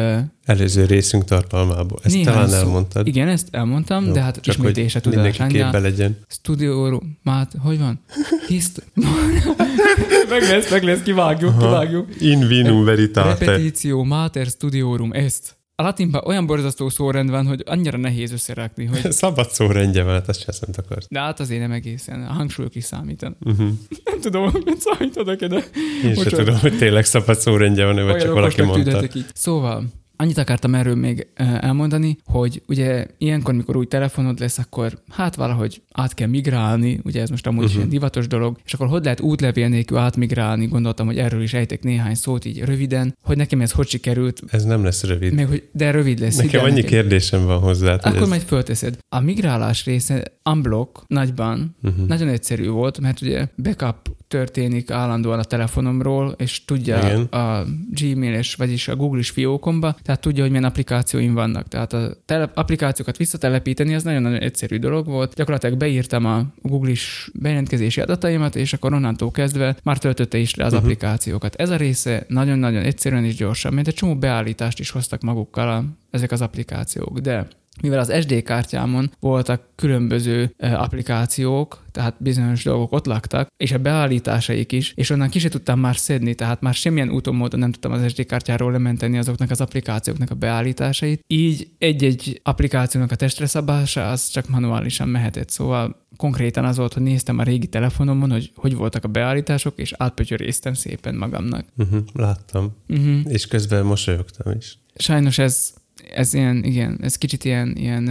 Előző 0.44 0.84
részünk 0.84 1.24
tartalmából. 1.24 1.98
Ezt 2.02 2.22
talán 2.22 2.48
szó. 2.48 2.56
elmondtad. 2.56 3.06
Igen, 3.06 3.28
ezt 3.28 3.48
elmondtam, 3.50 4.06
Jó, 4.06 4.12
de 4.12 4.20
hát 4.20 4.46
ismétése 4.46 5.00
tudás. 5.00 5.38
Mindenki 5.38 5.56
képbe 5.56 5.78
legyen. 5.78 6.18
Studio 6.28 7.00
Mát, 7.22 7.52
hogy 7.58 7.78
van? 7.78 8.00
Hiszt... 8.46 8.82
meg 10.28 10.42
lesz, 10.42 10.70
meg 10.70 10.82
lesz, 10.82 11.02
kivágjuk, 11.02 11.50
Aha. 11.50 11.60
kivágjuk. 11.60 12.20
In 12.20 12.46
vinum 12.46 12.84
veritate. 12.84 13.44
Repetitio 13.44 14.04
Mater 14.04 14.46
Studiorum, 14.46 15.12
ezt. 15.12 15.57
A 15.80 15.84
latinban 15.84 16.22
olyan 16.24 16.46
borzasztó 16.46 16.88
szórend 16.88 17.30
van, 17.30 17.46
hogy 17.46 17.62
annyira 17.66 17.98
nehéz 17.98 18.32
összerakni, 18.32 18.84
hogy... 18.84 19.12
Szabad 19.22 19.50
szórendje 19.50 20.02
van, 20.02 20.12
hát 20.12 20.28
azt 20.28 20.40
sem 20.40 20.54
nem 20.60 20.84
akart. 20.86 21.06
De 21.10 21.20
hát 21.20 21.40
azért 21.40 21.60
nem 21.60 21.72
egészen, 21.72 22.22
a 22.22 22.32
hangsúlyok 22.32 22.74
is 22.74 22.84
számítanak. 22.84 23.36
Uh-huh. 23.40 23.68
Nem 24.04 24.20
tudom, 24.20 24.50
hogy 24.50 24.78
számítanak 24.78 25.44
de... 25.44 25.64
Én 26.04 26.14
sem 26.14 26.24
tudom, 26.24 26.58
hogy 26.58 26.78
tényleg 26.78 27.04
szabad 27.04 27.38
szórendje 27.38 27.84
van, 27.84 28.06
vagy 28.06 28.20
csak 28.20 28.32
valaki 28.32 28.62
mondta. 28.62 29.02
Így. 29.02 29.24
Szóval, 29.34 29.84
Annyit 30.20 30.38
akartam 30.38 30.74
erről 30.74 30.94
még 30.94 31.26
elmondani, 31.36 32.18
hogy 32.24 32.62
ugye 32.66 33.06
ilyenkor, 33.18 33.54
mikor 33.54 33.76
új 33.76 33.86
telefonod 33.86 34.40
lesz, 34.40 34.58
akkor 34.58 34.98
hát 35.08 35.34
valahogy 35.34 35.82
át 35.92 36.14
kell 36.14 36.28
migrálni, 36.28 37.00
ugye 37.04 37.20
ez 37.20 37.30
most 37.30 37.46
amúgy 37.46 37.58
uh-huh. 37.58 37.72
is 37.72 37.76
ilyen 37.76 37.88
divatos 37.88 38.26
dolog, 38.26 38.58
és 38.64 38.72
akkor 38.72 38.86
hogy 38.86 39.02
lehet 39.02 39.20
útlevél 39.20 39.68
nélkül 39.68 39.96
átmigrálni, 39.96 40.66
gondoltam, 40.66 41.06
hogy 41.06 41.18
erről 41.18 41.42
is 41.42 41.54
ejtek 41.54 41.82
néhány 41.82 42.14
szót 42.14 42.44
így 42.44 42.64
röviden, 42.64 43.16
hogy 43.22 43.36
nekem 43.36 43.60
ez 43.60 43.72
hogy 43.72 43.88
sikerült. 43.88 44.42
Ez 44.50 44.64
nem 44.64 44.84
lesz 44.84 45.04
rövid. 45.04 45.32
Meg, 45.32 45.46
hogy, 45.46 45.68
de 45.72 45.90
rövid 45.90 46.18
lesz. 46.18 46.36
Nekem 46.36 46.50
igen, 46.50 46.64
annyi 46.64 46.74
nekem. 46.74 46.90
kérdésem 46.90 47.44
van 47.44 47.58
hozzá. 47.58 47.94
Akkor 47.94 48.22
ez... 48.22 48.28
majd 48.28 48.42
fölteszed. 48.42 48.98
A 49.08 49.20
migrálás 49.20 49.84
része 49.84 50.22
unblock 50.50 51.04
nagyban 51.06 51.76
uh-huh. 51.82 52.06
nagyon 52.06 52.28
egyszerű 52.28 52.68
volt, 52.68 53.00
mert 53.00 53.20
ugye 53.20 53.46
backup 53.62 54.16
történik 54.28 54.90
állandóan 54.90 55.38
a 55.38 55.44
telefonomról, 55.44 56.34
és 56.38 56.64
tudja 56.64 56.98
Igen. 56.98 57.22
a 57.22 57.64
Gmail-es, 57.90 58.54
vagyis 58.54 58.88
a 58.88 58.96
Google-is 58.96 59.30
fiókomba, 59.30 59.96
tehát 60.08 60.22
tudja, 60.22 60.42
hogy 60.42 60.50
milyen 60.50 60.68
applikációim 60.68 61.34
vannak. 61.34 61.68
Tehát 61.68 61.92
a 61.92 62.16
tele- 62.24 62.50
applikációkat 62.54 63.16
visszatelepíteni 63.16 63.94
az 63.94 64.02
nagyon-nagyon 64.02 64.38
egyszerű 64.38 64.76
dolog 64.76 65.06
volt. 65.06 65.34
Gyakorlatilag 65.34 65.78
beírtam 65.78 66.24
a 66.24 66.44
Google-is 66.62 67.30
bejelentkezési 67.34 68.00
adataimat, 68.00 68.56
és 68.56 68.72
akkor 68.72 68.92
onnantól 68.92 69.30
kezdve 69.30 69.76
már 69.82 69.98
töltötte 69.98 70.38
is 70.38 70.54
le 70.54 70.64
az 70.64 70.72
uh-huh. 70.72 70.86
applikációkat. 70.86 71.54
Ez 71.54 71.70
a 71.70 71.76
része 71.76 72.24
nagyon-nagyon 72.28 72.82
egyszerűen 72.82 73.24
és 73.24 73.34
gyorsan, 73.34 73.74
mint 73.74 73.88
egy 73.88 73.94
csomó 73.94 74.16
beállítást 74.16 74.78
is 74.78 74.90
hoztak 74.90 75.22
magukkal 75.22 75.68
a, 75.68 75.84
ezek 76.10 76.32
az 76.32 76.40
applikációk. 76.40 77.18
De 77.18 77.46
mivel 77.82 77.98
az 77.98 78.14
SD 78.20 78.42
kártyámon 78.42 79.10
voltak 79.20 79.62
különböző 79.74 80.54
applikációk, 80.58 81.84
tehát 81.92 82.14
bizonyos 82.18 82.64
dolgok 82.64 82.92
ott 82.92 83.06
laktak, 83.06 83.48
és 83.56 83.72
a 83.72 83.78
beállításaik 83.78 84.72
is, 84.72 84.92
és 84.96 85.10
onnan 85.10 85.28
ki 85.28 85.48
tudtam 85.48 85.80
már 85.80 85.96
szedni, 85.96 86.34
tehát 86.34 86.60
már 86.60 86.74
semmilyen 86.74 87.10
úton 87.10 87.34
módon 87.34 87.60
nem 87.60 87.72
tudtam 87.72 87.92
az 87.92 88.08
SD 88.08 88.26
kártyáról 88.26 88.72
lementeni 88.72 89.18
azoknak 89.18 89.50
az 89.50 89.60
applikációknak 89.60 90.30
a 90.30 90.34
beállításait. 90.34 91.24
Így 91.26 91.68
egy-egy 91.78 92.40
applikációnak 92.44 93.10
a 93.10 93.16
testre 93.16 93.46
szabása 93.46 94.10
az 94.10 94.28
csak 94.28 94.48
manuálisan 94.48 95.08
mehetett, 95.08 95.50
szóval 95.50 96.06
konkrétan 96.16 96.64
az 96.64 96.76
volt, 96.76 96.92
hogy 96.92 97.02
néztem 97.02 97.38
a 97.38 97.42
régi 97.42 97.66
telefonomon, 97.66 98.30
hogy 98.30 98.52
hogy 98.54 98.74
voltak 98.74 99.04
a 99.04 99.08
beállítások, 99.08 99.78
és 99.78 99.92
átpötyöréztem 99.96 100.74
szépen 100.74 101.14
magamnak. 101.14 101.64
Uh-huh, 101.76 102.00
láttam. 102.12 102.76
Uh-huh. 102.88 103.20
És 103.24 103.46
közben 103.46 103.84
mosolyogtam 103.84 104.52
is. 104.58 104.78
Sajnos 104.94 105.38
ez 105.38 105.74
ez 106.14 106.34
ilyen, 106.34 106.64
igen, 106.64 106.98
ez 107.02 107.16
kicsit 107.16 107.44
ilyen, 107.44 107.72
ilyen, 107.76 108.04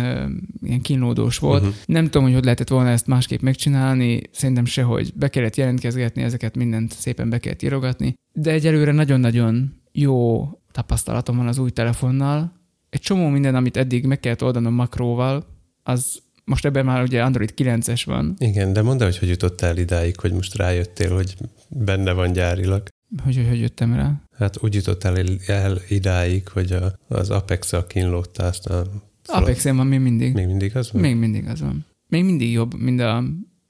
ilyen 0.61 0.81
kínlódós 0.81 1.37
volt. 1.37 1.61
Uh-huh. 1.61 1.75
Nem 1.85 2.03
tudom, 2.03 2.23
hogy 2.23 2.33
hogy 2.33 2.43
lehetett 2.43 2.69
volna 2.69 2.89
ezt 2.89 3.07
másképp 3.07 3.41
megcsinálni, 3.41 4.21
szerintem 4.31 4.65
sehogy 4.65 5.13
be 5.15 5.27
kellett 5.27 5.55
jelentkezgetni, 5.55 6.21
ezeket 6.23 6.55
mindent 6.55 6.93
szépen 6.93 7.29
be 7.29 7.37
kellett 7.37 7.61
írogatni, 7.61 8.13
de 8.33 8.51
egyelőre 8.51 8.91
nagyon-nagyon 8.91 9.81
jó 9.91 10.47
tapasztalatom 10.71 11.37
van 11.37 11.47
az 11.47 11.57
új 11.57 11.69
telefonnal. 11.69 12.55
Egy 12.89 13.01
csomó 13.01 13.27
minden, 13.27 13.55
amit 13.55 13.77
eddig 13.77 14.05
meg 14.05 14.19
kellett 14.19 14.43
oldanom 14.43 14.73
makróval, 14.73 15.45
az 15.83 16.21
most 16.45 16.65
ebben 16.65 16.85
már 16.85 17.01
ugye 17.01 17.23
Android 17.23 17.53
9-es 17.55 18.01
van. 18.05 18.35
Igen, 18.37 18.73
de 18.73 18.81
mondd, 18.81 19.03
hogy 19.03 19.17
hogy 19.17 19.29
jutottál 19.29 19.77
idáig, 19.77 20.19
hogy 20.19 20.33
most 20.33 20.55
rájöttél, 20.55 21.13
hogy 21.13 21.35
benne 21.69 22.11
van 22.11 22.31
gyárilag. 22.31 22.87
Hogy, 23.23 23.35
hogy, 23.35 23.47
hogy 23.47 23.59
jöttem 23.59 23.93
rá? 23.93 24.21
Hát 24.37 24.63
úgy 24.63 24.73
jutottál 24.73 25.17
el 25.45 25.77
idáig, 25.89 26.47
hogy 26.47 26.71
a, 26.71 26.99
az 27.07 27.29
Apex-a 27.29 27.85
kínlódtál, 27.85 28.47
aztán... 28.47 28.87
apex 29.25 29.63
van 29.63 29.87
még 29.87 29.99
mindig. 29.99 30.33
Még 30.33 30.45
mindig 30.45 30.75
az 30.75 30.91
van? 30.91 31.01
Még 31.01 31.15
mindig 31.15 31.47
az 31.47 31.61
van. 31.61 31.85
Még 32.07 32.23
mindig 32.23 32.51
jobb, 32.51 32.73
mint 32.73 33.01
a, 33.01 33.23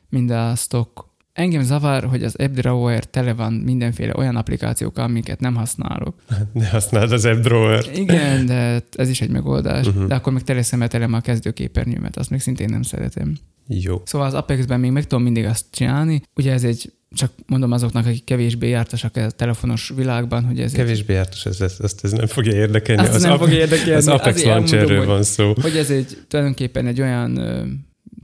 mint 0.09 0.31
a 0.31 0.55
stock. 0.55 1.05
Engem 1.37 1.61
zavar, 1.61 2.03
hogy 2.03 2.23
az 2.23 2.35
AppDrawer 2.35 3.03
tele 3.03 3.33
van 3.33 3.53
mindenféle 3.53 4.13
olyan 4.15 4.35
applikációkkal, 4.35 5.03
amiket 5.03 5.39
nem 5.39 5.55
használok. 5.55 6.15
Ne 6.53 6.67
használd 6.67 7.11
az 7.11 7.25
AppDrawer. 7.25 7.85
Igen, 7.93 8.45
de 8.45 8.83
ez 8.91 9.09
is 9.09 9.21
egy 9.21 9.29
megoldás. 9.29 9.87
Uh-huh. 9.87 10.07
De 10.07 10.15
akkor 10.15 10.33
meg 10.33 10.43
teleszemetelem 10.43 11.13
a 11.13 11.19
kezdőképernyőmet, 11.19 12.17
azt 12.17 12.29
még 12.29 12.39
szintén 12.39 12.69
nem 12.69 12.81
szeretem. 12.81 13.37
Jó. 13.67 14.01
Szóval 14.05 14.27
az 14.27 14.33
Apexben 14.33 14.79
még 14.79 14.91
meg 14.91 15.03
tudom 15.03 15.23
mindig 15.23 15.45
azt 15.45 15.65
csinálni. 15.71 16.21
Ugye 16.35 16.51
ez 16.51 16.63
egy 16.63 16.93
csak 17.15 17.31
mondom 17.45 17.71
azoknak, 17.71 18.05
akik 18.05 18.23
kevésbé 18.23 18.69
jártasak 18.69 19.15
a 19.15 19.29
telefonos 19.29 19.91
világban, 19.95 20.45
hogy 20.45 20.59
ez... 20.59 20.71
Kevésbé 20.71 21.13
egy... 21.13 21.17
jártas, 21.17 21.45
ez, 21.45 21.61
ez, 21.61 21.77
ezt 21.83 22.03
ez 22.03 22.11
nem 22.11 22.27
fogja 22.27 22.53
érdekelni. 22.53 23.01
Azt 23.01 23.13
az 23.13 23.21
nem 23.21 23.37
fogja 23.37 23.57
érdekelni. 23.57 23.91
Az 23.91 24.07
Apex 24.07 24.43
Launcherről 24.43 25.05
van 25.05 25.23
szó. 25.23 25.53
Hogy 25.61 25.77
ez 25.77 25.89
egy 25.89 26.17
tulajdonképpen 26.27 26.87
egy 26.87 27.01
olyan 27.01 27.37
ö, 27.37 27.65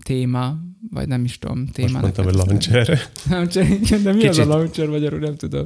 téma, 0.03 0.57
vagy 0.91 1.07
nem 1.07 1.23
is 1.23 1.39
tudom, 1.39 1.67
témának. 1.67 2.01
Most 2.01 2.15
mondtam, 2.15 2.25
hogy 2.25 2.47
launcher. 2.47 2.99
launcher, 3.29 4.01
de 4.03 4.13
mi 4.13 4.19
Kicsit, 4.19 4.29
az 4.29 4.37
a 4.37 4.45
launcher 4.45 4.87
magyarul, 4.87 5.19
nem 5.19 5.35
tudom. 5.35 5.65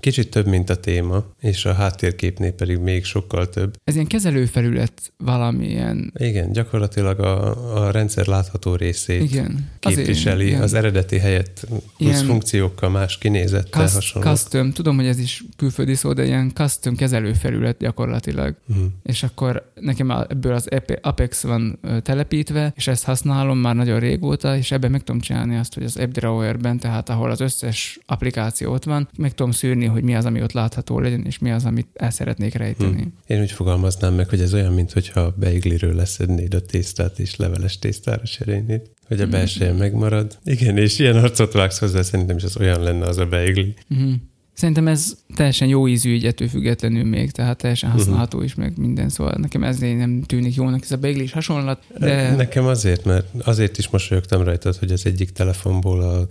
Kicsit 0.00 0.30
több, 0.30 0.46
mint 0.46 0.70
a 0.70 0.74
téma, 0.74 1.24
és 1.40 1.64
a 1.64 1.72
háttérképnél 1.72 2.52
pedig 2.52 2.78
még 2.78 3.04
sokkal 3.04 3.48
több. 3.48 3.76
Ez 3.84 3.94
ilyen 3.94 4.06
kezelőfelület 4.06 5.12
valamilyen... 5.16 6.12
Igen, 6.16 6.52
gyakorlatilag 6.52 7.20
a, 7.20 7.84
a 7.84 7.90
rendszer 7.90 8.26
látható 8.26 8.74
részét 8.74 9.22
igen. 9.22 9.70
képviseli, 9.78 10.34
Azért, 10.34 10.48
igen. 10.48 10.62
az 10.62 10.74
eredeti 10.74 11.18
helyett 11.18 11.66
plusz 11.66 11.82
ilyen 11.96 12.24
funkciókkal 12.24 12.90
más 12.90 13.18
kinézettel 13.18 13.82
cust, 13.82 13.94
hasonló. 13.94 14.28
Custom, 14.28 14.72
tudom, 14.72 14.96
hogy 14.96 15.06
ez 15.06 15.18
is 15.18 15.44
külföldi 15.56 15.94
szó, 15.94 16.12
de 16.12 16.24
ilyen 16.24 16.50
custom 16.54 16.96
kezelőfelület 16.96 17.78
gyakorlatilag. 17.78 18.54
Uh-huh. 18.68 18.84
És 19.02 19.22
akkor 19.22 19.72
nekem 19.80 20.10
ebből 20.10 20.52
az 20.52 20.68
Apex 21.02 21.42
van 21.42 21.78
telepítve, 22.02 22.72
és 22.76 22.86
ezt 22.86 23.04
használom 23.04 23.58
már 23.58 23.74
nagyon 23.74 24.00
régóta, 24.00 24.33
régóta, 24.34 24.56
és 24.56 24.70
ebben 24.70 24.90
meg 24.90 25.02
tudom 25.02 25.20
csinálni 25.20 25.56
azt, 25.56 25.74
hogy 25.74 25.84
az 25.84 25.96
AppDrawer-ben, 25.96 26.78
tehát 26.78 27.08
ahol 27.08 27.30
az 27.30 27.40
összes 27.40 27.98
applikáció 28.06 28.72
ott 28.72 28.84
van, 28.84 29.08
meg 29.18 29.34
tudom 29.34 29.52
szűrni, 29.52 29.86
hogy 29.86 30.02
mi 30.02 30.14
az, 30.14 30.24
ami 30.24 30.42
ott 30.42 30.52
látható 30.52 30.98
legyen, 30.98 31.24
és 31.24 31.38
mi 31.38 31.50
az, 31.50 31.64
amit 31.64 31.88
el 31.94 32.10
szeretnék 32.10 32.54
rejteni. 32.54 33.02
Hmm. 33.02 33.12
Én 33.26 33.40
úgy 33.40 33.52
fogalmaznám 33.52 34.14
meg, 34.14 34.28
hogy 34.28 34.40
ez 34.40 34.54
olyan, 34.54 34.72
mintha 34.72 35.34
beigliről 35.36 35.94
leszednéd 35.94 36.54
a 36.54 36.60
tésztát, 36.60 37.18
és 37.18 37.36
leveles 37.36 37.78
tésztára 37.78 38.26
serénynéd 38.26 38.92
hogy 39.08 39.20
a 39.20 39.26
belseje 39.26 39.72
mm. 39.72 39.76
megmarad. 39.76 40.38
Igen, 40.44 40.76
és 40.76 40.98
ilyen 40.98 41.16
arcot 41.16 41.52
vágsz 41.52 41.78
hozzá, 41.78 42.02
szerintem 42.02 42.36
is 42.36 42.42
az 42.42 42.56
olyan 42.56 42.82
lenne 42.82 43.06
az 43.06 43.18
a 43.18 43.26
beigli. 43.26 43.74
Mm. 43.94 44.12
Szerintem 44.54 44.88
ez 44.88 45.16
teljesen 45.34 45.68
jó 45.68 45.88
ízű 45.88 46.26
ettől 46.26 46.48
függetlenül 46.48 47.04
még, 47.04 47.30
tehát 47.30 47.56
teljesen 47.56 47.88
mhm. 47.88 47.98
használható 47.98 48.42
is, 48.42 48.54
meg 48.54 48.72
minden, 48.76 49.08
szóval 49.08 49.34
nekem 49.36 49.64
ez 49.64 49.78
nem 49.78 50.22
tűnik 50.22 50.54
jónak 50.54 50.82
ez 50.82 50.92
a 50.92 50.96
beiglis 50.96 51.32
hasonlat, 51.32 51.82
de... 51.98 52.34
Nekem 52.34 52.66
azért, 52.66 53.04
mert 53.04 53.26
azért 53.44 53.78
is 53.78 53.88
mosolyogtam 53.88 54.42
rajtad, 54.42 54.76
hogy 54.76 54.92
az 54.92 55.06
egyik 55.06 55.30
telefonból 55.30 56.00
a 56.00 56.28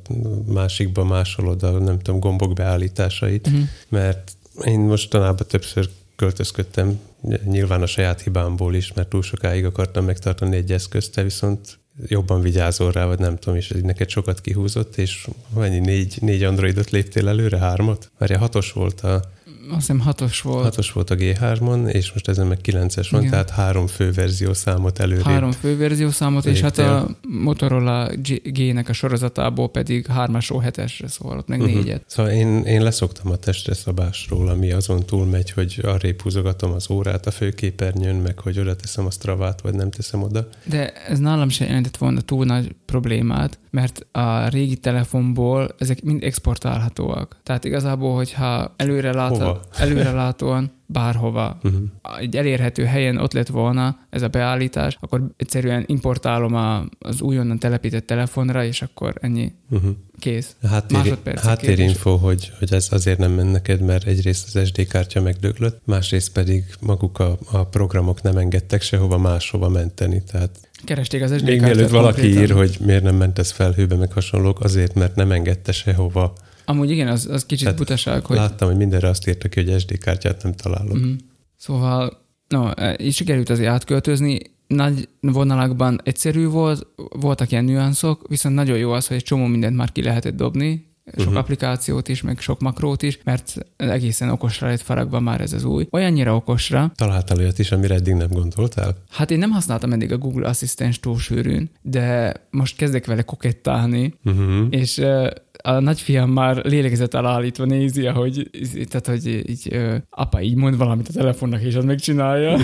másikba 0.53 1.03
másolod 1.03 1.63
a, 1.63 1.71
nem 1.71 1.99
tudom, 1.99 2.19
gombok 2.19 2.53
beállításait, 2.53 3.47
uh-huh. 3.47 3.63
mert 3.89 4.31
én 4.65 4.79
mostanában 4.79 5.47
többször 5.47 5.89
költözködtem, 6.15 6.99
nyilván 7.45 7.81
a 7.81 7.85
saját 7.85 8.21
hibámból 8.21 8.75
is, 8.75 8.93
mert 8.93 9.07
túl 9.07 9.21
sokáig 9.21 9.65
akartam 9.65 10.05
megtartani 10.05 10.55
egy 10.55 10.71
eszközt, 10.71 11.15
de 11.15 11.23
viszont 11.23 11.79
jobban 12.07 12.41
vigyázol 12.41 12.91
rá, 12.91 13.05
vagy 13.05 13.19
nem 13.19 13.37
tudom, 13.37 13.57
és 13.57 13.69
ez 13.69 13.81
neked 13.81 14.09
sokat 14.09 14.41
kihúzott, 14.41 14.97
és 14.97 15.27
mennyi, 15.55 15.79
négy, 15.79 16.17
négy 16.21 16.43
androidot 16.43 16.89
léptél 16.89 17.27
előre, 17.27 17.57
hármat? 17.57 18.11
Mert 18.17 18.35
hatos 18.35 18.71
volt 18.71 19.01
a 19.01 19.21
azt 19.69 19.75
hiszem 19.79 19.99
hatos 19.99 20.41
volt. 20.41 20.63
Hatos 20.63 20.91
volt 20.91 21.09
a 21.09 21.15
G3-on, 21.15 21.87
és 21.87 22.11
most 22.13 22.27
ezen 22.27 22.47
meg 22.47 22.59
9-es 22.63 23.07
van, 23.11 23.19
Igen. 23.19 23.31
tehát 23.31 23.49
három 23.49 23.87
fő 23.87 24.11
verziószámot 24.11 24.99
előrébb. 24.99 25.23
Három 25.23 25.51
fő 25.51 25.77
verziószámot, 25.77 26.45
és 26.45 26.61
hát 26.61 26.77
a 26.77 27.07
Motorola 27.27 28.09
G-nek 28.43 28.89
a 28.89 28.93
sorozatából 28.93 29.69
pedig 29.69 30.05
3-asról 30.15 30.63
7-esre 30.65 31.07
szóval 31.07 31.37
ott 31.37 31.47
meg 31.47 31.59
Mhm. 31.59 31.67
négyet. 31.67 32.03
Szóval 32.05 32.31
én, 32.31 32.63
én 32.63 32.83
leszoktam 32.83 33.31
a 33.31 33.35
testre 33.35 33.73
szabásról, 33.73 34.47
ami 34.49 34.71
azon 34.71 35.05
túl 35.05 35.25
megy, 35.25 35.51
hogy 35.51 35.79
arrébb 35.83 36.21
húzogatom 36.21 36.71
az 36.71 36.89
órát 36.89 37.25
a 37.25 37.31
főképernyőn, 37.31 38.15
meg 38.15 38.39
hogy 38.39 38.59
oda 38.59 38.75
teszem 38.75 39.05
a 39.05 39.11
stravát, 39.11 39.61
vagy 39.61 39.73
nem 39.73 39.89
teszem 39.91 40.21
oda. 40.23 40.47
De 40.65 40.93
ez 40.93 41.19
nálam 41.19 41.49
sem 41.49 41.67
jelentett 41.67 41.97
volna 41.97 42.21
túl 42.21 42.45
nagy 42.45 42.75
problémát, 42.85 43.59
mert 43.71 44.05
a 44.11 44.47
régi 44.47 44.75
telefonból 44.77 45.75
ezek 45.77 46.03
mind 46.03 46.23
exportálhatóak. 46.23 47.35
Tehát 47.43 47.63
igazából, 47.63 48.15
hogyha 48.15 48.73
előre, 48.77 49.11
Hova? 49.11 49.52
Láthat, 49.53 49.79
előre 49.89 50.11
látóan 50.11 50.71
bárhova 50.85 51.59
Uh-huh. 51.63 51.81
egy 52.19 52.35
elérhető 52.37 52.83
helyen 52.85 53.17
ott 53.17 53.33
lett 53.33 53.47
volna 53.47 53.97
ez 54.09 54.21
a 54.21 54.27
beállítás, 54.27 54.97
akkor 54.99 55.21
egyszerűen 55.37 55.83
importálom 55.87 56.55
a, 56.55 56.83
az 56.99 57.21
újonnan 57.21 57.59
telepített 57.59 58.05
telefonra, 58.05 58.63
és 58.63 58.81
akkor 58.81 59.13
ennyi 59.21 59.51
Uh-huh. 59.69 59.91
kész. 60.19 60.55
Háttér, 60.69 61.17
háttérinfo, 61.41 62.15
hogy, 62.15 62.51
hogy 62.59 62.73
ez 62.73 62.87
azért 62.91 63.17
nem 63.17 63.31
ment 63.31 63.51
neked, 63.51 63.81
mert 63.81 64.07
egyrészt 64.07 64.55
az 64.55 64.67
SD 64.67 64.87
kártya 64.87 65.21
megdöglött, 65.21 65.81
másrészt 65.85 66.31
pedig 66.31 66.63
maguk 66.81 67.19
a, 67.19 67.37
a 67.51 67.63
programok 67.63 68.21
nem 68.21 68.37
engedtek 68.37 68.81
sehova 68.81 69.17
máshova 69.17 69.69
menteni. 69.69 70.23
Tehát 70.31 70.59
Keresték 70.85 71.21
az 71.21 71.33
SD 71.37 71.43
még 71.43 71.61
mielőtt 71.61 71.89
valaki 71.89 72.21
konkrétan. 72.21 72.43
ír, 72.43 72.51
hogy 72.51 72.77
miért 72.85 73.03
nem 73.03 73.15
ment 73.15 73.39
ez 73.39 73.51
felhőbe, 73.51 73.95
meg 73.95 74.11
hasonlók, 74.11 74.59
azért, 74.59 74.93
mert 74.93 75.15
nem 75.15 75.31
engedte 75.31 75.71
sehova. 75.71 76.33
Amúgy 76.65 76.89
igen, 76.89 77.07
az, 77.07 77.27
az 77.31 77.45
kicsit 77.45 77.63
Tehát 77.63 77.79
butaság, 77.79 78.25
hogy... 78.25 78.37
Láttam, 78.37 78.67
hogy 78.67 78.77
mindenre 78.77 79.07
azt 79.07 79.27
írta 79.27 79.49
ki, 79.49 79.63
hogy 79.63 79.79
SD 79.79 79.97
kártyát 79.97 80.43
nem 80.43 80.53
találok. 80.53 80.97
Mhm. 80.97 81.11
Szóval, 81.57 82.21
no, 82.47 82.69
e, 82.75 82.97
így 83.01 83.13
sikerült 83.13 83.49
azért 83.49 83.69
átköltözni, 83.69 84.39
nagy 84.67 85.09
vonalakban 85.19 85.99
egyszerű 86.03 86.47
volt, 86.47 86.87
voltak 87.09 87.51
ilyen 87.51 87.65
nüanszok, 87.65 88.27
viszont 88.27 88.55
nagyon 88.55 88.77
jó 88.77 88.91
az, 88.91 89.07
hogy 89.07 89.17
egy 89.17 89.23
csomó 89.23 89.45
mindent 89.45 89.75
már 89.75 89.91
ki 89.91 90.03
lehetett 90.03 90.35
dobni, 90.35 90.91
sok 91.05 91.19
uh-huh. 91.19 91.37
applikációt 91.37 92.07
is, 92.07 92.21
meg 92.21 92.39
sok 92.39 92.59
makrót 92.59 93.01
is, 93.01 93.19
mert 93.23 93.57
egészen 93.77 94.29
okosra 94.29 94.67
lett 94.67 94.81
faragva 94.81 95.19
már 95.19 95.41
ez 95.41 95.53
az 95.53 95.63
új. 95.63 95.87
Olyannyira 95.91 96.35
okosra, 96.35 96.91
Találtál 96.95 97.37
olyat 97.37 97.59
is, 97.59 97.71
amire 97.71 97.95
eddig 97.95 98.13
nem 98.13 98.29
gondoltál? 98.29 98.95
hát 99.09 99.31
én 99.31 99.37
nem 99.37 99.51
használtam 99.51 99.91
eddig 99.91 100.11
a 100.11 100.17
Google 100.17 100.47
Asszisztens 100.47 100.99
túl 100.99 101.17
sűrűn, 101.17 101.69
de 101.81 102.33
most 102.49 102.75
kezdek 102.75 103.05
vele 103.05 103.21
kokettálni, 103.21 104.13
Uh-huh. 104.23 104.67
és 104.69 104.97
ö, 104.97 105.29
a 105.65 105.79
nagyfiam 105.79 106.29
már 106.29 106.65
lélegzet 106.65 107.15
állítva 107.15 107.65
nézi, 107.65 108.05
hogy, 108.05 108.49
tehát, 108.89 109.07
hogy 109.07 109.49
így, 109.49 109.67
ö, 109.71 109.95
apa 110.09 110.41
így 110.41 110.55
mond 110.55 110.77
valamit 110.77 111.07
a 111.07 111.13
telefonnak, 111.13 111.61
és 111.61 111.75
az 111.75 111.83
megcsinálja. 111.83 112.57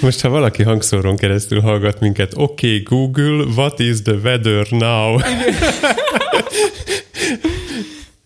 Most, 0.00 0.20
ha 0.20 0.28
valaki 0.28 0.62
hangszóron 0.62 1.16
keresztül 1.16 1.60
hallgat 1.60 2.00
minket, 2.00 2.32
oké, 2.36 2.66
okay, 2.66 2.82
Google, 2.82 3.44
what 3.44 3.78
is 3.78 4.02
the 4.02 4.14
weather 4.14 4.66
now? 4.70 5.18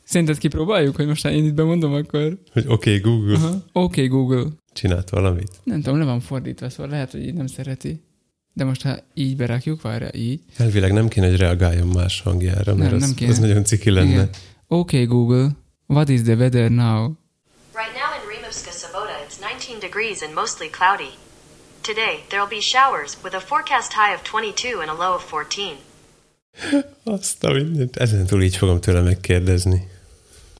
Szerinted 0.04 0.38
kipróbáljuk, 0.38 0.96
hogy 0.96 1.06
most 1.06 1.26
én 1.26 1.44
itt 1.44 1.54
bemondom, 1.54 1.92
akkor... 1.92 2.38
Hogy 2.52 2.64
oké, 2.66 2.96
okay, 2.96 3.12
Google. 3.12 3.36
Oké, 3.36 3.58
okay, 3.72 4.06
Google. 4.06 4.44
csinált 4.72 5.10
valamit. 5.10 5.50
Nem 5.64 5.82
tudom, 5.82 5.98
le 5.98 6.04
van 6.04 6.20
fordítva, 6.20 6.70
szóval 6.70 6.90
lehet, 6.90 7.10
hogy 7.10 7.26
így 7.26 7.34
nem 7.34 7.46
szereti. 7.46 8.00
De 8.58 8.64
most 8.64 8.82
ha 8.82 8.96
így 9.14 9.36
berakjuk, 9.36 9.82
várja, 9.82 10.08
így. 10.12 10.40
Elvileg 10.56 10.92
nem 10.92 11.08
kéne, 11.08 11.26
hogy 11.28 11.36
reagáljon 11.36 11.86
más 11.86 12.20
hangjára, 12.20 12.74
mert 12.74 12.90
Nem, 12.90 12.94
az, 12.94 13.00
nem 13.00 13.14
kéne. 13.14 13.30
az 13.30 13.38
nagyon 13.38 13.64
ciki 13.64 13.90
lenne. 13.90 14.10
Igen. 14.10 14.28
Oké, 14.66 14.96
okay, 14.96 15.04
Google. 15.04 15.48
What 15.86 16.08
is 16.08 16.22
the 16.22 16.34
weather 16.34 16.70
now? 16.70 17.12
Right 17.80 17.94
now 18.00 18.10
in 18.18 18.22
Rimavska 18.34 18.70
Sobota, 18.70 19.14
it's 19.26 19.38
19 19.38 19.78
degrees 19.80 20.22
and 20.22 20.34
mostly 20.34 20.68
cloudy. 20.78 21.12
Today, 21.80 22.14
there 22.28 22.40
will 22.42 22.54
be 22.58 22.60
showers 22.60 23.12
with 23.24 23.34
a 23.36 23.40
forecast 23.40 23.92
high 23.92 24.14
of 24.16 24.22
22 24.22 24.80
and 24.80 24.90
a 24.90 24.96
low 25.04 25.14
of 25.14 25.24
14. 25.30 25.76
Azt 27.04 27.44
a 27.44 27.52
mindent. 27.52 27.96
Ezen 27.96 28.26
túl 28.26 28.42
így 28.42 28.56
fogom 28.56 28.80
tőle 28.80 29.00
megkérdezni. 29.00 29.88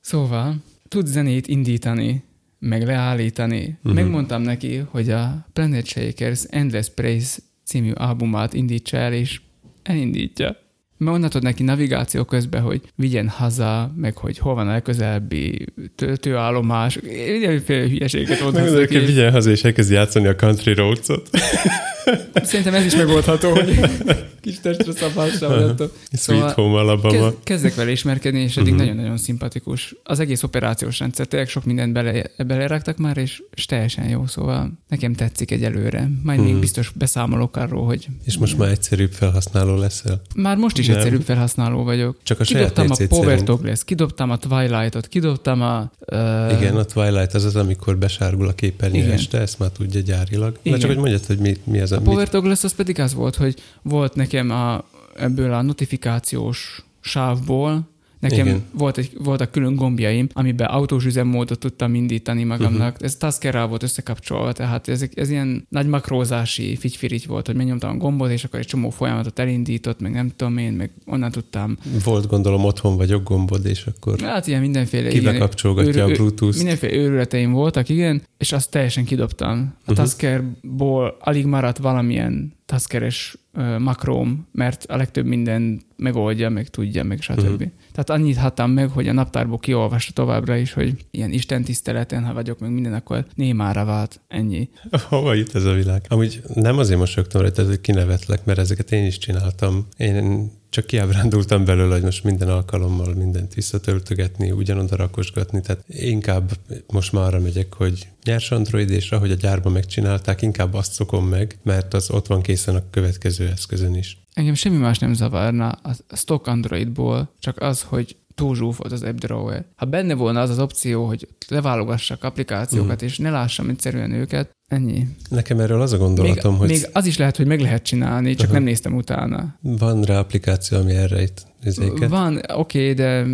Szóval, 0.01 0.55
tud 0.87 1.07
zenét 1.07 1.47
indítani, 1.47 2.23
meg 2.59 2.85
leállítani. 2.85 3.77
Uh-huh. 3.77 3.93
Megmondtam 3.93 4.41
neki, 4.41 4.77
hogy 4.77 5.09
a 5.09 5.47
Planet 5.53 5.85
Shakers 5.85 6.43
Endless 6.49 6.89
Praise 6.89 7.37
című 7.69 7.91
albumát 7.91 8.53
indítsa 8.53 8.97
el, 8.97 9.13
és 9.13 9.41
elindítja. 9.83 10.57
Mert 10.97 11.41
neki 11.41 11.63
navigáció 11.63 12.23
közben, 12.23 12.61
hogy 12.61 12.81
vigyen 12.95 13.27
haza, 13.27 13.93
meg 13.95 14.17
hogy 14.17 14.37
hol 14.37 14.55
van 14.55 14.67
a 14.67 14.71
legközelebbi 14.71 15.65
töltőállomás, 15.95 16.99
mindenféle 17.31 17.87
hülyeséget 17.87 18.29
Megmondom, 18.29 18.61
hogy 18.61 18.79
neki. 18.79 18.97
vigyen 18.97 19.31
haza 19.31 19.49
és 19.49 19.63
elkezd 19.63 19.91
játszani 19.91 20.27
a 20.27 20.35
Country 20.35 20.73
Roads-ot. 20.73 21.29
Szerintem 22.33 22.73
ez 22.73 22.85
is 22.85 22.95
megoldható, 22.95 23.49
hogy 23.51 23.79
kis 24.41 24.59
testre 24.59 25.07
vagy 25.13 25.37
attól. 25.41 25.91
Sweet 26.11 26.51
Home 26.51 26.79
Alabama. 26.79 27.09
Kezd, 27.19 27.35
kezdek 27.43 27.75
vele 27.75 27.91
ismerkedni, 27.91 28.39
és 28.39 28.57
eddig 28.57 28.73
uh-huh. 28.73 28.87
nagyon-nagyon 28.87 29.17
szimpatikus. 29.17 29.95
Az 30.03 30.19
egész 30.19 30.43
operációs 30.43 30.99
rendszer, 30.99 31.25
tényleg 31.25 31.49
sok 31.49 31.65
mindent 31.65 31.93
bele, 31.93 32.23
beleraktak 32.47 32.97
már, 32.97 33.17
és, 33.17 33.41
és 33.53 33.65
teljesen 33.65 34.09
jó, 34.09 34.25
szóval 34.25 34.71
nekem 34.89 35.13
tetszik 35.13 35.51
egyelőre. 35.51 35.99
Majd 35.99 36.17
uh-huh. 36.23 36.43
még 36.43 36.51
Mhm. 36.51 36.59
biztos 36.59 36.91
beszámolok 36.95 37.55
arról, 37.57 37.85
hogy 37.85 38.07
És 38.25 38.37
most 38.37 38.57
már 38.57 38.69
egyszerűbb 38.69 39.11
felhasználó 39.11 39.75
leszel. 39.75 40.21
már 40.35 40.57
most 40.57 40.77
is 40.77 40.87
Nem. 40.87 40.97
egyszerűbb 40.97 41.21
felhasználó 41.21 41.83
vagyok. 41.83 42.17
Csak 42.23 42.39
a 42.39 42.43
saját 42.43 42.73
Kidobtam 42.73 43.05
a 43.05 43.07
Power. 43.09 43.43
Toggle-t, 43.43 43.83
kidobtam 43.83 44.29
a 44.29 44.37
Twilight-ot, 44.37 45.07
kidobtam 45.07 45.61
a... 45.61 45.91
Uh, 46.11 46.17
Igen, 46.57 46.75
a 46.75 46.83
Twilight 46.83 47.33
az 47.33 47.43
az, 47.45 47.55
amikor 47.55 47.97
besárgul 47.97 48.47
a 48.47 48.53
képernyő 48.53 49.11
este, 49.11 49.39
ezt 49.39 49.59
már 49.59 49.69
tudja 49.69 50.01
gyárilag. 50.01 50.57
Igen. 50.61 50.73
Na 50.73 50.79
csak, 50.79 50.89
hogy 50.89 50.99
mondjad, 50.99 51.25
hogy 51.25 51.37
mi, 51.37 51.57
mi 51.63 51.79
az, 51.79 51.91
A. 51.99 52.01
Power 52.01 52.29
Toggle 52.29 52.51
az 52.51 52.73
pedig 52.75 52.99
az 52.99 53.13
volt, 53.13 53.35
hogy 53.35 53.61
volt 53.81 54.15
nekem 54.15 54.49
a, 54.49 54.83
ebből 55.15 55.53
a 55.53 55.61
notifikációs 55.61 56.83
sávból, 57.01 57.89
nekem 58.19 58.45
Igen. 58.47 58.61
volt 58.71 58.97
egy, 58.97 59.11
voltak 59.23 59.51
külön 59.51 59.75
gombjaim, 59.75 60.27
amiben 60.33 60.67
autós 60.67 61.05
üzemmódot 61.05 61.59
tudtam 61.59 61.95
indítani 61.95 62.43
magamnak. 62.43 62.71
Mhm. 62.79 62.81
Uh-huh. 62.87 63.05
Ez 63.05 63.15
taskerrel 63.15 63.67
volt 63.67 63.83
összekapcsolva, 63.83 64.51
tehát 64.51 64.87
ez, 64.87 65.05
ez 65.13 65.29
ilyen 65.29 65.65
nagy 65.69 65.87
makrózási 65.87 66.75
figyfirigy 66.75 67.27
volt, 67.27 67.45
hogy 67.45 67.55
megnyomtam 67.55 67.89
a 67.89 67.97
gombot, 67.97 68.31
és 68.31 68.43
akkor 68.43 68.59
egy 68.59 68.65
csomó 68.65 68.89
folyamatot 68.89 69.39
elindított, 69.39 69.99
meg 69.99 70.11
nem 70.11 70.31
tudom 70.35 70.57
én, 70.57 70.73
meg 70.73 70.91
onnan 71.05 71.31
tudtam. 71.31 71.77
Volt 72.03 72.27
gondolom 72.27 72.63
otthon 72.65 72.97
vagyok 72.97 73.23
gombod, 73.23 73.65
és 73.65 73.85
akkor 73.85 74.19
Hát 74.19 74.47
ilyen 74.47 74.61
mindenféle... 74.61 75.09
kibe 75.09 75.21
ilyen- 75.29 75.39
kapcsolgatja 75.41 76.03
a 76.03 76.07
őr- 76.07 76.09
őr- 76.09 76.17
Bluetooth-t. 76.17 76.57
Mindenféle 76.57 76.93
őrületeim 76.93 77.51
voltak, 77.51 77.89
igen, 77.89 78.21
és 78.37 78.51
azt 78.51 78.71
teljesen 78.71 79.05
kidobtam. 79.05 79.49
A 79.49 79.53
Mhm. 79.53 79.67
uh-huh. 79.81 79.95
Taskerból 79.95 81.17
alig 81.19 81.45
maradt 81.45 81.77
valamilyen 81.77 82.53
Taskeres 82.65 83.37
makróm, 83.79 84.47
mert 84.51 84.85
a 84.87 84.97
legtöbb 84.97 85.25
minden 85.25 85.81
megoldja, 85.95 86.49
meg 86.49 86.67
tudja, 86.67 87.03
meg 87.03 87.21
stb. 87.21 87.39
Uh-huh. 87.39 87.71
Tehát 87.91 88.09
annyit 88.09 88.37
hattam 88.37 88.71
meg, 88.71 88.89
hogy 88.89 89.07
a 89.07 89.13
naptárból 89.13 89.59
kiolvasta 89.59 90.13
továbbra 90.13 90.55
is, 90.55 90.73
hogy 90.73 91.05
ilyen 91.11 91.31
Isten 91.31 91.63
tiszteleten, 91.63 92.23
ha 92.25 92.33
vagyok, 92.33 92.59
meg 92.59 92.71
minden, 92.71 92.93
akkor 92.93 93.25
némára 93.35 93.85
vált. 93.85 94.21
Ennyi. 94.27 94.69
Hova 95.09 95.33
jut 95.33 95.55
ez 95.55 95.65
a 95.65 95.73
világ? 95.73 96.05
Amúgy 96.07 96.41
nem 96.53 96.77
azért 96.77 96.99
mosolyogtam 96.99 97.41
rajta, 97.41 97.65
hogy 97.65 97.81
kinevetlek, 97.81 98.45
mert 98.45 98.59
ezeket 98.59 98.91
én 98.91 99.05
is 99.05 99.17
csináltam. 99.17 99.87
Én 99.97 100.51
csak 100.69 100.85
kiábrándultam 100.85 101.65
belőle, 101.65 101.93
hogy 101.93 102.03
most 102.03 102.23
minden 102.23 102.49
alkalommal 102.49 103.13
mindent 103.13 103.53
visszatöltögetni, 103.53 104.51
ugyanoda 104.51 104.95
rakosgatni. 104.95 105.61
Tehát 105.61 105.83
inkább 105.87 106.51
most 106.87 107.11
már 107.11 107.23
arra 107.23 107.39
megyek, 107.39 107.73
hogy 107.73 108.07
nyers 108.23 108.51
Android, 108.51 108.89
és 108.89 109.11
ahogy 109.11 109.31
a 109.31 109.35
gyárban 109.35 109.71
megcsinálták, 109.71 110.41
inkább 110.41 110.73
azt 110.73 110.91
szokom 110.91 111.27
meg, 111.27 111.57
mert 111.63 111.93
az 111.93 112.11
ott 112.11 112.27
van 112.27 112.41
készen 112.41 112.75
a 112.75 112.89
következő 112.89 113.47
eszközön 113.47 113.95
is. 113.95 114.17
Engem 114.33 114.53
semmi 114.53 114.77
más 114.77 114.97
nem 114.97 115.13
zavarna 115.13 115.69
a 115.69 116.15
stock 116.15 116.47
Androidból, 116.47 117.33
csak 117.39 117.61
az, 117.61 117.81
hogy 117.81 118.15
túl 118.39 118.55
zsúfolt 118.55 118.91
az 118.91 119.03
AppDrawer. 119.03 119.65
Ha 119.75 119.85
benne 119.85 120.13
volna 120.13 120.41
az 120.41 120.49
az 120.49 120.59
opció, 120.59 121.05
hogy 121.05 121.27
leválogassak 121.47 122.23
applikációkat, 122.23 122.95
Mhm. 122.95 123.05
és 123.05 123.17
ne 123.17 123.29
lássam 123.29 123.69
egyszerűen 123.69 124.11
őket, 124.11 124.49
ennyi. 124.71 125.07
Nekem 125.29 125.59
erről 125.59 125.81
az 125.81 125.93
a 125.93 125.97
Még, 125.97 126.05
gondolatom, 126.05 126.57
hogy 126.57 126.67
még 126.69 126.89
az 126.93 127.05
is 127.05 127.17
lehet, 127.17 127.37
hogy 127.37 127.47
meg 127.47 127.59
lehet 127.59 127.83
csinálni, 127.83 128.35
csak 128.35 128.45
Aha. 128.47 128.53
nem 128.53 128.63
néztem 128.63 128.95
utána. 128.95 129.55
van 129.61 130.01
rá 130.01 130.19
applikáció, 130.19 130.77
ami 130.77 130.91
erre 130.91 131.21
itt 131.21 131.45
üzéket. 131.63 132.09
Van, 132.09 132.35
oké, 132.53 132.91
okay, 132.91 132.93
de 132.93 133.25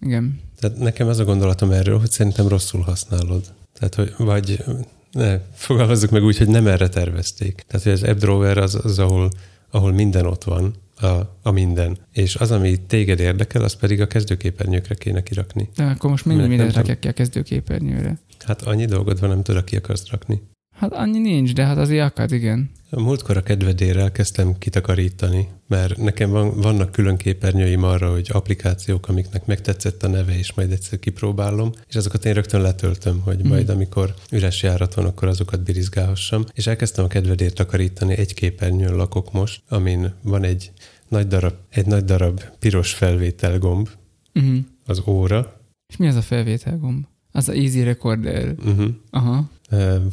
igen. 0.00 0.40
Tehát 0.60 0.78
nekem 0.78 1.08
az 1.08 1.18
a 1.18 1.24
gondolatom 1.24 1.70
erről, 1.70 1.98
hogy 1.98 2.10
szerintem 2.10 2.48
rosszul 2.48 2.80
használod. 2.80 3.44
Tehát, 3.74 3.94
hogy 3.94 4.14
vagy 4.16 4.64
ne, 5.12 5.38
fogalmazzuk 5.54 6.10
meg 6.10 6.22
úgy, 6.24 6.38
hogy 6.38 6.48
nem 6.48 6.66
erre 6.66 6.88
tervezték. 6.88 7.64
Tehát, 7.66 7.82
hogy 7.86 7.92
az 7.92 8.02
AppDrawer 8.02 8.58
az, 8.58 8.78
az 8.84 8.98
ahol, 8.98 9.30
ahol 9.70 9.92
minden 9.92 10.26
ott 10.26 10.44
van, 10.44 10.74
a, 11.00 11.38
a 11.42 11.50
minden. 11.50 11.98
És 12.12 12.36
az, 12.36 12.50
ami 12.50 12.76
téged 12.86 13.20
érdekel, 13.20 13.62
az 13.62 13.74
pedig 13.74 14.00
a 14.00 14.06
kezdőképernyőkre 14.06 14.94
kéne 14.94 15.22
kirakni. 15.22 15.68
De 15.76 15.84
akkor 15.84 16.10
most 16.10 16.24
Minek 16.24 16.48
mindent 16.48 16.74
rakják 16.74 16.98
ki 16.98 17.08
a 17.08 17.12
kezdőképernyőre? 17.12 18.18
Hát 18.46 18.62
annyi 18.62 18.84
dolgod 18.84 19.20
van, 19.20 19.28
nem 19.28 19.42
tudod, 19.42 19.64
ki 19.64 19.76
akarsz 19.76 20.10
rakni. 20.10 20.42
Hát 20.78 20.92
annyi 20.92 21.18
nincs, 21.18 21.52
de 21.52 21.64
hát 21.64 21.76
azért 21.76 22.04
akad, 22.04 22.32
igen. 22.32 22.70
A 22.90 23.00
múltkor 23.00 23.36
a 23.36 23.42
kedvedérrel 23.42 24.12
kezdtem 24.12 24.58
kitakarítani, 24.58 25.48
mert 25.66 25.96
nekem 25.96 26.30
van, 26.30 26.60
vannak 26.60 26.92
külön 26.92 27.16
képernyőim 27.16 27.82
arra, 27.82 28.10
hogy 28.12 28.28
applikációk, 28.32 29.08
amiknek 29.08 29.46
megtetszett 29.46 30.02
a 30.02 30.08
neve, 30.08 30.38
és 30.38 30.52
majd 30.52 30.72
egyszer 30.72 30.98
kipróbálom, 30.98 31.72
és 31.88 31.94
azokat 31.96 32.24
én 32.24 32.32
rögtön 32.32 32.60
letöltöm, 32.60 33.20
hogy 33.20 33.44
mm. 33.46 33.48
majd 33.48 33.68
amikor 33.68 34.14
üres 34.30 34.62
járat 34.62 34.94
van, 34.94 35.04
akkor 35.04 35.28
azokat 35.28 35.62
birizgálhassam. 35.62 36.44
És 36.52 36.66
elkezdtem 36.66 37.04
a 37.04 37.08
kedvedért 37.08 37.54
takarítani, 37.54 38.16
egy 38.16 38.34
képernyőn 38.34 38.96
lakok 38.96 39.32
most, 39.32 39.62
amin 39.68 40.12
van 40.22 40.44
egy 40.44 40.70
nagy 41.08 41.26
darab, 41.26 41.54
egy 41.70 41.86
nagy 41.86 42.04
darab 42.04 42.42
piros 42.58 42.92
felvételgomb, 42.92 43.88
Uh-huh. 44.34 44.58
az 44.86 45.02
óra. 45.06 45.60
És 45.86 45.96
mi 45.96 46.06
az 46.06 46.14
a 46.14 46.22
felvételgomb? 46.22 47.04
Az 47.32 47.48
a 47.48 47.52
Easy 47.52 47.82
Recorder. 47.82 48.54
Uh-huh. 48.58 48.88
Aha. 49.10 49.50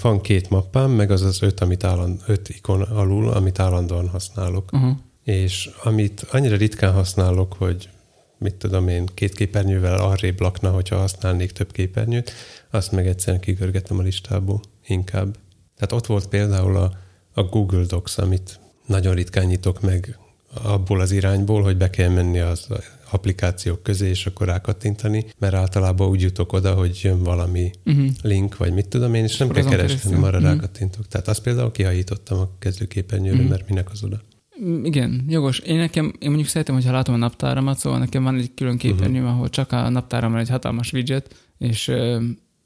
Van 0.02 0.22
két 0.22 0.50
mappám, 0.50 0.92
meg 0.92 1.12
az 1.12 1.22
az 1.22 1.42
öt, 1.42 1.60
amit 1.60 1.84
álland, 1.84 2.22
öt 2.28 2.50
ikon 2.50 2.82
alul, 2.82 3.30
amit 3.30 3.60
állandóan 3.60 4.10
használok. 4.10 4.72
Aha. 4.72 4.98
És 5.24 5.70
amit 5.84 6.26
annyira 6.32 6.56
ritkán 6.56 6.94
használok, 6.94 7.54
hogy 7.54 7.90
mit 8.38 8.56
tudom 8.56 8.88
én, 8.88 9.06
két 9.14 9.34
képernyővel 9.34 9.98
arrébb 9.98 10.40
lakna, 10.40 10.72
hogyha 10.72 10.98
használnék 10.98 11.52
több 11.52 11.72
képernyőt, 11.72 12.32
azt 12.70 12.92
meg 12.92 13.08
egyszerűen 13.08 13.42
kigörgetem 13.42 14.00
a 14.00 14.02
listából 14.02 14.62
inkább. 14.88 15.36
Tehát 15.76 15.92
ott 15.92 16.06
volt 16.06 16.28
például 16.28 16.76
a, 16.78 16.92
a 17.34 17.44
Google 17.44 17.86
Docs, 17.86 18.18
amit 18.18 18.60
nagyon 18.86 19.16
ritkán 19.16 19.46
nyitok 19.46 19.82
meg 19.82 20.18
abból 20.64 21.00
az 21.00 21.12
irányból, 21.12 21.64
hogy 21.64 21.78
be 21.78 21.90
kell 21.90 22.10
menni 22.10 22.40
az 22.40 22.68
applikációk 23.12 23.84
közé, 23.84 24.10
és 24.10 24.26
akkor 24.26 24.48
rákattintani, 24.48 25.26
mert 25.38 25.54
általában 25.54 26.08
úgy 26.10 26.22
jutok 26.22 26.54
oda, 26.54 26.74
hogy 26.74 27.00
jön 27.04 27.24
valami 27.24 27.72
Uh-huh. 27.86 28.08
link, 28.22 28.58
vagy 28.58 28.74
mit 28.74 28.88
tudom 28.88 29.14
én, 29.14 29.24
és 29.24 29.38
nem 29.38 29.50
kell 29.50 29.64
keresni, 29.64 30.16
arra 30.16 30.38
Mhm. 30.38 30.46
rákattintok. 30.48 31.08
Tehát 31.08 31.28
azt 31.28 31.42
például 31.42 31.72
kihajítottam 31.72 32.40
a 32.40 32.50
kezdőképernyőről, 32.60 33.40
Mhm. 33.42 33.50
mert 33.50 33.70
minek 33.70 33.92
az 33.92 34.04
oda. 34.04 34.22
Mm, 34.64 34.84
Igen, 34.86 35.26
jogos. 35.28 35.60
Én 35.60 35.78
nekem, 35.78 36.06
én 36.20 36.28
mondjuk 36.30 36.48
szeretem, 36.50 36.76
hogyha 36.76 36.92
látom 36.92 37.14
a 37.14 37.18
naptáramat, 37.18 37.78
szóval 37.78 38.00
nekem 38.00 38.24
van 38.24 38.36
egy 38.38 38.52
külön 38.56 38.78
képernyő, 38.78 39.20
uh-huh. 39.20 39.34
ahol 39.36 39.50
csak 39.50 39.72
a 39.72 39.90
naptáramon 39.90 40.40
egy 40.40 40.50
hatalmas 40.50 40.94
widget, 40.94 41.36
és, 41.58 41.92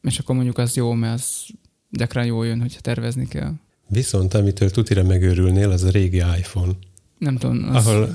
és 0.01 0.19
akkor 0.19 0.35
mondjuk 0.35 0.57
az 0.57 0.75
jó, 0.75 0.93
mert 0.93 1.13
az 1.13 1.45
gyakran 1.89 2.25
jól 2.25 2.45
jön, 2.45 2.59
hogyha 2.61 2.81
tervezni 2.81 3.27
kell. 3.27 3.51
Viszont 3.87 4.33
amitől 4.33 4.69
tutira 4.69 5.03
megőrülnél, 5.03 5.69
az 5.69 5.83
a 5.83 5.89
régi 5.89 6.17
iPhone. 6.17 6.71
Nem 7.19 7.37
tudom, 7.37 7.69
az... 7.71 7.87
Ahol 7.87 8.09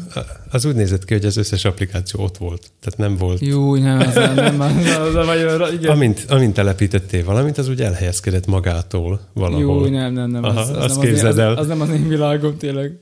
az 0.51 0.64
úgy 0.64 0.75
nézett 0.75 1.05
ki, 1.05 1.14
hogy 1.14 1.25
az 1.25 1.37
összes 1.37 1.64
applikáció 1.64 2.23
ott 2.23 2.37
volt. 2.37 2.71
Tehát 2.81 2.99
nem 2.99 3.17
volt. 3.17 3.40
Jó, 3.40 3.77
nem, 3.77 3.99
az, 4.01 4.14
nem, 4.14 4.61
az, 4.61 4.87
az, 4.87 5.14
az, 5.14 5.61
az 5.61 5.73
igen. 5.73 5.90
Amint, 5.90 6.25
amint 6.29 6.55
telepítettél 6.55 7.25
valamit, 7.25 7.59
az 7.59 7.69
úgy 7.69 7.81
elhelyezkedett 7.81 8.47
magától 8.47 9.21
valahol. 9.33 9.61
Jó, 9.61 9.87
nem, 9.87 10.12
nem, 10.12 10.31
nem. 10.31 10.45
Aha, 10.45 10.61
az, 10.61 10.69
az, 10.69 10.77
azt 10.77 10.88
nem 10.88 10.99
az, 10.99 11.05
én, 11.05 11.11
képzeld 11.11 11.33
az, 11.33 11.38
el. 11.38 11.55
az, 11.55 11.67
nem 11.67 11.81
az 11.81 11.88
én 11.88 12.09
világom, 12.09 12.57
tényleg. 12.57 12.99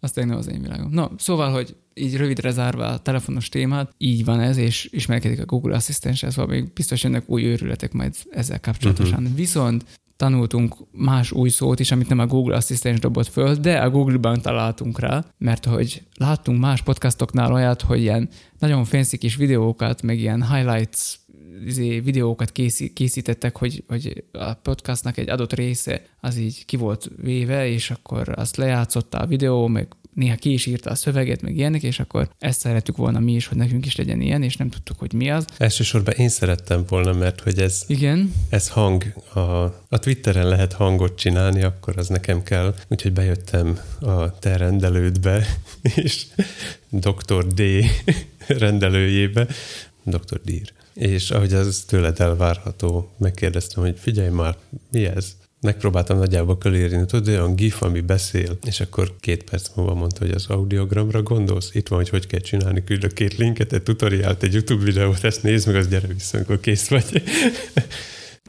Az 0.00 0.12
tényleg 0.12 0.32
nem 0.32 0.40
az 0.40 0.50
én 0.50 0.62
világom. 0.62 0.90
No, 0.90 1.06
szóval, 1.16 1.52
hogy 1.52 1.76
így 1.94 2.16
rövidre 2.16 2.50
zárva 2.50 2.86
a 2.86 2.98
telefonos 2.98 3.48
témát, 3.48 3.94
így 3.98 4.24
van 4.24 4.40
ez, 4.40 4.56
és 4.56 4.88
ismerkedik 4.92 5.40
a 5.40 5.44
Google 5.44 5.74
Asszisztenssel, 5.74 6.30
szóval 6.30 6.54
még 6.54 6.72
biztos 6.72 7.02
jönnek 7.02 7.22
új 7.26 7.44
őrületek 7.44 7.92
majd 7.92 8.14
ezzel 8.30 8.60
kapcsolatosan. 8.60 9.22
Uh-huh. 9.22 9.36
Viszont 9.36 9.84
tanultunk 10.16 10.74
más 10.92 11.32
új 11.32 11.48
szót 11.48 11.80
is, 11.80 11.90
amit 11.90 12.08
nem 12.08 12.18
a 12.18 12.26
Google 12.26 12.56
Asszisztens 12.56 13.00
dobott 13.00 13.28
föl, 13.28 13.54
de 13.54 13.78
a 13.78 13.90
Google-ban 13.90 14.40
találtunk 14.40 14.98
rá, 14.98 15.24
mert 15.38 15.64
hogy 15.64 16.02
láttunk 16.16 16.60
más 16.60 16.82
podcastoknál 16.82 17.52
olyat, 17.52 17.82
hogy 17.82 18.00
ilyen 18.00 18.28
nagyon 18.58 18.84
fancy 18.84 19.18
kis 19.18 19.36
videókat, 19.36 20.02
meg 20.02 20.18
ilyen 20.18 20.52
highlights 20.54 21.18
izé, 21.64 22.00
videókat 22.00 22.52
készí, 22.52 22.92
készítettek, 22.92 23.56
hogy, 23.56 23.84
hogy 23.88 24.24
a 24.32 24.54
podcastnak 24.54 25.16
egy 25.16 25.28
adott 25.28 25.52
része 25.52 26.02
az 26.20 26.36
így 26.36 26.64
ki 26.64 26.76
volt 26.76 27.10
véve, 27.22 27.66
és 27.66 27.90
akkor 27.90 28.32
azt 28.36 28.56
lejátszotta 28.56 29.18
a 29.18 29.26
videó, 29.26 29.66
meg 29.66 29.88
néha 30.14 30.36
ki 30.36 30.52
is 30.52 30.66
írta 30.66 30.90
a 30.90 30.94
szöveget, 30.94 31.42
meg 31.42 31.56
ilyenek, 31.56 31.82
és 31.82 32.00
akkor 32.00 32.28
ezt 32.38 32.60
szerettük 32.60 32.96
volna 32.96 33.18
mi 33.18 33.32
is, 33.32 33.46
hogy 33.46 33.56
nekünk 33.56 33.86
is 33.86 33.96
legyen 33.96 34.20
ilyen, 34.20 34.42
és 34.42 34.56
nem 34.56 34.68
tudtuk, 34.68 34.98
hogy 34.98 35.12
mi 35.12 35.30
az. 35.30 35.44
Elsősorban 35.58 36.14
én 36.14 36.28
szerettem 36.28 36.84
volna, 36.88 37.12
mert 37.12 37.40
hogy 37.40 37.58
ez, 37.58 37.84
Igen, 37.86 38.34
ez 38.48 38.68
hang, 38.68 39.04
a, 39.34 39.40
a 39.88 39.98
Twitteren 39.98 40.48
lehet 40.48 40.72
hangot 40.72 41.18
csinálni, 41.18 41.62
akkor 41.62 41.98
az 41.98 42.08
nekem 42.08 42.42
kell. 42.42 42.74
Úgyhogy 42.88 43.12
bejöttem 43.12 43.78
a 44.00 44.38
te 44.38 44.56
rendelődbe, 44.56 45.46
és 46.04 46.26
Dr. 46.88 47.46
D 47.46 47.62
rendelőjébe, 48.46 49.46
Dr. 50.02 50.40
Dír. 50.44 50.72
És 50.94 51.30
ahogy 51.30 51.52
az 51.52 51.84
tőled 51.86 52.20
elvárható, 52.20 53.10
megkérdeztem, 53.16 53.82
hogy 53.82 53.98
figyelj 53.98 54.28
már, 54.28 54.56
mi 54.90 55.04
ez? 55.04 55.36
Megpróbáltam 55.64 56.18
nagyjából 56.18 56.58
körülírni, 56.58 57.06
tudod, 57.06 57.28
olyan 57.28 57.54
gif, 57.54 57.82
ami 57.82 58.00
beszél, 58.00 58.58
és 58.66 58.80
akkor 58.80 59.16
két 59.20 59.42
perc 59.42 59.68
múlva 59.76 59.94
mondta, 59.94 60.24
hogy 60.24 60.34
az 60.34 60.46
audiogramra 60.46 61.22
gondolsz, 61.22 61.74
itt 61.74 61.88
van, 61.88 61.98
hogy 61.98 62.08
hogy 62.08 62.26
kell 62.26 62.40
csinálni, 62.40 62.84
küldök 62.84 63.12
két 63.12 63.36
linket, 63.36 63.72
egy 63.72 63.82
tutoriált, 63.82 64.42
egy 64.42 64.52
YouTube 64.52 64.84
videót, 64.84 65.24
ezt 65.24 65.42
nézd 65.42 65.66
meg, 65.66 65.76
az 65.76 65.88
gyere 65.88 66.06
vissza, 66.06 66.36
amikor 66.36 66.60
kész 66.60 66.88
vagy. 66.88 67.04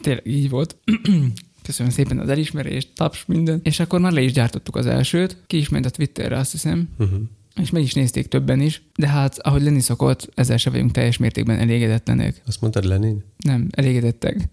tényleg 0.02 0.28
így 0.28 0.50
volt. 0.50 0.76
Köszönöm 1.64 1.92
szépen 1.92 2.20
az 2.20 2.30
elismerést, 2.30 2.90
taps, 2.96 3.24
minden. 3.28 3.60
És 3.64 3.80
akkor 3.80 4.00
már 4.00 4.12
le 4.12 4.22
is 4.22 4.32
gyártottuk 4.32 4.76
az 4.76 4.86
elsőt, 4.86 5.38
ki 5.48 5.58
is 5.58 5.70
ment 5.70 5.86
a 5.86 5.90
Twitterre, 5.90 6.38
azt 6.38 6.52
hiszem, 6.52 6.90
Uh-huh. 6.98 7.20
és 7.62 7.70
meg 7.70 7.82
is 7.82 7.94
nézték 7.94 8.28
többen 8.28 8.62
is, 8.62 8.82
de 8.96 9.08
hát, 9.08 9.40
ahogy 9.40 9.62
lenni 9.62 9.80
szokott, 9.80 10.30
ezzel 10.34 10.58
se 10.58 10.70
vagyunk 10.70 10.92
teljes 10.92 11.18
mértékben 11.18 11.60
elégedetlenek. 11.60 12.42
Azt 12.46 12.62
mondtad 12.62 12.86
Lenin? 12.86 13.24
Nem, 13.46 13.68
elégedettek. 13.72 14.38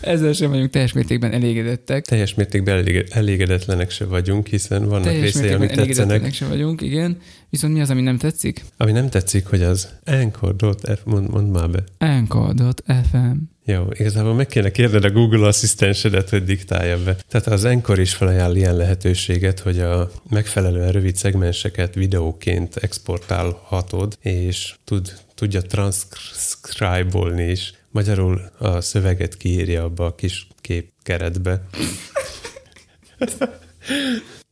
ezzel 0.00 0.32
sem 0.32 0.50
vagyunk 0.50 0.70
teljes 0.70 0.92
mértékben 0.92 1.32
elégedettek. 1.32 2.04
Teljes 2.04 2.34
mértékben 2.34 2.76
elége- 2.76 3.12
elégedetlenek 3.14 3.90
se 3.90 4.04
vagyunk, 4.04 4.46
hiszen 4.46 4.88
vannak 4.88 5.04
Teljes 5.04 5.22
részei, 5.22 5.52
amik 5.52 5.68
tetszenek. 5.68 5.78
elégedetlenek 5.78 6.32
sem 6.34 6.48
vagyunk, 6.48 6.80
igen. 6.80 7.18
Viszont 7.50 7.72
mi 7.72 7.80
az, 7.80 7.90
ami 7.90 8.00
nem 8.00 8.18
tetszik? 8.18 8.64
Ami 8.76 8.92
nem 8.92 9.08
tetszik, 9.08 9.46
hogy 9.46 9.62
az 9.62 9.88
Anchor.f, 10.04 11.00
mond, 11.04 11.30
mond 11.30 11.50
már 11.50 11.70
be. 11.70 11.84
Anchor.fm 11.98 13.36
Jó, 13.64 13.84
igazából 13.92 14.34
meg 14.34 14.46
kéne 14.46 14.70
kérned 14.70 15.04
a 15.04 15.10
Google 15.10 15.46
asszisztensedet, 15.46 16.28
hogy 16.30 16.44
diktálja 16.44 17.02
be. 17.04 17.16
Tehát 17.28 17.46
az 17.46 17.64
Encore 17.64 18.00
is 18.00 18.14
felajánl 18.14 18.56
ilyen 18.56 18.76
lehetőséget, 18.76 19.60
hogy 19.60 19.78
a 19.80 20.10
megfelelően 20.30 20.92
rövid 20.92 21.16
szegmenseket 21.16 21.94
videóként 21.94 22.76
exportálhatod, 22.76 24.18
és 24.20 24.74
tud, 24.84 25.12
tudja 25.36 25.62
transcribe-olni 25.62 27.50
is. 27.50 27.74
Magyarul 27.90 28.50
a 28.58 28.80
szöveget 28.80 29.36
kiírja 29.36 29.84
abba 29.84 30.06
a 30.06 30.14
kis 30.14 30.48
képkeretbe. 30.60 31.66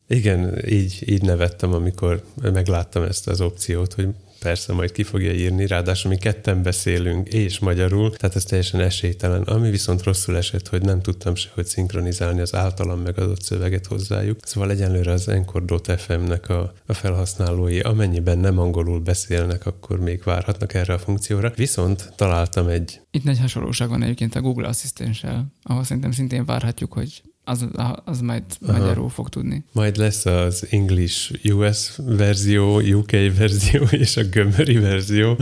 Igen, 0.08 0.68
így, 0.68 1.02
így 1.06 1.22
nevettem, 1.22 1.72
amikor 1.72 2.24
megláttam 2.42 3.02
ezt 3.02 3.28
az 3.28 3.40
opciót, 3.40 3.92
hogy 3.92 4.08
persze 4.44 4.72
majd 4.72 4.92
ki 4.92 5.02
fogja 5.02 5.32
írni, 5.32 5.66
ráadásul 5.66 6.10
mi 6.10 6.16
ketten 6.16 6.62
beszélünk, 6.62 7.28
és 7.28 7.58
magyarul, 7.58 8.16
tehát 8.16 8.36
ez 8.36 8.44
teljesen 8.44 8.80
esélytelen. 8.80 9.42
Ami 9.42 9.70
viszont 9.70 10.02
rosszul 10.02 10.36
esett, 10.36 10.68
hogy 10.68 10.82
nem 10.82 11.00
tudtam 11.00 11.34
se, 11.34 11.48
hogy 11.54 11.66
szinkronizálni 11.66 12.40
az 12.40 12.54
általam 12.54 13.00
megadott 13.00 13.42
szöveget 13.42 13.86
hozzájuk. 13.86 14.38
Szóval 14.42 14.70
egyenlőre 14.70 15.12
az 15.12 15.28
Encore.fm-nek 15.28 16.48
a, 16.48 16.72
a 16.86 16.92
felhasználói, 16.92 17.80
amennyiben 17.80 18.38
nem 18.38 18.58
angolul 18.58 19.00
beszélnek, 19.00 19.66
akkor 19.66 20.00
még 20.00 20.22
várhatnak 20.24 20.74
erre 20.74 20.92
a 20.92 20.98
funkcióra. 20.98 21.52
Viszont 21.56 22.12
találtam 22.16 22.68
egy 22.68 23.00
Itt 23.10 23.24
nagy 23.24 23.38
hasonlóság 23.38 23.88
van 23.88 24.02
egyébként 24.02 24.34
a 24.34 24.40
Google 24.40 24.68
Asszisztenssel, 24.68 25.46
ahol 25.62 25.84
szerintem 25.84 26.12
szintén 26.12 26.44
várhatjuk, 26.44 26.92
hogy 26.92 27.22
az, 27.44 27.66
az 28.04 28.20
majd 28.20 28.42
Aha. 28.66 28.78
magyarul 28.78 29.08
fog 29.08 29.28
tudni. 29.28 29.64
Majd 29.72 29.96
lesz 29.96 30.26
az 30.26 30.66
English 30.70 31.52
US 31.54 31.90
verzió, 31.96 32.80
UK 32.80 33.10
verzió 33.10 33.82
és 33.90 34.16
a 34.16 34.22
gömöri 34.22 34.78
verzió. 34.78 35.38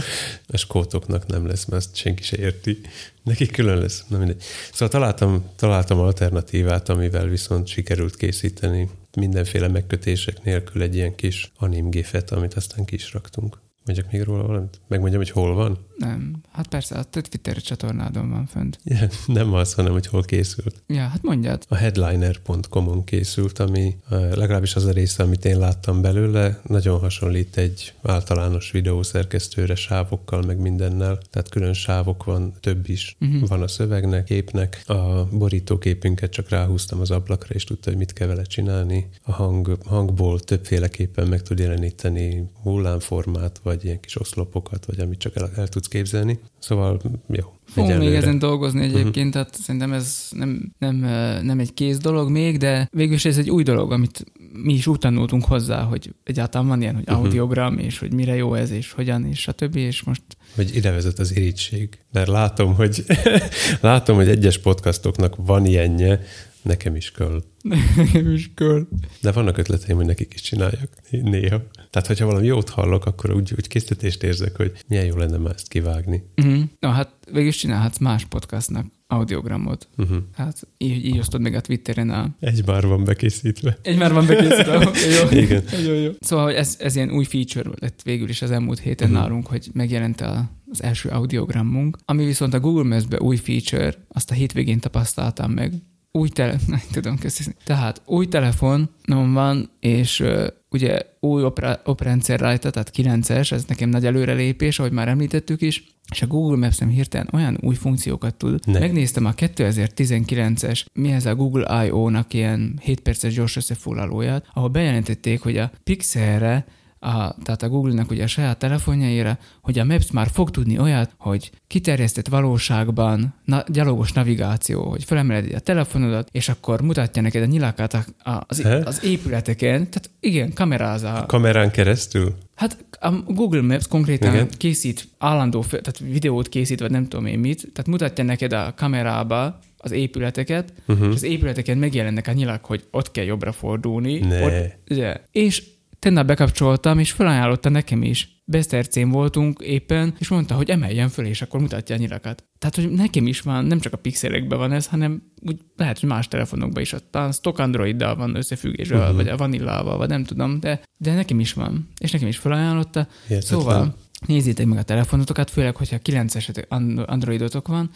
A 0.47 0.57
skótoknak 0.57 1.27
nem 1.27 1.47
lesz, 1.47 1.65
mert 1.65 1.85
azt 1.85 1.97
senki 1.97 2.23
se 2.23 2.37
érti. 2.37 2.81
Neki 3.23 3.47
külön 3.47 3.79
lesz. 3.79 4.05
Na 4.09 4.19
mindegy. 4.19 4.43
Szóval 4.73 4.89
találtam, 4.89 5.45
találtam 5.57 5.99
alternatívát, 5.99 6.89
amivel 6.89 7.27
viszont 7.27 7.67
sikerült 7.67 8.17
készíteni 8.17 8.89
mindenféle 9.17 9.69
megkötések 9.69 10.43
nélkül 10.43 10.83
egy 10.83 10.95
ilyen 10.95 11.15
kis 11.15 11.53
animgifet, 11.57 12.31
amit 12.31 12.55
aztán 12.55 12.85
ki 12.85 12.95
is 12.95 13.13
raktunk. 13.13 13.59
Mondjak 13.85 14.13
még 14.13 14.23
róla 14.23 14.47
valamit? 14.47 14.81
Megmondjam, 14.89 15.21
hogy 15.23 15.31
hol 15.31 15.55
van? 15.55 15.79
Nem, 15.97 16.37
hát 16.53 16.67
persze, 16.69 16.95
a 16.99 17.05
Twitter 17.05 17.57
csatornádon 17.57 18.31
van 18.31 18.47
fönt. 18.47 18.79
Ja, 18.85 18.99
nem 19.27 19.53
az, 19.55 19.75
hanem 19.75 19.93
hogy 19.93 20.07
hol 20.07 20.23
készült. 20.23 20.83
Ja, 20.87 21.01
hát 21.07 21.23
mondjad. 21.23 21.65
A 21.69 21.75
headliner.com-on 21.75 23.05
készült, 23.05 23.59
ami 23.59 23.97
legalábbis 24.11 24.75
az 24.75 24.85
a 24.85 24.91
része, 24.91 25.23
amit 25.23 25.45
én 25.45 25.59
láttam 25.59 26.01
belőle, 26.01 26.61
nagyon 26.67 26.99
hasonlít 26.99 27.57
egy 27.57 27.95
általános 28.03 28.71
videószerkesztőre 28.71 29.75
sávokkal, 29.75 30.43
meg 30.43 30.59
mindennel. 30.59 31.19
Tehát 31.31 31.49
külön 31.49 31.73
sávok 31.73 32.25
van, 32.25 32.53
több 32.61 32.89
is 32.89 33.17
Mhm. 33.19 33.45
van 33.45 33.63
a 33.63 33.69
szövegnek, 33.69 34.25
képnek. 34.25 34.83
A 34.87 35.25
borítóképünket 35.31 36.31
csak 36.31 36.49
ráhúztam 36.49 37.01
az 37.01 37.11
ablakra, 37.11 37.55
és 37.55 37.65
tudta, 37.65 37.89
hogy 37.91 37.99
mit 37.99 38.13
kell 38.13 38.27
vele 38.29 38.43
csinálni. 38.43 39.09
A 39.23 39.33
hang, 39.33 39.79
hangból 39.85 40.41
többféleképpen 40.41 41.27
meg 41.29 41.43
tud 41.43 41.59
jeleníteni 41.59 42.51
hullámformát, 42.63 43.61
vagy 43.63 43.72
vagy 43.73 43.85
ilyen 43.85 44.01
kis 44.01 44.21
oszlopokat, 44.21 44.85
vagy 44.87 45.01
amit 45.01 45.19
csak 45.19 45.37
el, 45.37 45.51
el 45.57 45.69
tudsz 45.69 45.89
képzelni. 45.89 46.39
Szóval 46.59 47.01
jó. 47.29 47.53
Fogunk 47.65 47.99
még 47.99 48.15
ezen 48.15 48.39
dolgozni 48.39 48.83
egyébként, 48.83 49.17
uh-huh. 49.17 49.31
tehát 49.33 49.55
szerintem 49.55 49.93
ez 49.93 50.29
nem, 50.31 50.73
nem, 50.79 50.97
nem 51.43 51.59
egy 51.59 51.75
kész 51.75 51.99
dolog 51.99 52.31
még, 52.31 52.59
de 52.59 52.89
végülis 52.93 53.25
ez 53.25 53.39
egy 53.39 53.51
új 53.51 53.63
dolog, 53.63 53.93
amit 53.93 54.25
mi 54.53 54.73
is 54.73 54.87
úgy 54.87 54.99
tanultunk 54.99 55.45
hozzá, 55.45 55.83
hogy 55.83 56.15
egyáltalán 56.25 56.69
van 56.69 56.81
ilyen, 56.81 56.95
hogy 56.95 57.07
Mhm. 57.07 57.15
audiogram, 57.15 57.79
és 57.79 57.99
hogy 57.99 58.13
mire 58.13 58.35
jó 58.35 58.55
ez, 58.55 58.71
és 58.71 58.93
hogyan, 58.93 59.27
és 59.27 59.49
a 59.49 59.53
többi, 59.53 59.81
és 59.81 60.03
most 60.03 60.23
Hogy 60.55 60.77
ide 60.77 60.91
vezet 60.91 61.19
az 61.19 61.37
irítség. 61.37 61.99
Mert 62.13 62.29
látom, 62.29 62.75
hogy 62.75 63.05
látom, 63.81 64.17
hogy 64.17 64.29
egyes 64.29 64.59
podcastoknak 64.59 65.35
van 65.37 65.67
ilyenje, 65.67 66.21
nekem 66.63 66.97
is 66.97 67.11
kell. 67.11 67.43
nekem 67.97 68.31
is 68.33 68.51
köl. 68.55 68.89
De 69.21 69.33
vannak 69.33 69.59
ötleteim, 69.59 69.97
hogy 69.97 70.07
nekik 70.07 70.33
is 70.35 70.41
csináljak 70.41 70.91
néha. 71.11 71.63
Tehát, 71.93 72.09
hogyha 72.09 72.27
valami 72.27 72.47
jót 72.47 72.69
hallok, 72.69 73.07
akkor 73.07 73.35
úgy, 73.35 73.53
úgy 73.57 73.67
késztetést 73.67 74.23
érzek, 74.23 74.57
hogy 74.57 74.73
milyen 74.89 75.05
jó 75.05 75.17
lenne 75.17 75.37
már 75.37 75.55
ezt 75.55 75.69
kivágni. 75.69 76.25
Uh-huh. 76.37 76.63
Na 76.79 76.89
hát 76.89 77.15
végülis 77.33 77.57
csinálhatsz 77.57 77.99
más 77.99 78.25
podcastnak 78.25 78.87
audiogramot. 79.07 79.89
Uh-huh. 79.97 80.17
Hát 80.37 80.69
így, 80.79 81.05
így 81.05 81.19
osztod 81.19 81.41
meg 81.41 81.55
a 81.55 81.61
Twitteren 81.61 82.11
a... 82.11 82.29
Egy 82.41 82.67
már 82.67 82.87
van 82.87 83.05
bekészítve. 83.05 83.79
Egy 83.83 83.99
már 83.99 84.13
van 84.13 84.27
bekészítve. 84.27 84.91
Jó. 85.21 85.29
Igen. 85.43 85.65
jó, 85.87 85.93
jó. 85.93 86.11
Szóval 86.21 86.55
ez, 86.55 86.77
ez 86.79 86.97
ilyen 86.97 87.11
új 87.11 87.25
feature 87.25 87.71
lett 87.81 88.03
végül 88.03 88.29
is 88.29 88.43
az 88.43 88.51
elmúlt 88.51 88.79
héten 88.79 89.09
uh-huh. 89.09 89.23
nálunk, 89.23 89.47
hogy 89.47 89.69
megjelent 89.73 90.21
a, 90.21 90.51
az 90.71 90.83
első 90.83 91.09
audiogramunk, 91.09 91.99
ami 92.05 92.25
viszont 92.25 92.55
a 92.55 92.61
Google 92.61 92.95
Maps-be 92.95 93.21
új 93.21 93.37
feature, 93.37 93.95
azt 94.09 94.31
a 94.31 94.35
hétvégén 94.35 94.79
tapasztaltam 94.79 95.51
meg. 95.51 95.73
Új 96.13 96.29
tele... 96.29 96.57
Nem 96.67 96.83
tudom, 96.93 97.19
köszönöm. 97.19 97.55
Tehát 97.65 98.03
új 98.05 98.29
telefonom 98.29 99.33
van, 99.33 99.71
és 99.81 100.25
ugye 100.73 100.99
új 101.21 101.45
opera, 101.45 101.81
oprendszer 101.85 102.41
rajta, 102.41 102.71
tehát 102.71 102.93
9-es, 102.97 103.53
ez 103.53 103.65
nekem 103.65 103.89
nagy 103.89 104.07
előrelépés, 104.07 104.79
ahogy 104.79 104.93
már 104.93 105.09
említettük 105.09 105.63
is, 105.63 105.85
és 106.11 106.23
a 106.23 106.27
Google 106.27 106.57
Maps-em 106.57 106.89
hirtelen 106.89 107.29
olyan 107.33 107.59
új 107.61 107.75
funkciókat 107.75 108.35
tud. 108.35 108.67
Ne. 108.67 108.79
Megnéztem 108.79 109.25
a 109.25 109.33
2019-es, 109.33 110.85
mi 110.93 111.13
ez 111.13 111.27
a 111.27 111.35
Google 111.35 111.85
I.O.-nak 111.85 112.27
ilyen 112.29 112.79
7 112.83 113.01
perces 113.01 113.35
gyors 113.35 113.57
összefoglalóját, 113.57 114.47
ahol 114.55 114.69
bejelentették, 114.69 115.41
hogy 115.41 115.57
a 115.57 115.71
Pixelre 115.85 116.65
a, 117.03 117.35
tehát 117.43 117.63
a 117.63 117.69
Google-nak 117.69 118.11
ugye 118.11 118.23
a 118.23 118.27
saját 118.27 118.59
telefonjaira, 118.59 119.39
hogy 119.63 119.79
a 119.79 119.85
Maps 119.85 120.11
már 120.11 120.29
fog 120.33 120.51
tudni 120.51 120.79
olyat, 120.79 121.15
hogy 121.19 121.51
kiterjesztett 121.67 122.29
valóságban 122.29 123.35
na, 123.45 123.65
gyalogos 123.67 124.13
navigáció, 124.13 124.83
hogy 124.91 125.05
felemeled 125.05 125.55
a 125.55 125.59
telefonodat, 125.59 126.29
és 126.33 126.49
akkor 126.49 126.81
mutatja 126.81 127.23
neked 127.23 127.43
a 127.43 127.47
nyilakat 127.47 127.95
a, 127.95 128.31
a, 128.31 128.45
az, 128.47 128.63
He? 128.63 128.77
az 128.77 129.05
épületeken, 129.05 129.91
tehát 129.91 130.11
igen, 130.21 130.53
kameráz 130.53 131.03
a, 131.03 131.25
Kamerán 131.27 131.71
keresztül? 131.71 132.35
Hát 132.55 132.85
a 133.01 133.11
Google 133.11 133.63
Maps 133.63 133.87
konkrétan 133.89 134.35
Igen. 134.35 134.49
Készít 134.57 135.09
állandó, 135.19 135.63
tehát 135.63 135.99
videót 135.99 136.49
készít, 136.49 136.81
vagy 136.81 136.91
nem 136.91 137.09
tudom 137.09 137.27
én 137.27 137.39
mit, 137.39 137.57
tehát 137.73 137.91
mutatja 137.91 138.25
neked 138.25 138.53
a 138.53 138.73
kamerába 138.77 139.59
az 139.77 139.91
épületeket, 139.91 140.73
uh-huh. 140.89 141.09
és 141.09 141.15
az 141.15 141.23
épületeken 141.23 141.79
megjelennek 141.79 142.29
a 142.29 142.33
nyilak, 142.33 142.65
hogy 142.65 142.85
ott 142.91 143.11
kell 143.11 143.25
jobbra 143.25 143.53
fordulni. 143.53 144.19
Ne. 144.19 144.45
Ott, 144.45 144.77
ugye. 144.91 145.17
És 145.33 145.63
tennap 146.03 146.27
bekapcsoltam, 146.27 146.99
és 146.99 147.13
felajánlotta 147.13 147.69
nekem 147.69 148.03
is. 148.03 148.43
Besztercén 148.45 149.11
voltunk 149.11 149.61
éppen, 149.61 150.15
és 150.19 150.29
mondta, 150.29 150.55
hogy 150.55 150.71
emeljen 150.71 151.09
föl, 151.09 151.25
és 151.25 151.43
akkor 151.43 151.61
mutatja 151.61 151.95
a 151.95 151.99
nyilakat. 151.99 152.45
Tehát, 152.59 152.75
hogy 152.75 152.91
nekem 152.91 153.27
is 153.27 153.41
van, 153.41 153.65
nem 153.65 153.81
csak 153.81 153.93
a 153.93 153.97
pixelekben 153.97 154.59
van 154.59 154.73
ez, 154.73 154.87
hanem 154.87 155.23
úgy 155.41 155.59
lehet, 155.77 155.99
hogy 155.99 156.09
más 156.09 156.29
telefonokban 156.29 156.83
is, 156.83 156.95
talán 157.11 157.33
stock 157.33 157.59
Androiddal 157.59 158.17
van 158.17 158.35
összefüggésben, 158.35 159.01
uh-huh. 159.01 159.17
vagy 159.17 159.29
a 159.29 159.37
vanillával, 159.37 159.97
vagy 159.97 160.09
nem 160.09 160.25
tudom, 160.25 160.61
de, 160.61 160.81
de 160.97 161.15
nekem 161.15 161.41
is 161.41 161.53
van, 161.53 161.89
és 161.99 162.11
nekem 162.11 162.29
is 162.29 162.39
felajánlotta. 162.39 163.09
Hihetetlen. 163.27 163.61
Szóval 163.61 163.95
nézzétek 164.27 164.67
meg 164.67 164.79
a 164.79 164.83
telefonotokat, 164.83 165.51
főleg, 165.51 165.77
hogyha 165.77 165.99
9-es 166.05 167.07
Androidotok 167.07 167.69
van, 167.69 167.91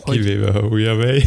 hogy, 0.00 0.18
Kivéve, 0.18 0.50
ha 0.50 0.68
Huawei. 0.68 1.22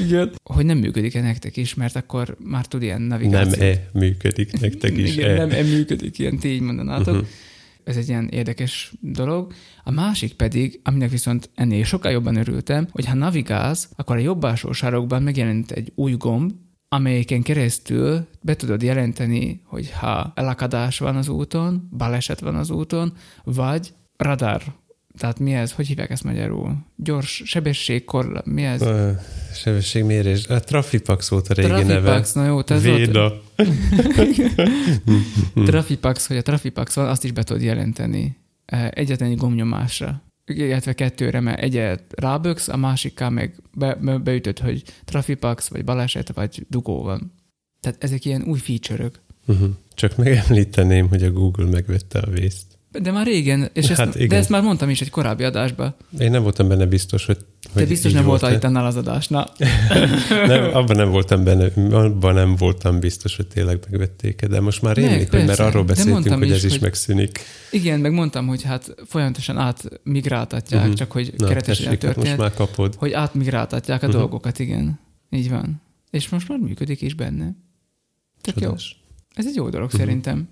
Igen. 0.00 0.32
hogy 0.42 0.64
nem 0.64 0.78
működik-e 0.78 1.20
nektek 1.20 1.56
is, 1.56 1.74
mert 1.74 1.96
akkor 1.96 2.36
már 2.44 2.66
tud 2.66 2.82
ilyen 2.82 3.02
navigációt. 3.02 3.58
Nem 3.58 3.68
e 3.68 3.98
működik 3.98 4.60
nektek 4.60 4.96
is. 4.96 5.16
Igen, 5.16 5.30
e. 5.30 5.34
nem 5.34 5.50
e 5.50 5.62
működik, 5.62 6.18
ilyen 6.18 6.38
ti 6.38 6.48
így 6.48 6.60
mondanátok. 6.60 7.14
Uh-huh. 7.14 7.28
Ez 7.84 7.96
egy 7.96 8.08
ilyen 8.08 8.28
érdekes 8.28 8.92
dolog. 9.00 9.52
A 9.84 9.90
másik 9.90 10.32
pedig, 10.32 10.80
aminek 10.84 11.10
viszont 11.10 11.50
ennél 11.54 11.84
sokkal 11.84 12.12
jobban 12.12 12.36
örültem, 12.36 12.88
hogy 12.90 13.06
ha 13.06 13.14
navigálsz, 13.14 13.88
akkor 13.96 14.16
a 14.16 14.20
jobb 14.20 14.42
alsó 14.42 14.72
sarokban 14.72 15.22
megjelent 15.22 15.70
egy 15.70 15.92
új 15.94 16.12
gomb, 16.12 16.52
amelyeken 16.92 17.42
keresztül 17.42 18.26
be 18.40 18.54
tudod 18.54 18.82
jelenteni, 18.82 19.60
hogy 19.64 19.90
ha 19.90 20.32
elakadás 20.34 20.98
van 20.98 21.16
az 21.16 21.28
úton, 21.28 21.88
baleset 21.96 22.40
van 22.40 22.54
az 22.54 22.70
úton, 22.70 23.12
vagy 23.44 23.92
radar. 24.16 24.62
Tehát 25.18 25.38
mi 25.38 25.52
ez? 25.52 25.72
Hogy 25.72 25.86
hívják 25.86 26.10
ezt 26.10 26.24
magyarul? 26.24 26.76
Gyors 26.96 27.42
sebességkor, 27.44 28.42
mi 28.44 28.62
ez? 28.62 28.82
Ö, 28.82 29.10
Sebességmérés. 29.54 30.46
A 30.46 30.60
Trafipax 30.60 31.28
volt 31.28 31.48
a 31.48 31.54
régi 31.54 31.68
neve. 31.68 31.84
Trafipax, 31.84 32.32
na 32.32 32.44
jó, 32.46 32.60
ez 32.66 32.82
Véda. 32.82 33.42
Trafipax, 35.68 36.26
hogy 36.26 36.36
a 36.36 36.42
Trafipax 36.42 36.94
van, 36.94 37.08
azt 37.08 37.24
is 37.24 37.32
be 37.32 37.42
tudod 37.42 37.62
jelenteni 37.62 38.36
eh, 38.64 38.88
egyetlen 38.90 39.30
egy 39.30 39.36
gombnyomásra. 39.36 40.22
Illetve 40.58 40.92
kettőre, 40.92 41.40
mert 41.40 41.60
egyet 41.60 42.02
ráböksz, 42.16 42.68
a 42.68 42.76
másikkal 42.76 43.30
meg 43.30 43.54
be, 43.74 43.94
be, 43.94 44.18
beütöd, 44.18 44.58
hogy 44.58 44.82
Trafipax, 45.04 45.68
vagy 45.68 45.84
baleset, 45.84 46.32
vagy 46.32 46.66
dugó 46.68 47.02
van. 47.02 47.32
Tehát 47.80 48.04
ezek 48.04 48.24
ilyen 48.24 48.42
új 48.42 48.58
feature-ök. 48.58 49.20
Uh-huh. 49.46 49.68
Csak 49.94 50.16
megemlíteném, 50.16 51.08
hogy 51.08 51.22
a 51.22 51.30
Google 51.30 51.70
megvette 51.70 52.18
a 52.18 52.30
vészt. 52.30 52.78
De 52.90 53.10
már 53.10 53.26
régen, 53.26 53.70
és 53.72 53.90
ezt, 53.90 54.00
Hát 54.00 54.14
igen. 54.14 54.28
de 54.28 54.36
ezt 54.36 54.48
már 54.48 54.62
mondtam 54.62 54.90
is 54.90 55.00
egy 55.00 55.10
korábbi 55.10 55.44
adásban. 55.44 55.94
Én 56.18 56.30
nem 56.30 56.42
voltam 56.42 56.68
benne 56.68 56.86
biztos, 56.86 57.26
hogy, 57.26 57.38
Te 57.74 57.86
biztos 57.86 58.12
nem 58.12 58.24
voltál 58.24 58.52
itt 58.52 58.64
annál 58.64 58.86
az 58.86 58.96
adásnál. 58.96 59.52
Nem, 60.46 60.74
abban 60.74 60.96
nem 60.96 61.10
voltam 61.10 61.44
benne, 61.44 61.64
abban 61.96 62.34
nem 62.34 62.56
voltam 62.56 62.98
biztos, 63.00 63.36
hogy 63.36 63.46
tényleg 63.46 63.78
megvették 63.90 64.42
de 64.52 64.60
most 64.60 64.82
már 64.82 64.96
rémlik, 64.96 65.30
hogy 65.30 65.44
mert 65.44 65.58
arról 65.58 65.84
beszéltünk, 65.84 66.34
hogy 66.34 66.48
is, 66.48 66.54
ez 66.54 66.64
is 66.64 66.70
hogy- 66.70 66.80
megszűnik. 66.80 67.40
Igen, 67.70 68.00
meg 68.00 68.12
mondtam, 68.12 68.46
hogy 68.46 68.62
hát 68.62 68.94
folyamatosan 69.06 69.58
átmigráltatják, 69.58 70.80
uh-huh. 70.80 70.96
csak 70.96 71.12
hogy 71.12 71.34
Na, 71.36 71.46
keretesen 71.46 71.84
tessék, 71.84 72.02
hát 72.02 72.16
most 72.16 72.36
már 72.36 72.54
kapod. 72.54 72.94
hogy 72.94 73.12
átmigráltatják 73.12 74.02
a 74.02 74.06
uh-huh. 74.06 74.20
dolgokat, 74.20 74.58
igen. 74.58 75.00
Így 75.30 75.50
van. 75.50 75.82
És 76.10 76.28
most 76.28 76.48
már 76.48 76.58
működik 76.58 77.00
is 77.00 77.14
benne. 77.14 77.56
Tök 78.40 78.60
jó. 78.60 78.74
Ez 79.34 79.46
egy 79.46 79.54
jó 79.54 79.68
dolog 79.68 79.86
uh-huh. 79.86 80.00
szerintem. 80.00 80.48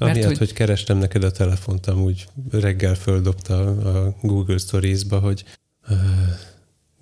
Mert 0.00 0.12
Amiatt, 0.12 0.28
hogy- 0.28 0.38
hogy... 0.38 0.52
kerestem 0.52 0.98
neked 0.98 1.24
a 1.24 1.30
telefont, 1.30 1.86
amúgy 1.86 2.26
reggel 2.50 2.94
földobta 2.94 3.66
a 3.66 4.16
Google 4.22 4.58
Stories-ba, 4.58 5.18
hogy 5.18 5.44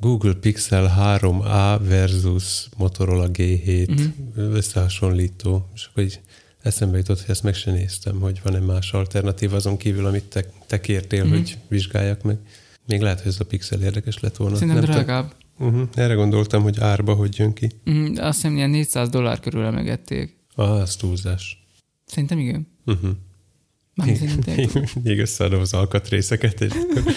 Google 0.00 0.34
Pixel 0.34 1.18
3a 1.20 1.80
versus 1.88 2.68
Motorola 2.76 3.28
G7 3.32 3.88
Mhm. 3.88 4.02
uh-huh. 4.36 4.54
összehasonlító, 4.54 5.68
és 5.74 5.86
akkor 5.90 6.02
így 6.02 6.20
eszembe 6.62 6.96
jutott, 6.96 7.20
hogy 7.20 7.30
ezt 7.30 7.42
meg 7.42 7.54
se 7.54 7.70
néztem, 7.70 8.20
hogy 8.20 8.40
van-e 8.42 8.58
más 8.58 8.92
alternatív 8.92 9.54
azon 9.54 9.76
kívül, 9.76 10.06
amit 10.06 10.24
te, 10.24 10.44
te 10.66 10.80
kértél, 10.80 11.24
Mhm. 11.24 11.32
uh-huh. 11.32 11.46
hogy 11.48 11.58
vizsgáljak 11.68 12.22
meg. 12.22 12.38
Még 12.86 13.00
lehet, 13.00 13.18
hogy 13.20 13.30
ez 13.30 13.40
a 13.40 13.44
Pixel 13.44 13.82
érdekes 13.82 14.20
lett 14.20 14.36
volna. 14.36 14.56
Szerintem 14.56 14.82
Nem 14.82 14.90
drágább. 14.92 15.34
Uh-huh. 15.58 15.88
Erre 15.94 16.14
gondoltam, 16.14 16.62
hogy 16.62 16.80
árba 16.80 17.14
hogy 17.14 17.38
jön 17.38 17.52
ki. 17.52 17.70
Mm, 17.90 18.14
azt 18.16 18.34
hiszem, 18.36 18.56
ilyen 18.56 18.70
400 18.70 19.08
dollár 19.08 19.40
körül 19.40 19.64
emegették. 19.64 20.36
Ah, 20.54 20.70
az 20.80 20.96
túlzás. 20.96 21.64
Szerintem 22.06 22.38
igen. 22.38 22.66
Uh-huh. 22.86 23.10
Már 23.94 24.16
szerintem. 24.16 24.54
Még 25.02 25.18
összeadom 25.18 25.60
az 25.60 25.72
alkatrészeket, 25.74 26.60
és 26.60 26.70
akkor 26.72 27.12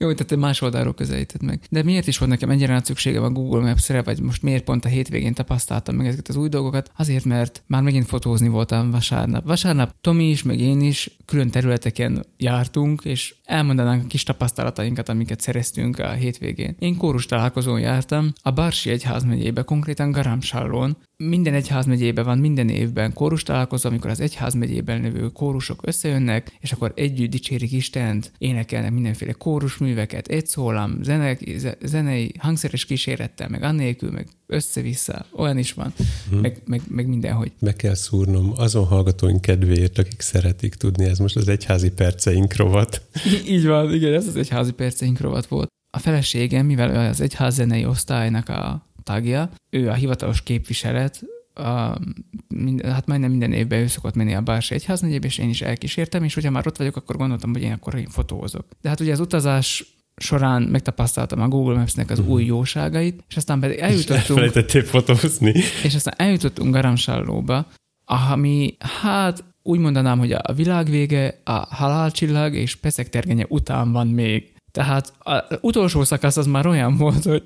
Jó, 0.00 0.12
tehát 0.12 0.26
te 0.26 0.36
más 0.36 0.60
oldalról 0.60 0.94
közelíted 0.94 1.42
meg. 1.42 1.60
De 1.70 1.82
miért 1.82 2.06
is 2.06 2.18
volt 2.18 2.30
nekem 2.30 2.50
ennyire 2.50 2.72
nagy 2.72 2.84
szükségem 2.84 3.22
a 3.22 3.30
Google 3.30 3.60
Maps-re, 3.60 4.02
vagy 4.02 4.20
most 4.20 4.42
miért 4.42 4.64
pont 4.64 4.84
a 4.84 4.88
hétvégén 4.88 5.34
tapasztaltam 5.34 5.94
meg 5.96 6.06
ezeket 6.06 6.28
az 6.28 6.36
új 6.36 6.48
dolgokat? 6.48 6.90
Azért, 6.96 7.24
mert 7.24 7.62
már 7.66 7.82
megint 7.82 8.06
fotózni 8.06 8.48
voltam 8.48 8.90
vasárnap. 8.90 9.46
Vasárnap 9.46 9.94
Tomi 10.00 10.28
is, 10.28 10.42
meg 10.42 10.60
én 10.60 10.80
is 10.80 11.16
külön 11.24 11.50
területeken 11.50 12.24
jártunk, 12.36 13.04
és 13.04 13.34
elmondanánk 13.44 14.04
a 14.04 14.06
kis 14.06 14.22
tapasztalatainkat, 14.22 15.08
amiket 15.08 15.40
szereztünk 15.40 15.98
a 15.98 16.10
hétvégén. 16.10 16.76
Én 16.78 16.96
kórus 16.96 17.26
találkozón 17.26 17.80
jártam, 17.80 18.32
a 18.42 18.50
Barsi 18.50 18.90
egyházmegyébe, 18.90 19.62
konkrétan 19.62 20.10
Garamsallón. 20.10 20.96
Minden 21.16 21.54
egyházmegyébe 21.54 22.22
van 22.22 22.38
minden 22.38 22.68
évben 22.68 23.12
kórus 23.12 23.42
találkozó, 23.42 23.88
amikor 23.88 24.10
az 24.10 24.20
egyházmegyében 24.20 25.00
lévő 25.00 25.28
kórusok 25.28 25.80
összejönnek, 25.84 26.56
és 26.60 26.72
akkor 26.72 26.92
együtt 26.96 27.30
dicsérik 27.30 27.72
Istent, 27.72 28.32
énekelnek 28.38 28.92
mindenféle 28.92 29.32
kórusműveket, 29.88 30.26
egy 30.28 30.46
szólam, 30.46 31.02
zenek, 31.02 31.40
ze- 31.56 31.78
zenei, 31.82 32.32
hangszeres 32.38 32.84
kísérettel, 32.84 33.48
meg 33.48 33.62
annélkül, 33.62 34.10
meg 34.10 34.26
össze-vissza, 34.46 35.26
olyan 35.36 35.58
is 35.58 35.72
van, 35.72 35.92
Mhm. 36.30 36.40
meg, 36.40 36.62
meg, 36.66 36.80
meg 36.88 37.06
mindenhogy. 37.06 37.52
Be 37.60 37.72
kell 37.72 37.94
szúrnom 37.94 38.52
azon 38.56 38.84
hallgatóink 38.86 39.40
kedvéért, 39.40 39.98
akik 39.98 40.20
szeretik 40.20 40.74
tudni, 40.74 41.04
ez 41.04 41.18
most 41.18 41.36
az 41.36 41.48
egyházi 41.48 41.90
perceink 41.90 42.56
rovat. 42.56 43.02
Így 43.54 43.66
van, 43.66 43.94
igen, 43.94 44.14
ez 44.14 44.26
az 44.26 44.36
egyházi 44.36 44.72
perceink 44.72 45.20
rovat 45.20 45.46
volt. 45.46 45.68
A 45.96 45.98
feleségem, 45.98 46.66
mivel 46.66 47.08
az 47.08 47.20
egyház 47.20 47.54
zenei 47.54 47.84
osztálynak 47.84 48.48
a 48.48 48.86
tagja, 49.02 49.50
ő 49.70 49.88
a 49.88 49.94
hivatalos 49.94 50.42
képviselet 50.42 51.22
a, 51.58 51.98
minden, 52.48 52.92
hát 52.92 53.06
majdnem 53.06 53.30
minden 53.30 53.52
évben 53.52 53.80
ő 53.80 53.86
szokott 53.86 54.14
menni 54.14 54.34
a 54.34 54.40
Bársi 54.40 54.74
Egyházmegyébe, 54.74 55.26
és 55.26 55.38
én 55.38 55.48
is 55.48 55.62
elkísértem, 55.62 56.24
és 56.24 56.34
hogyha 56.34 56.50
már 56.50 56.66
ott 56.66 56.76
vagyok, 56.76 56.96
akkor 56.96 57.16
gondoltam, 57.16 57.52
hogy 57.52 57.62
én 57.62 57.72
akkor 57.72 57.94
én 57.94 58.08
fotózok. 58.08 58.66
De 58.80 58.88
hát 58.88 59.00
ugye 59.00 59.12
az 59.12 59.20
utazás 59.20 59.96
során 60.16 60.62
megtapasztaltam 60.62 61.40
a 61.40 61.48
Google 61.48 61.76
Maps-nek 61.76 62.10
az 62.10 62.18
uh-huh. 62.18 62.34
új 62.34 62.44
jóságait, 62.44 63.24
és 63.28 63.36
aztán 63.36 63.60
pedig 63.60 63.78
eljutottunk... 63.78 64.18
És 64.18 64.28
elfelejtettél 64.28 64.82
fotózni. 64.82 65.52
És 65.82 65.94
aztán 65.94 66.14
eljutottunk 66.16 66.72
Garamsallóba, 66.72 67.66
ami 68.04 68.76
hát 69.02 69.44
úgy 69.62 69.78
mondanám, 69.78 70.18
hogy 70.18 70.32
a 70.32 70.52
világ 70.54 70.90
vége, 70.90 71.40
a 71.44 71.74
halálcsillag 71.74 72.54
és 72.54 72.76
Peszek 72.76 73.08
tergenye 73.08 73.44
után 73.48 73.92
van 73.92 74.06
még. 74.06 74.52
Tehát 74.78 75.12
az 75.18 75.58
utolsó 75.60 76.04
szakasz 76.04 76.36
az 76.36 76.46
már 76.46 76.66
olyan 76.66 76.96
volt, 76.96 77.24
hogy, 77.24 77.44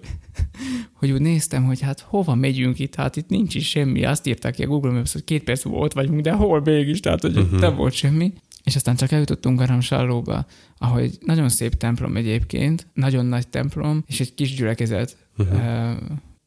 hogy 0.98 1.10
úgy 1.10 1.20
néztem, 1.20 1.64
hogy 1.64 1.80
hát 1.80 2.00
hova 2.00 2.34
megyünk 2.34 2.78
itt, 2.78 2.94
hát 2.94 3.16
itt 3.16 3.28
nincs 3.28 3.54
is 3.54 3.68
semmi. 3.68 4.04
Azt 4.04 4.26
írták 4.26 4.54
ki 4.54 4.62
a 4.62 4.66
Google 4.66 4.92
Maps, 4.92 5.12
hogy 5.12 5.24
két 5.24 5.44
perc 5.44 5.62
volt 5.62 5.92
vagyunk, 5.92 6.20
de 6.20 6.32
hol 6.32 6.60
mégis, 6.60 7.00
tehát 7.00 7.20
hogy 7.20 7.36
uh-huh. 7.36 7.60
nem 7.60 7.76
volt 7.76 7.92
semmi. 7.92 8.32
És 8.64 8.76
aztán 8.76 8.96
csak 8.96 9.12
eljutottunk 9.12 9.58
Garamsallóba, 9.58 10.46
ahol 10.78 11.00
egy 11.00 11.18
nagyon 11.20 11.48
szép 11.48 11.74
templom 11.74 12.16
egyébként, 12.16 12.86
nagyon 12.94 13.26
nagy 13.26 13.48
templom, 13.48 14.04
és 14.06 14.20
egy 14.20 14.34
kis 14.34 14.54
gyülekezet. 14.54 15.16
Uh-huh. 15.38 15.58
Uh, 15.58 15.96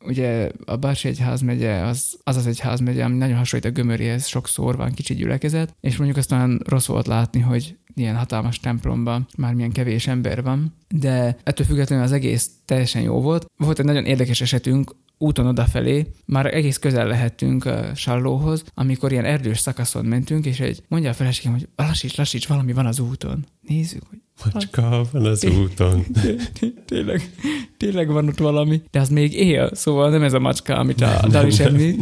ugye 0.08 0.52
a 0.66 0.76
Bársi 0.76 1.08
egyházmegye 1.08 1.74
az, 1.74 2.20
az 2.24 2.36
az 2.36 2.48
egyházmegye, 2.48 3.04
ami 3.04 3.18
nagyon 3.18 3.38
hasonlít 3.38 3.70
a 3.70 3.74
gömörihez, 3.74 4.28
sokszor 4.28 4.76
van 4.76 4.92
kicsi 4.92 5.14
gyülekezet, 5.14 5.76
és 5.82 5.96
mondjuk 5.96 6.18
aztán 6.18 6.62
rossz 6.66 6.88
volt 6.88 7.08
látni, 7.08 7.40
hogy 7.40 7.76
ilyen 7.96 8.16
hatalmas 8.16 8.60
templomban 8.60 9.28
már 9.38 9.54
milyen 9.54 9.72
kevés 9.72 10.08
ember 10.08 10.44
van, 10.44 10.76
de 10.88 11.38
ettől 11.44 11.66
függetlenül 11.66 12.06
az 12.06 12.12
egész 12.12 12.52
teljesen 12.66 13.02
jó 13.02 13.22
volt. 13.22 13.52
Volt 13.58 13.80
egy 13.80 13.86
nagyon 13.86 14.06
érdekes 14.06 14.42
esetünk, 14.42 14.96
úton 15.18 15.46
odafelé, 15.46 16.12
már 16.26 16.54
egész 16.56 16.78
közel 16.78 17.08
lehettünk 17.08 17.66
a 17.66 17.96
Sallóhoz, 17.96 18.64
amikor 18.74 19.12
ilyen 19.12 19.26
erdős 19.26 19.60
szakaszon 19.60 20.06
mentünk, 20.06 20.46
és 20.46 20.60
egy 20.60 20.84
mondja 20.88 21.10
a 21.10 21.14
feleségem, 21.14 21.52
hogy 21.52 21.68
lassíts, 21.76 22.16
lassíts, 22.16 22.48
valami 22.48 22.74
van 22.74 22.86
az 22.86 23.00
úton. 23.00 23.46
Nézzük, 23.62 24.04
hogy 24.10 24.20
Macska 24.54 25.06
van 25.12 25.26
az 25.26 25.46
úton. 25.46 26.06
Tényleg, 26.86 27.30
tényleg 27.78 28.08
van 28.08 28.28
ott 28.28 28.38
valami, 28.38 28.82
de 28.92 29.00
az 29.00 29.10
még 29.10 29.34
él, 29.34 29.70
szóval 29.74 30.10
nem 30.10 30.24
ez 30.24 30.34
a 30.34 30.40
macska, 30.40 30.76
amit 30.76 31.02
a 31.02 31.28
Dali 31.30 31.52
semmi. 31.52 31.96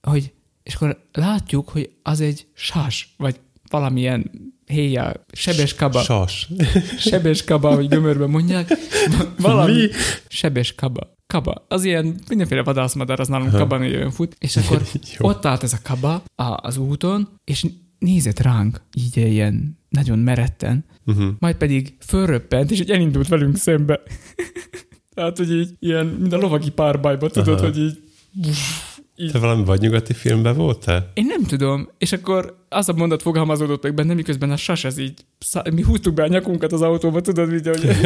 Hogy, 0.00 0.32
és 0.62 0.74
akkor 0.74 1.08
látjuk, 1.12 1.68
hogy 1.68 1.90
az 2.02 2.20
egy 2.20 2.46
sás, 2.54 3.14
vagy 3.16 3.40
valamilyen 3.70 4.30
héja, 4.70 5.24
sebes 5.32 5.74
kaba. 5.74 6.02
Sas. 6.02 6.48
Sebes 7.08 7.44
kaba, 7.44 7.74
hogy 7.74 7.88
gömörben 7.88 8.30
mondják. 8.30 8.68
Valami. 9.38 9.72
Mi? 9.72 9.88
Sebes 10.28 10.74
kaba. 10.74 11.18
Kaba. 11.26 11.64
Az 11.68 11.84
ilyen 11.84 12.20
mindenféle 12.28 12.62
vadászmadár, 12.62 13.20
az 13.20 13.28
nálunk 13.28 13.52
kaba 13.52 13.82
jön 13.82 14.10
fut. 14.10 14.36
És 14.38 14.56
akkor 14.56 14.82
ott 15.18 15.44
állt 15.44 15.62
ez 15.62 15.72
a 15.72 15.78
kaba 15.82 16.22
az 16.56 16.76
úton, 16.76 17.28
és 17.44 17.66
nézett 17.98 18.40
ránk, 18.40 18.80
így 18.94 19.16
ilyen 19.16 19.78
nagyon 19.88 20.18
meretten, 20.18 20.84
uh-huh. 21.06 21.26
majd 21.38 21.56
pedig 21.56 21.96
fölröppent, 22.06 22.70
és 22.70 22.80
így 22.80 22.90
elindult 22.90 23.28
velünk 23.28 23.56
szembe. 23.56 24.00
Tehát, 25.14 25.36
hogy 25.36 25.52
így 25.52 25.70
ilyen, 25.78 26.06
mint 26.06 26.32
a 26.32 26.36
lovagi 26.36 26.70
párbajba, 26.70 27.30
tudod, 27.30 27.58
Aha. 27.58 27.66
hogy 27.66 27.78
így 27.78 27.98
így. 29.20 29.32
Te 29.32 29.38
valami 29.38 29.64
vagy 29.64 29.80
nyugati 29.80 30.12
filmben 30.12 30.56
voltál? 30.56 31.10
Én 31.14 31.26
nem 31.26 31.42
tudom. 31.42 31.88
És 31.98 32.12
akkor 32.12 32.64
az 32.68 32.88
a 32.88 32.92
mondat 32.92 33.22
fogalmazódott 33.22 33.82
meg 33.82 33.94
benne, 33.94 34.14
miközben 34.14 34.50
a 34.50 34.56
sas 34.56 34.84
ez 34.84 34.98
így, 34.98 35.24
mi 35.72 35.82
húztuk 35.82 36.14
be 36.14 36.22
a 36.22 36.26
nyakunkat 36.26 36.72
az 36.72 36.82
autóba, 36.82 37.20
tudod, 37.20 37.52
így, 37.52 37.66
hogy... 37.66 37.86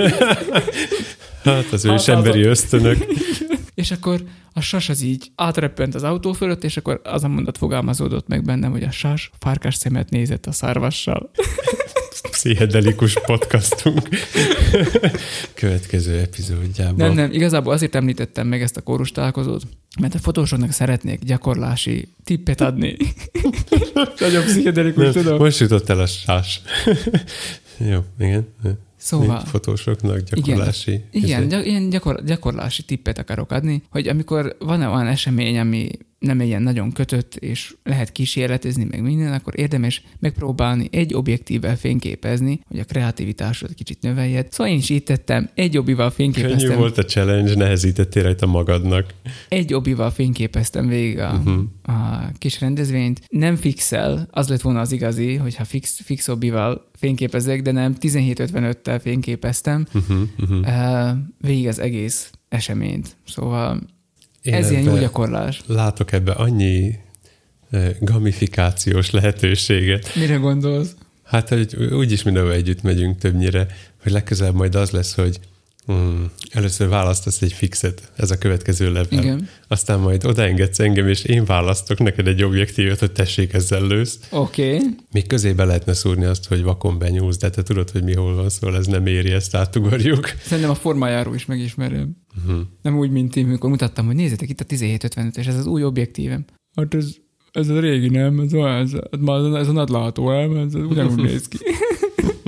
hát 1.44 1.72
az 1.72 1.84
ő 1.84 1.94
is 1.94 2.08
emberi 2.08 2.42
ösztönök. 2.42 3.04
és 3.74 3.90
akkor 3.90 4.22
a 4.52 4.60
sas 4.60 4.88
az 4.88 5.02
így 5.02 5.30
átreppent 5.34 5.94
az 5.94 6.02
autó 6.02 6.32
fölött, 6.32 6.64
és 6.64 6.76
akkor 6.76 7.00
az 7.04 7.24
a 7.24 7.28
mondat 7.28 7.58
fogalmazódott 7.58 8.28
meg 8.28 8.44
bennem, 8.44 8.70
hogy 8.70 8.82
a 8.82 8.90
sas 8.90 9.30
farkas 9.38 9.74
szemet 9.74 10.10
nézett 10.10 10.46
a 10.46 10.52
szarvassal. 10.52 11.30
Pszichedelikus 12.30 13.14
podcastunk 13.26 14.08
következő 15.54 16.18
epizódjában. 16.18 16.96
Nem, 16.96 17.12
nem, 17.12 17.32
igazából 17.32 17.72
azért 17.72 17.94
említettem 17.94 18.46
meg 18.46 18.62
ezt 18.62 18.76
a 18.76 18.80
kórus 18.82 19.12
találkozót, 19.12 19.62
mert 20.00 20.14
a 20.14 20.18
fotósoknak 20.18 20.70
szeretnék 20.72 21.24
gyakorlási 21.24 22.08
tippet 22.24 22.60
adni. 22.60 22.96
Nagyon 24.18 24.44
pszichedelikus, 24.44 25.12
tudom. 25.12 25.38
Most 25.38 25.60
jutott 25.60 25.88
el 25.88 26.00
a 26.00 26.06
sás. 26.06 26.60
Jó, 27.90 28.00
igen. 28.18 28.48
Szóval... 28.96 29.40
Mi 29.44 29.48
fotósoknak 29.48 30.18
gyakorlási... 30.18 31.00
Igen, 31.10 31.42
igen 31.42 31.64
ilyen 31.64 31.88
gyakor- 31.88 32.24
gyakorlási 32.24 32.82
tippet 32.82 33.18
akarok 33.18 33.50
adni, 33.50 33.82
hogy 33.90 34.08
amikor 34.08 34.56
van 34.58 34.82
-e 34.82 34.88
olyan 34.88 35.06
esemény, 35.06 35.58
ami 35.58 35.90
nem 36.24 36.40
ilyen 36.40 36.62
nagyon 36.62 36.92
kötött, 36.92 37.34
és 37.34 37.74
lehet 37.82 38.12
kísérletezni 38.12 38.84
meg 38.90 39.02
minden, 39.02 39.32
akkor 39.32 39.58
érdemes 39.58 40.02
megpróbálni 40.18 40.88
egy 40.92 41.14
objektívvel 41.14 41.76
fényképezni, 41.76 42.60
hogy 42.68 42.78
a 42.78 42.84
kreativitásod 42.84 43.74
kicsit 43.74 43.98
növeljed. 44.00 44.52
Szóval 44.52 44.72
én 44.72 44.78
is 44.78 44.90
így 44.90 45.02
tettem, 45.02 45.50
egy 45.54 45.78
obival 45.78 46.10
fényképeztem. 46.10 46.58
Könnyű 46.58 46.74
volt 46.74 46.98
a 46.98 47.04
challenge, 47.04 47.54
nehezítettél 47.54 48.22
rajta 48.22 48.46
magadnak. 48.46 49.14
Egy 49.48 49.74
obival 49.74 50.10
fényképeztem 50.10 50.88
végig 50.88 51.18
a, 51.18 51.32
uh-huh. 51.32 51.62
a 51.82 52.30
kis 52.38 52.60
rendezvényt. 52.60 53.20
Nem 53.28 53.56
fixel, 53.56 54.28
az 54.30 54.48
lett 54.48 54.60
volna 54.60 54.80
az 54.80 54.92
igazi, 54.92 55.34
hogyha 55.34 55.64
fix, 55.64 56.00
fix 56.02 56.28
obival 56.28 56.90
fényképezek, 56.94 57.62
de 57.62 57.72
nem 57.72 57.96
1755-tel 58.00 58.98
fényképeztem 59.02 59.86
uh-huh, 59.94 60.20
uh-huh. 60.38 61.16
végig 61.38 61.68
az 61.68 61.78
egész 61.78 62.30
eseményt. 62.48 63.16
Szóval 63.26 63.80
Ez 64.52 64.70
ilyen 64.70 64.82
jó 64.82 64.96
gyakorlás. 64.96 65.60
Látok 65.66 66.12
ebbe 66.12 66.32
annyi 66.32 66.98
gamifikációs 68.00 69.10
lehetőséget. 69.10 70.14
Mire 70.14 70.36
gondolsz? 70.36 70.94
Hát, 71.22 71.48
hogy 71.48 71.74
úgyis 71.76 72.22
mindenhol 72.22 72.52
együtt 72.52 72.82
megyünk 72.82 73.18
többnyire, 73.18 73.66
hogy 74.02 74.12
legközelebb 74.12 74.54
majd 74.54 74.74
az 74.74 74.90
lesz, 74.90 75.14
hogy 75.14 75.40
Mm, 75.92 76.24
először 76.50 76.88
választasz 76.88 77.42
egy 77.42 77.52
fixet, 77.52 78.12
ez 78.16 78.30
a 78.30 78.38
következő 78.38 78.92
level. 78.92 79.18
Igen. 79.18 79.48
Aztán 79.68 79.98
majd 79.98 80.24
odaengedsz 80.24 80.78
engem, 80.78 81.08
és 81.08 81.24
én 81.24 81.44
választok 81.44 81.98
neked 81.98 82.26
egy 82.26 82.42
objektívet, 82.42 82.98
hogy 82.98 83.12
tessék, 83.12 83.52
ezzel 83.52 83.86
lősz. 83.86 84.18
Oké. 84.30 84.74
Okay. 84.74 84.88
Még 85.12 85.26
közébe 85.26 85.64
lehetne 85.64 85.92
szúrni 85.92 86.24
azt, 86.24 86.46
hogy 86.46 86.62
vakon 86.62 86.98
benyúlsz, 86.98 87.36
de 87.36 87.50
te 87.50 87.62
tudod, 87.62 87.90
hogy 87.90 88.02
mi 88.02 88.14
hol 88.14 88.34
van, 88.34 88.48
szóval 88.48 88.76
ez 88.76 88.86
nem 88.86 89.06
éri, 89.06 89.30
ezt 89.30 89.54
átugorjuk. 89.54 90.32
Szerintem 90.44 90.72
a 90.72 90.74
formájáról 90.74 91.34
is 91.34 91.46
megismerem. 91.46 92.16
Uh-huh. 92.36 92.60
Nem 92.82 92.98
úgy, 92.98 93.10
mint 93.10 93.36
én, 93.36 93.46
amikor 93.46 93.70
mutattam, 93.70 94.06
hogy 94.06 94.14
nézzétek 94.14 94.48
itt 94.48 94.60
a 94.60 94.64
1755 94.68 95.36
és 95.36 95.46
ez 95.46 95.56
az 95.56 95.66
új 95.66 95.84
objektívem. 95.84 96.44
Hát 96.76 96.94
ez, 96.94 97.14
ez 97.52 97.68
a 97.68 97.80
régi, 97.80 98.08
nem? 98.08 98.40
Ez, 98.40 98.52
ez, 98.52 98.92
ez, 98.92 99.20
ez, 99.26 99.52
ez 99.54 99.68
a 99.68 99.72
nagylátó, 99.72 100.30
nem? 100.30 100.56
Ez 100.56 100.74
ugyanúgy 100.74 101.22
néz 101.30 101.48
ki. 101.48 101.58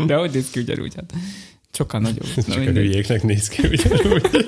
De 0.06 0.16
hogy 0.16 0.30
néz 0.32 0.50
ki 0.50 0.60
ugyanúgy? 0.60 0.94
Hát. 0.94 1.14
Sokkal 1.72 2.00
nagyobb. 2.00 2.26
Csak 2.34 2.46
Na, 2.46 2.54
a 2.54 2.58
hülyéknek 2.58 3.22
néz 3.22 3.48
ki 3.48 3.66
ugyanúgy. 3.66 4.46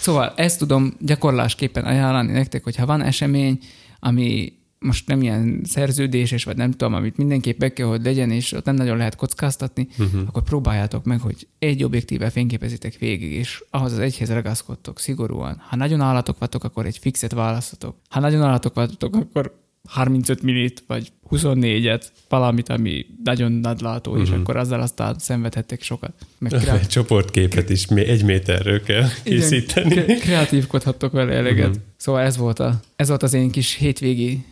szóval 0.00 0.32
ezt 0.36 0.58
tudom 0.58 0.96
gyakorlásképpen 1.00 1.84
ajánlani 1.84 2.32
nektek, 2.32 2.64
hogyha 2.64 2.86
van 2.86 3.02
esemény, 3.02 3.58
ami 4.00 4.52
most 4.82 5.06
nem 5.06 5.22
ilyen 5.22 5.60
szerződéses, 5.64 6.44
vagy 6.44 6.56
nem 6.56 6.70
tudom, 6.70 6.94
amit 6.94 7.16
mindenképp 7.16 7.58
be 7.58 7.72
kell, 7.72 7.86
hogy 7.86 8.02
legyen, 8.02 8.30
és 8.30 8.52
ott 8.52 8.64
nem 8.64 8.74
nagyon 8.74 8.96
lehet 8.96 9.16
kockáztatni, 9.16 9.88
uh-huh. 9.98 10.20
akkor 10.26 10.42
próbáljátok 10.42 11.04
meg, 11.04 11.20
hogy 11.20 11.46
egy 11.58 11.84
objektível 11.84 12.30
fényképezitek 12.30 12.98
végig, 12.98 13.32
és 13.32 13.64
ahhoz 13.70 13.92
az 13.92 13.98
egyhez 13.98 14.30
ragaszkodtok 14.30 14.98
szigorúan. 14.98 15.62
Ha 15.68 15.76
nagyon 15.76 16.00
állatok 16.00 16.38
vagytok, 16.38 16.64
akkor 16.64 16.86
egy 16.86 16.98
fixet 16.98 17.32
választotok. 17.32 17.96
Ha 18.08 18.20
nagyon 18.20 18.42
állatok 18.42 18.74
vagytok, 18.74 19.16
akkor 19.16 19.60
35 19.88 20.42
millit, 20.42 20.82
vagy 20.86 21.12
24-et, 21.30 22.04
valamit, 22.28 22.68
ami 22.68 23.06
nagyon 23.24 23.52
nagylátó, 23.52 24.10
uh-huh. 24.10 24.26
és 24.26 24.32
mhm. 24.32 24.40
akkor 24.40 24.56
azzal 24.56 24.80
aztán 24.80 25.18
szenvedhettek 25.18 25.82
sokat. 25.82 26.12
Meg 26.38 26.50
kreát... 26.50 26.80
Egy 26.80 26.88
csoportképet 26.96 27.70
is 27.70 27.86
egy 27.86 28.24
méterről 28.24 28.82
kell 28.82 29.08
készíteni. 29.22 29.92
Igen, 29.92 30.18
kreatívkodhattok 30.18 31.12
vele 31.12 31.32
eleget. 31.32 31.68
Uh-huh. 31.68 31.82
Szóval 31.96 32.20
ez 32.20 32.36
volt, 32.36 32.58
a, 32.58 32.80
ez 32.96 33.08
volt 33.08 33.22
az 33.22 33.34
én 33.34 33.50
kis 33.50 33.74
hétvégi 33.74 34.44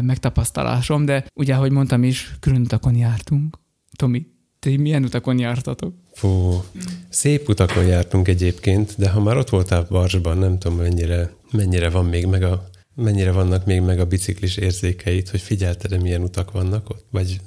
megtapasztalásom, 0.00 1.04
de 1.04 1.24
ugye, 1.34 1.54
ahogy 1.54 1.70
mondtam 1.70 2.04
is, 2.04 2.36
külön 2.40 2.60
utakon 2.60 2.96
jártunk. 2.96 3.58
Tomi, 3.96 4.26
te 4.58 4.76
milyen 4.76 5.04
utakon 5.04 5.38
jártatok? 5.38 5.94
Fú, 6.12 6.62
szép 7.08 7.48
utakon 7.48 7.86
jártunk 7.86 8.28
egyébként, 8.28 8.94
de 8.98 9.10
ha 9.10 9.22
már 9.22 9.36
ott 9.36 9.48
voltál 9.48 9.86
Barsban, 9.90 10.38
nem 10.38 10.58
tudom 10.58 10.78
mennyire, 10.78 11.30
mennyire 11.50 11.90
van 11.90 12.04
még 12.04 12.26
meg 12.26 12.42
a 12.42 12.72
mennyire 12.94 13.32
vannak 13.32 13.64
még 13.66 13.80
meg 13.80 13.98
a 14.00 14.06
biciklis 14.06 14.56
érzékeit, 14.56 15.28
hogy 15.28 15.40
figyelted-e, 15.40 15.98
milyen 15.98 16.22
utak 16.22 16.50
vannak 16.52 16.90
ott? 16.90 17.06
Vagy 17.10 17.40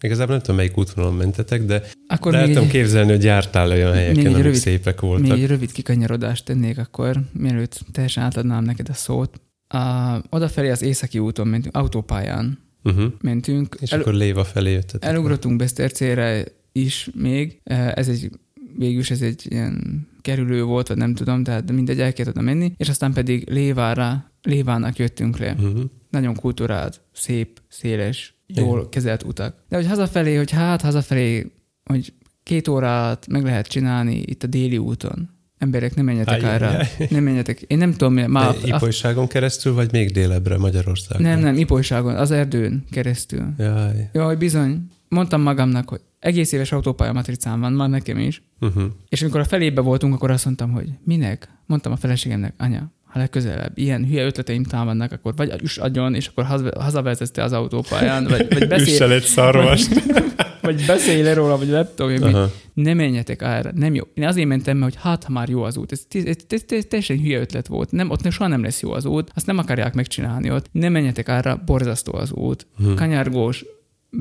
igazából 0.00 0.34
nem 0.34 0.42
tudom, 0.42 0.56
melyik 0.56 0.78
útvonalon 0.78 1.16
mentetek, 1.16 1.64
de 1.64 1.82
Akkor 2.06 2.32
lehetem 2.32 2.68
képzelni, 2.68 3.10
hogy 3.10 3.24
jártál 3.24 3.70
olyan 3.70 3.92
helyeken, 3.92 4.26
amik 4.26 4.42
rövid, 4.42 4.60
szépek 4.60 5.00
voltak. 5.00 5.28
Még 5.28 5.42
egy 5.42 5.46
rövid 5.46 5.72
kikanyarodást 5.72 6.44
tennék 6.44 6.78
akkor, 6.78 7.20
mielőtt 7.32 7.80
teljesen 7.92 8.24
átadnám 8.24 8.64
neked 8.64 8.88
a 8.88 8.94
szót. 8.94 9.40
A, 9.68 10.16
odafelé 10.30 10.70
az 10.70 10.82
északi 10.82 11.18
úton 11.18 11.48
mentünk, 11.48 11.76
autópályán 11.76 12.58
uh-huh. 12.84 13.12
mentünk. 13.20 13.76
És 13.80 13.92
El, 13.92 14.00
akkor 14.00 14.14
Léva 14.14 14.44
felé 14.44 14.72
jöttetek. 14.72 15.10
Elugrottunk 15.10 15.56
Besztercére 15.56 16.44
is 16.72 17.10
még. 17.14 17.60
Ez 17.94 18.08
egy, 18.08 18.30
végülis 18.76 19.10
ez 19.10 19.20
egy 19.20 19.46
ilyen 19.48 20.06
kerülő 20.20 20.62
volt, 20.62 20.88
vagy 20.88 20.96
nem 20.96 21.14
tudom, 21.14 21.42
tehát 21.44 21.72
mindegy, 21.72 22.00
el 22.00 22.12
kellett 22.12 22.32
oda 22.32 22.40
menni, 22.40 22.72
és 22.76 22.88
aztán 22.88 23.12
pedig 23.12 23.50
Lévára, 23.50 24.30
Lévának 24.42 24.96
jöttünk 24.96 25.38
le. 25.38 25.52
Uh-huh. 25.52 25.80
Nagyon 26.10 26.34
kultúrált, 26.34 27.00
szép, 27.12 27.60
széles, 27.68 28.34
jól 28.46 28.78
Igen. 28.78 28.90
kezelt 28.90 29.22
utak. 29.22 29.56
De 29.68 29.76
hogy 29.76 29.86
hazafelé, 29.86 30.34
hogy 30.34 30.50
hát 30.50 30.80
hazafelé, 30.80 31.52
hogy 31.84 32.12
két 32.42 32.68
órát 32.68 33.26
meg 33.26 33.44
lehet 33.44 33.66
csinálni 33.66 34.16
itt 34.16 34.42
a 34.42 34.46
déli 34.46 34.78
úton. 34.78 35.30
Emberek, 35.64 35.94
nem 35.94 36.04
menjetek 36.04 36.42
Ajj, 36.42 36.54
arra. 36.54 36.68
ajj. 36.68 36.86
Nem 37.10 37.22
menjetek. 37.22 37.60
Én 37.60 37.78
nem 37.78 37.90
tudom, 37.92 38.14
mi- 38.14 38.26
már... 38.26 38.54
De 38.54 38.76
Ipolyságon 38.76 39.26
keresztül, 39.26 39.74
vagy 39.74 39.92
még 39.92 40.10
délebbre 40.12 40.58
Magyarországon? 40.58 41.26
nem, 41.26 41.38
nem, 41.40 41.56
Ipolyságon, 41.56 42.14
az 42.16 42.30
erdőn 42.30 42.84
keresztül. 42.90 43.46
Jaj. 43.58 44.10
Jaj, 44.12 44.36
bizony. 44.36 44.86
Mondtam 45.08 45.40
magamnak, 45.40 45.88
hogy 45.88 46.00
egész 46.18 46.52
éves 46.52 46.72
autópálya 46.72 47.12
matricám 47.12 47.60
van, 47.60 47.72
már 47.72 47.88
nekem 47.88 48.18
is. 48.18 48.42
Uh-huh. 48.60 48.84
És 49.08 49.22
amikor 49.22 49.40
a 49.40 49.44
felébe 49.44 49.80
voltunk, 49.80 50.14
akkor 50.14 50.30
azt 50.30 50.44
mondtam, 50.44 50.70
hogy 50.72 50.88
minek? 51.04 51.48
Mondtam 51.66 51.92
a 51.92 51.96
feleségemnek, 51.96 52.54
anya, 52.58 52.92
ha 53.14 53.20
legközelebb 53.20 53.78
ilyen 53.78 54.06
hülye 54.06 54.24
ötleteim 54.24 54.64
támadnak, 54.64 55.12
akkor 55.12 55.34
vagy 55.36 55.62
üss 55.62 55.78
adjon, 55.78 56.14
és 56.14 56.26
akkor 56.26 56.44
haza- 56.44 56.76
hazavezetsz 56.76 57.30
te 57.30 57.42
az 57.42 57.52
autópályán, 57.52 58.24
vagy, 58.24 58.46
vagy, 58.54 58.68
beszél, 58.76 59.12
egy 59.12 59.22
szarvast. 59.22 60.02
vagy 60.62 60.84
beszélj 60.86 61.22
le 61.22 61.34
róla, 61.34 61.58
vagy 61.58 61.68
mit. 61.98 62.22
Aha. 62.22 62.50
Ne 62.74 62.94
menjetek 62.94 63.42
arra, 63.42 63.70
nem 63.74 63.94
jó. 63.94 64.04
Én 64.14 64.24
azért 64.24 64.48
mentem, 64.48 64.76
mert 64.76 64.92
hogy 64.92 65.02
hát, 65.02 65.24
ha 65.24 65.32
már 65.32 65.48
jó 65.48 65.62
az 65.62 65.76
út. 65.76 65.92
Ez, 65.92 66.06
ez, 66.10 66.24
ez, 66.26 66.36
ez, 66.48 66.62
ez 66.68 66.84
teljesen 66.88 67.18
hülye 67.18 67.40
ötlet 67.40 67.66
volt. 67.66 67.90
Nem, 67.90 68.10
ott 68.10 68.30
soha 68.30 68.48
nem 68.48 68.62
lesz 68.62 68.82
jó 68.82 68.92
az 68.92 69.04
út, 69.04 69.30
azt 69.34 69.46
nem 69.46 69.58
akarják 69.58 69.94
megcsinálni 69.94 70.50
ott. 70.50 70.66
Ne 70.72 70.88
menjetek 70.88 71.28
arra, 71.28 71.62
borzasztó 71.66 72.14
az 72.14 72.32
út. 72.32 72.66
Hm. 72.76 72.94
Kanyargós, 72.94 73.64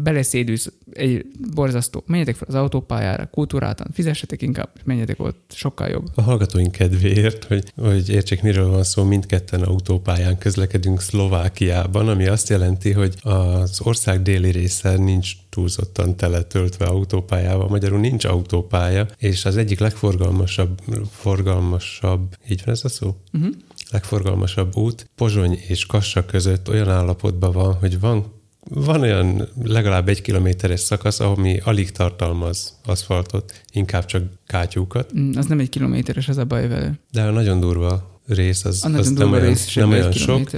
beleszédülsz, 0.04 0.72
egy 0.92 1.26
borzasztó. 1.54 2.04
Menjetek 2.06 2.36
fel 2.36 2.48
az 2.48 2.56
autópályára, 2.56 3.26
kultúráltan, 3.32 3.88
fizessetek 3.94 4.42
inkább, 4.42 4.70
menjetek 4.84 5.20
ott, 5.20 5.52
sokkal 5.56 5.88
jobb. 5.88 6.08
A 6.16 6.22
hallgatóink 6.22 6.72
kedvéért, 6.72 7.44
hogy, 7.44 7.74
hogy 7.76 8.10
értsék, 8.10 8.42
miről 8.42 8.70
van 8.70 8.84
szó, 8.84 9.04
mindketten 9.04 9.62
autópályán 9.62 10.38
közlekedünk 10.38 11.02
Szlovákiában, 11.02 12.08
ami 12.08 12.28
azt 12.28 12.50
jelenti, 12.50 12.92
hogy 12.92 13.16
az 13.22 13.82
ország 13.82 14.22
déli 14.22 14.50
része 14.52 14.98
nincs 14.98 15.32
túlzottan 15.50 16.16
teletöltve 16.16 16.86
autópályával, 16.86 17.68
magyarul 17.68 18.00
nincs 18.00 18.26
autópálya, 18.26 19.08
és 19.18 19.46
az 19.46 19.58
egyik 19.58 19.80
legforgalmasabb, 19.80 20.82
forgalmasabb, 21.12 22.36
így 22.50 22.62
van 22.66 22.74
ez 22.74 22.82
a 22.84 22.90
szó? 22.90 23.16
Uh-huh. 23.34 23.54
legforgalmasabb 23.92 24.76
út 24.76 25.10
Pozsony 25.16 25.60
és 25.68 25.86
Kassa 25.86 26.26
között 26.26 26.70
olyan 26.70 26.90
állapotban 26.90 27.52
van, 27.52 27.74
hogy 27.74 28.00
van 28.00 28.42
van 28.74 29.02
olyan 29.02 29.48
legalább 29.64 30.10
egy 30.10 30.22
kilométeres 30.22 30.80
szakasz, 30.80 31.20
ami 31.20 31.60
alig 31.64 31.92
tartalmaz 31.92 32.80
aszfaltot, 32.86 33.62
inkább 33.72 34.06
csak 34.06 34.24
kátyúkat, 34.46 35.14
Mm, 35.20 35.32
Az 35.38 35.46
nem 35.46 35.60
egy 35.60 35.70
kilométeres, 35.70 36.28
az 36.28 36.38
a 36.38 36.46
baj 36.46 36.68
vele. 36.68 37.00
de 37.12 37.22
a 37.24 37.32
nagyon 37.32 37.60
durva 37.60 38.20
rész 38.28 38.66
az, 38.66 38.86
A 38.86 38.90
az 38.90 39.12
nem 39.12 39.32
olyan, 39.32 39.46
rész 39.46 39.76
nem 39.76 39.90
olyan 39.92 40.12
sok, 40.12 40.50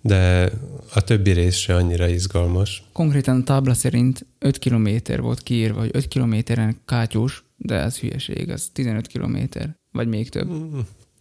de 0.00 0.50
a 0.94 1.00
többi 1.00 1.30
rész 1.30 1.56
se 1.56 1.74
annyira 1.74 2.08
izgalmas. 2.08 2.82
Konkrétan 2.92 3.40
a 3.40 3.44
tábla 3.44 3.74
szerint 3.74 4.26
5 4.38 4.58
kilométer 4.58 5.20
volt 5.20 5.42
kiírva, 5.42 5.80
hogy 5.80 5.90
5 5.92 6.08
kilométeren 6.08 6.76
kátyús, 6.84 7.44
de 7.56 7.74
ez 7.74 7.98
hülyeség, 7.98 8.50
az 8.50 8.68
15 8.72 9.06
kilométer, 9.06 9.76
vagy 9.92 10.08
még 10.08 10.28
több. 10.28 10.48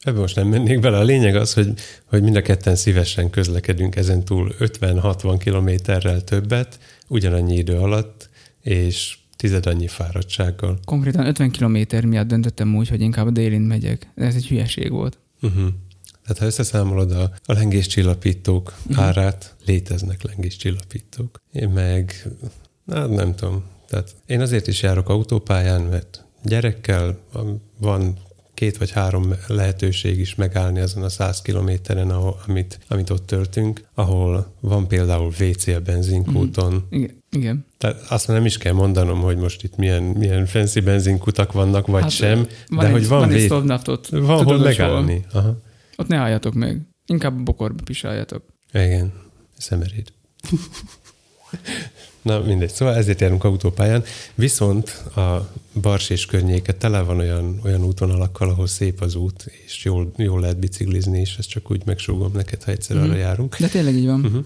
Ebben 0.02 0.22
most 0.22 0.36
nem 0.36 0.48
mennék 0.48 0.80
bele. 0.80 0.98
A 0.98 1.04
lényeg 1.04 1.36
az, 1.36 1.54
hogy, 1.54 1.74
hogy 2.06 2.22
mind 2.22 2.36
a 2.36 2.42
ketten 2.42 2.76
szívesen 2.76 3.30
közlekedünk 3.30 3.96
ezen 3.96 4.24
túl 4.24 4.56
50-60 4.60 5.36
kilométerrel 5.40 6.24
többet, 6.24 6.80
ugyanannyi 7.08 7.56
idő 7.56 7.78
alatt, 7.78 8.30
és 8.62 9.18
tized 9.36 9.66
annyi 9.66 9.88
fáradtsággal. 9.88 10.80
Konkrétan 10.86 11.26
50 11.26 11.52
kilométer 11.52 12.06
miatt 12.06 12.28
döntöttem 12.28 12.76
úgy, 12.76 12.88
hogy 12.90 13.02
inkább 13.02 13.28
a 13.28 13.32
délin 13.32 13.62
megyek. 13.62 14.08
De 14.16 14.26
ez 14.26 14.36
egy 14.36 14.48
hülyeség 14.48 14.92
volt. 14.92 15.18
Uh-huh. 15.42 15.68
Tehát 16.22 16.38
ha 16.38 16.46
összeszámolod 16.46 17.12
a, 17.12 17.32
a 17.46 17.54
lengéscsillapítók 17.54 18.74
uh-huh. 18.88 19.06
árát, 19.06 19.56
léteznek 19.66 20.24
lengéscsillapítók. 20.24 21.42
Én 21.52 21.70
meg, 21.70 22.28
hát 22.92 23.10
nem 23.10 23.36
tudom. 23.36 23.64
Tehát 23.88 24.16
én 24.26 24.42
azért 24.42 24.68
is 24.68 24.82
járok 24.82 25.10
autópályán, 25.10 25.82
mert 25.82 26.26
gyerekkel 26.44 27.20
van 27.78 28.18
két 28.58 28.78
vagy 28.78 28.92
három 28.92 29.34
lehetőség 29.48 30.20
is 30.20 30.36
megállni 30.36 30.80
azon 30.80 31.04
a 31.04 31.10
100 31.10 31.42
kilométeren, 31.42 32.10
ahol, 32.10 32.40
amit, 32.48 32.80
amit 32.88 33.10
ott 33.10 33.26
töltünk, 33.26 33.82
ahol 33.94 34.54
van 34.60 34.88
például 34.88 35.34
WC 35.40 35.68
a 35.68 35.80
benzinkúton, 35.80 36.88
Igen. 36.90 37.24
Igen. 37.32 37.66
tehát 37.78 38.06
azt 38.10 38.28
már 38.28 38.38
nem 38.38 38.46
is 38.46 38.58
kell 38.58 38.74
mondanom, 38.74 39.20
hogy 39.22 39.38
most 39.38 39.64
itt 39.64 39.76
milyen, 39.76 40.04
milyen 40.04 40.46
fancy 40.46 40.80
benzinkutak 40.80 41.52
vannak, 41.52 41.88
vagy 41.88 42.02
hát, 42.02 42.12
sem, 42.12 42.48
van 42.68 42.80
de 42.80 42.86
egy, 42.86 42.92
hogy 42.92 43.08
van, 43.08 43.20
van 43.20 43.30
vé- 43.30 43.48
szlovnaftot. 43.48 44.08
van 44.10 44.44
hol 44.44 44.58
megállni. 44.58 45.26
Aha. 45.32 45.58
Ott 45.98 46.08
ne 46.08 46.18
álljatok 46.18 46.54
meg. 46.54 46.82
Inkább 47.06 47.44
bokorba 47.44 47.84
pisáljatok. 47.84 48.44
Igen, 48.74 49.14
szemeréd. 49.58 50.08
Na 52.28 52.40
mindegy, 52.40 52.70
szóval 52.74 52.96
ezért 52.96 53.22
járunk 53.22 53.44
autópályán, 53.44 54.04
viszont 54.36 54.90
a 55.16 55.50
Bars 55.82 56.10
és 56.10 56.26
környéke 56.26 56.74
tele 56.74 57.02
van 57.02 57.18
olyan, 57.20 57.60
olyan 57.64 57.84
útvonalakkal, 57.84 58.50
ahol 58.50 58.68
szép 58.68 59.02
az 59.02 59.16
út, 59.16 59.52
és 59.66 59.84
jól, 59.86 60.12
jól 60.18 60.40
lehet 60.40 60.60
biciklizni, 60.60 61.20
és 61.20 61.36
ezt 61.40 61.50
csak 61.50 61.72
úgy 61.72 61.82
megsúgom 61.86 62.32
neked, 62.34 62.64
ha 62.64 62.72
egyszer 62.72 62.96
Mhm. 62.98 63.06
arra 63.06 63.16
járunk. 63.18 63.58
De 63.60 63.68
tényleg 63.68 63.96
így 63.96 64.06
van. 64.06 64.26
Uh-huh. 64.26 64.44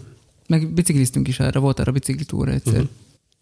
Meg 0.47 0.73
bicikliztünk 0.73 1.27
is 1.27 1.39
arra, 1.39 1.59
volt 1.59 1.79
arra 1.79 1.91
biciklitúra 1.91 2.51
egyszer. 2.51 2.73
Mhm. 2.73 2.83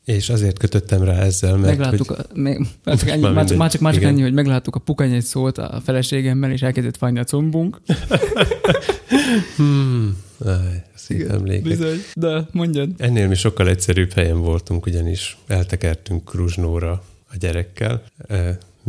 És 0.05 0.29
azért 0.29 0.57
kötöttem 0.57 1.03
rá 1.03 1.19
ezzel, 1.21 1.55
mert 1.57 1.77
megláttuk, 1.77 2.07
hogy, 2.07 2.17
a, 2.19 2.39
meg, 2.39 2.67
már, 2.83 2.97
csak 2.97 3.09
ennyi, 3.09 3.21
Már 3.21 3.31
csak, 3.31 3.35
mindegy. 3.37 3.57
már 3.57 3.69
csak, 3.71 3.81
már 3.81 3.93
csak 3.93 4.01
Igen. 4.01 4.13
ennyi, 4.13 4.21
hogy 4.21 4.33
megláttuk 4.33 4.75
a 4.75 4.79
pukany 4.79 5.13
egy 5.13 5.23
szót 5.23 5.57
a 5.57 5.81
feleségemmel, 5.85 6.51
és 6.51 6.61
elkezdett 6.61 6.97
fájni 6.97 7.19
a 7.19 7.23
combunk. 7.23 7.81
hmm, 9.55 10.17
áj, 10.45 10.83
szép 10.95 11.29
emlékek. 11.29 11.63
Bizony. 11.63 11.97
De 12.13 12.47
mondjad. 12.51 12.89
Ennél 12.97 13.27
mi 13.27 13.35
sokkal 13.35 13.67
egyszerűbb 13.67 14.11
helyen 14.11 14.41
voltunk, 14.41 14.85
ugyanis 14.85 15.37
eltekertünk 15.47 16.25
Kruzsnóra 16.25 17.03
a 17.31 17.37
gyerekkel. 17.39 18.03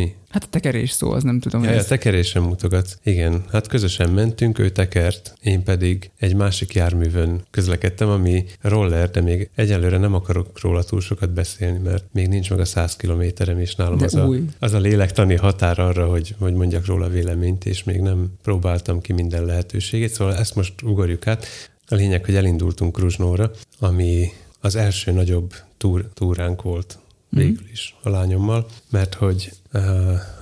Mi? 0.01 0.15
Hát 0.29 0.45
a 0.45 0.47
tekerés 0.51 0.91
szó, 0.91 1.11
az 1.11 1.23
nem 1.23 1.41
tudom. 1.41 1.61
Ja, 1.61 1.67
hogy 1.67 1.77
ja, 1.77 1.83
ez- 1.83 1.89
tekerésen 1.89 2.43
mutogat. 2.43 2.99
Igen, 3.03 3.45
hát 3.51 3.67
közösen 3.67 4.11
mentünk, 4.11 4.59
ő 4.59 4.69
tekert, 4.71 5.35
én 5.43 5.63
pedig 5.63 6.11
egy 6.19 6.35
másik 6.35 6.75
járművön 6.75 7.45
közlekedtem, 7.51 8.09
ami 8.09 8.45
roller, 8.61 9.11
de 9.11 9.21
még 9.21 9.51
egyelőre 9.55 9.99
nem 9.99 10.15
akarok 10.15 10.61
róla 10.61 10.83
túl 10.83 11.01
sokat 11.01 11.31
beszélni, 11.33 11.79
mert 11.79 12.05
még 12.13 12.29
nincs 12.29 12.51
meg 12.51 12.61
a 12.61 12.65
100 12.65 12.97
kilométerem, 12.97 13.59
és 13.59 13.75
nálam 13.75 13.99
De 13.99 14.05
az 14.05 14.15
a, 14.15 14.31
az 14.59 14.73
a 14.73 14.79
lélektani 14.79 15.37
határ 15.37 15.79
arra, 15.79 16.07
hogy, 16.07 16.35
hogy 16.39 16.55
mondjak 16.55 16.87
róla 16.87 17.09
véleményt, 17.09 17.67
és 17.67 17.85
még 17.85 18.01
nem 18.01 18.33
próbáltam 18.43 19.01
ki 19.01 19.13
minden 19.13 19.45
lehetőségét, 19.45 20.13
szóval 20.13 20.37
ezt 20.37 20.55
most 20.55 20.83
ugorjuk 20.83 21.27
át. 21.27 21.47
A 21.89 21.95
lényeg, 21.95 22.25
hogy 22.25 22.35
elindultunk 22.35 22.93
Kruzsnóra, 22.93 23.51
ami 23.79 24.33
az 24.61 24.77
első 24.77 25.13
nagyobb 25.13 25.55
túr, 25.77 26.09
túránk 26.15 26.63
volt 26.63 26.99
végül 27.31 27.67
is 27.73 27.95
a 28.03 28.09
lányommal, 28.09 28.67
mert 28.91 29.15
hogy 29.15 29.51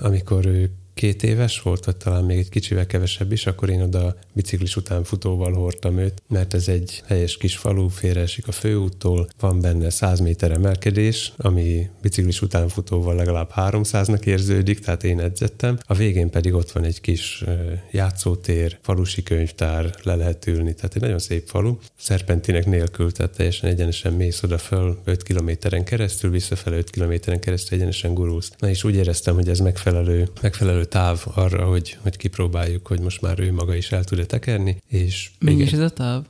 amikor 0.00 0.46
ő 0.46 0.70
két 0.98 1.22
éves 1.22 1.62
volt, 1.62 1.84
vagy 1.84 1.96
talán 1.96 2.24
még 2.24 2.38
egy 2.38 2.48
kicsivel 2.48 2.86
kevesebb 2.86 3.32
is, 3.32 3.46
akkor 3.46 3.70
én 3.70 3.82
oda 3.82 4.16
biciklis 4.32 4.76
után 4.76 5.04
futóval 5.04 5.52
hordtam 5.52 5.98
őt, 5.98 6.22
mert 6.28 6.54
ez 6.54 6.68
egy 6.68 7.02
helyes 7.06 7.36
kis 7.36 7.56
falu, 7.56 7.88
félreesik 7.88 8.48
a 8.48 8.52
főúttól, 8.52 9.28
van 9.40 9.60
benne 9.60 9.90
100 9.90 10.20
méter 10.20 10.50
emelkedés, 10.50 11.32
ami 11.36 11.88
biciklis 12.02 12.42
után 12.42 12.68
futóval 12.68 13.14
legalább 13.14 13.50
300-nak 13.56 14.24
érződik, 14.24 14.78
tehát 14.78 15.04
én 15.04 15.20
edzettem. 15.20 15.78
A 15.86 15.94
végén 15.94 16.30
pedig 16.30 16.54
ott 16.54 16.70
van 16.70 16.84
egy 16.84 17.00
kis 17.00 17.44
játszótér, 17.90 18.78
falusi 18.82 19.22
könyvtár, 19.22 19.94
le 20.02 20.14
lehet 20.14 20.46
ülni, 20.46 20.74
tehát 20.74 20.94
egy 20.94 21.02
nagyon 21.02 21.18
szép 21.18 21.48
falu. 21.48 21.76
Szerpentinek 21.98 22.66
nélkül, 22.66 23.12
tehát 23.12 23.36
teljesen 23.36 23.70
egyenesen 23.70 24.12
mész 24.12 24.42
oda 24.42 24.58
föl 24.58 24.98
5 25.04 25.22
kilométeren 25.22 25.84
keresztül, 25.84 26.30
visszafele 26.30 26.76
5 26.76 26.90
kilométeren 26.90 27.40
keresztül 27.40 27.76
egyenesen 27.76 28.14
gurulsz. 28.14 28.50
Na 28.58 28.68
és 28.68 28.84
úgy 28.84 28.94
éreztem, 28.94 29.34
hogy 29.34 29.48
ez 29.48 29.58
megfelelő, 29.58 30.28
megfelelő 30.40 30.86
táv 30.88 31.24
arra, 31.34 31.64
hogy, 31.64 31.98
hogy 32.02 32.16
kipróbáljuk, 32.16 32.86
hogy 32.86 33.00
most 33.00 33.20
már 33.20 33.40
ő 33.40 33.52
maga 33.52 33.74
is 33.74 33.92
el 33.92 34.04
tud-e 34.04 34.24
tekerni, 34.24 34.76
és 34.88 35.30
Mennyi 35.38 35.62
igen, 35.62 35.74
ez 35.74 35.80
a 35.80 35.90
táv? 35.90 36.24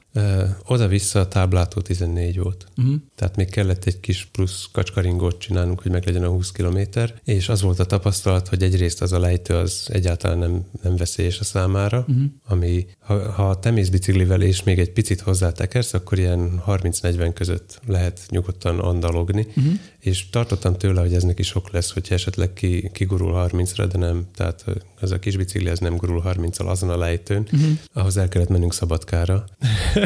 Oda-vissza 0.67 1.21
a 1.21 1.29
táblától 1.29 1.83
14 1.83 2.39
volt. 2.39 2.67
Uh-huh. 2.77 2.95
Tehát 3.17 3.37
még 3.37 3.51
kellett 3.51 3.85
egy 3.85 4.01
kis 4.01 4.29
plusz 4.33 4.69
kacskaringót 4.73 5.39
csinálnunk, 5.39 5.81
hogy 5.83 5.91
meglegyen 5.91 6.23
a 6.25 6.29
20 6.29 6.51
kilométer, 6.51 7.15
és 7.25 7.49
az 7.49 7.63
volt 7.63 7.79
a 7.79 7.85
tapasztalat, 7.85 8.49
hogy 8.49 8.63
egyrészt 8.63 9.03
az 9.03 9.13
a 9.13 9.19
lejtő 9.19 9.55
az 9.55 9.89
egyáltalán 9.93 10.39
nem, 10.39 10.65
nem 10.83 10.97
veszélyes 10.97 11.41
a 11.41 11.45
számára, 11.45 11.97
Uh-huh. 12.09 12.25
ami, 12.47 12.87
ha, 12.99 13.33
ha 13.33 13.59
te 13.59 13.71
mész 13.71 13.89
biciklivel 13.89 14.43
és 14.43 14.63
még 14.63 14.79
egy 14.79 14.93
picit 14.93 15.21
hozzátekersz, 15.21 15.95
akkor 15.95 16.19
ilyen 16.19 16.63
30-40 16.67 17.31
között 17.35 17.81
lehet 17.87 18.21
nyugodtan 18.29 18.79
andalogni, 18.79 19.47
Uh-huh. 19.57 19.73
és 20.01 20.31
tartottam 20.31 20.77
tőle, 20.77 21.01
hogy 21.01 21.15
ez 21.15 21.23
neki 21.23 21.43
sok 21.43 21.71
lesz, 21.71 21.91
hogyha 21.93 22.15
esetleg 22.15 22.53
ki, 22.53 22.91
kigurul 22.93 23.49
30-ra, 23.53 23.87
de 23.93 23.99
nem, 23.99 24.27
tehát 24.35 24.65
ez 25.01 25.11
a 25.11 25.19
kis 25.19 25.37
bicikli 25.37 25.69
ez 25.69 25.79
nem 25.79 25.97
gurul 25.97 26.23
30-al 26.27 26.67
azon 26.67 26.91
a 26.91 26.97
lejtőn, 26.97 27.47
Uh-huh. 27.53 27.71
ahhoz 27.93 28.17
el 28.17 28.29
kellett 28.29 28.49
mennünk 28.49 28.75
Szabadkára. 28.75 29.45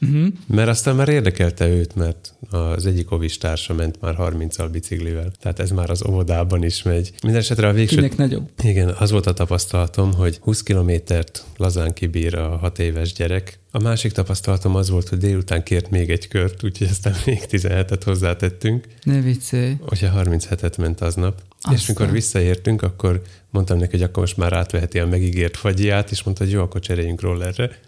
Uh-huh. 0.00 0.26
Mert 0.46 0.68
aztán 0.68 0.96
már 0.96 1.08
érdekelte 1.08 1.68
őt, 1.68 1.94
mert 1.94 2.34
az 2.50 2.86
egyik 2.86 3.10
ovis 3.10 3.38
társa 3.38 3.74
ment 3.74 4.00
már 4.00 4.14
30-al 4.18 4.68
biciklivel. 4.72 5.32
Tehát 5.40 5.58
ez 5.58 5.70
már 5.70 5.90
az 5.90 6.06
óvodában 6.06 6.64
is 6.64 6.82
megy. 6.82 7.12
Mindenesetre 7.22 7.68
a 7.68 7.72
végső... 7.72 7.94
Kinek 7.94 8.16
nagyobb? 8.16 8.50
Igen, 8.62 8.88
az 8.88 9.10
volt 9.10 9.26
a 9.26 9.32
tapasztalatom, 9.32 10.12
hogy 10.12 10.38
20 10.40 10.62
kilométert 10.62 11.44
lazán 11.56 11.92
kibír 11.92 12.34
a 12.34 12.56
hat 12.56 12.78
éves 12.78 13.12
gyerek. 13.12 13.58
A 13.70 13.78
másik 13.78 14.12
tapasztalatom 14.12 14.74
az 14.74 14.90
volt, 14.90 15.08
hogy 15.08 15.18
délután 15.18 15.62
kért 15.62 15.90
még 15.90 16.10
egy 16.10 16.28
kört, 16.28 16.64
úgyhogy 16.64 16.88
aztán 16.90 17.14
még 17.24 17.42
17-et 17.50 18.00
hozzátettünk. 18.04 18.86
Ne 19.02 19.20
viccelj. 19.20 19.76
Hogyha 19.80 20.22
37-et 20.24 20.78
ment 20.78 21.00
aznap. 21.00 21.42
Aztán. 21.56 21.74
És 21.74 21.86
mikor 21.86 22.10
visszaértünk, 22.10 22.82
akkor 22.82 23.22
mondtam 23.50 23.78
neki, 23.78 23.90
hogy 23.90 24.02
akkor 24.02 24.18
most 24.18 24.36
már 24.36 24.52
átveheti 24.52 24.98
a 24.98 25.06
megígért 25.06 25.56
fagyiát, 25.56 26.10
és 26.10 26.22
mondta, 26.22 26.44
hogy 26.44 26.52
jó, 26.52 26.60
akkor 26.62 26.80
cseréljünk 26.80 27.20
rollerre. 27.20 27.78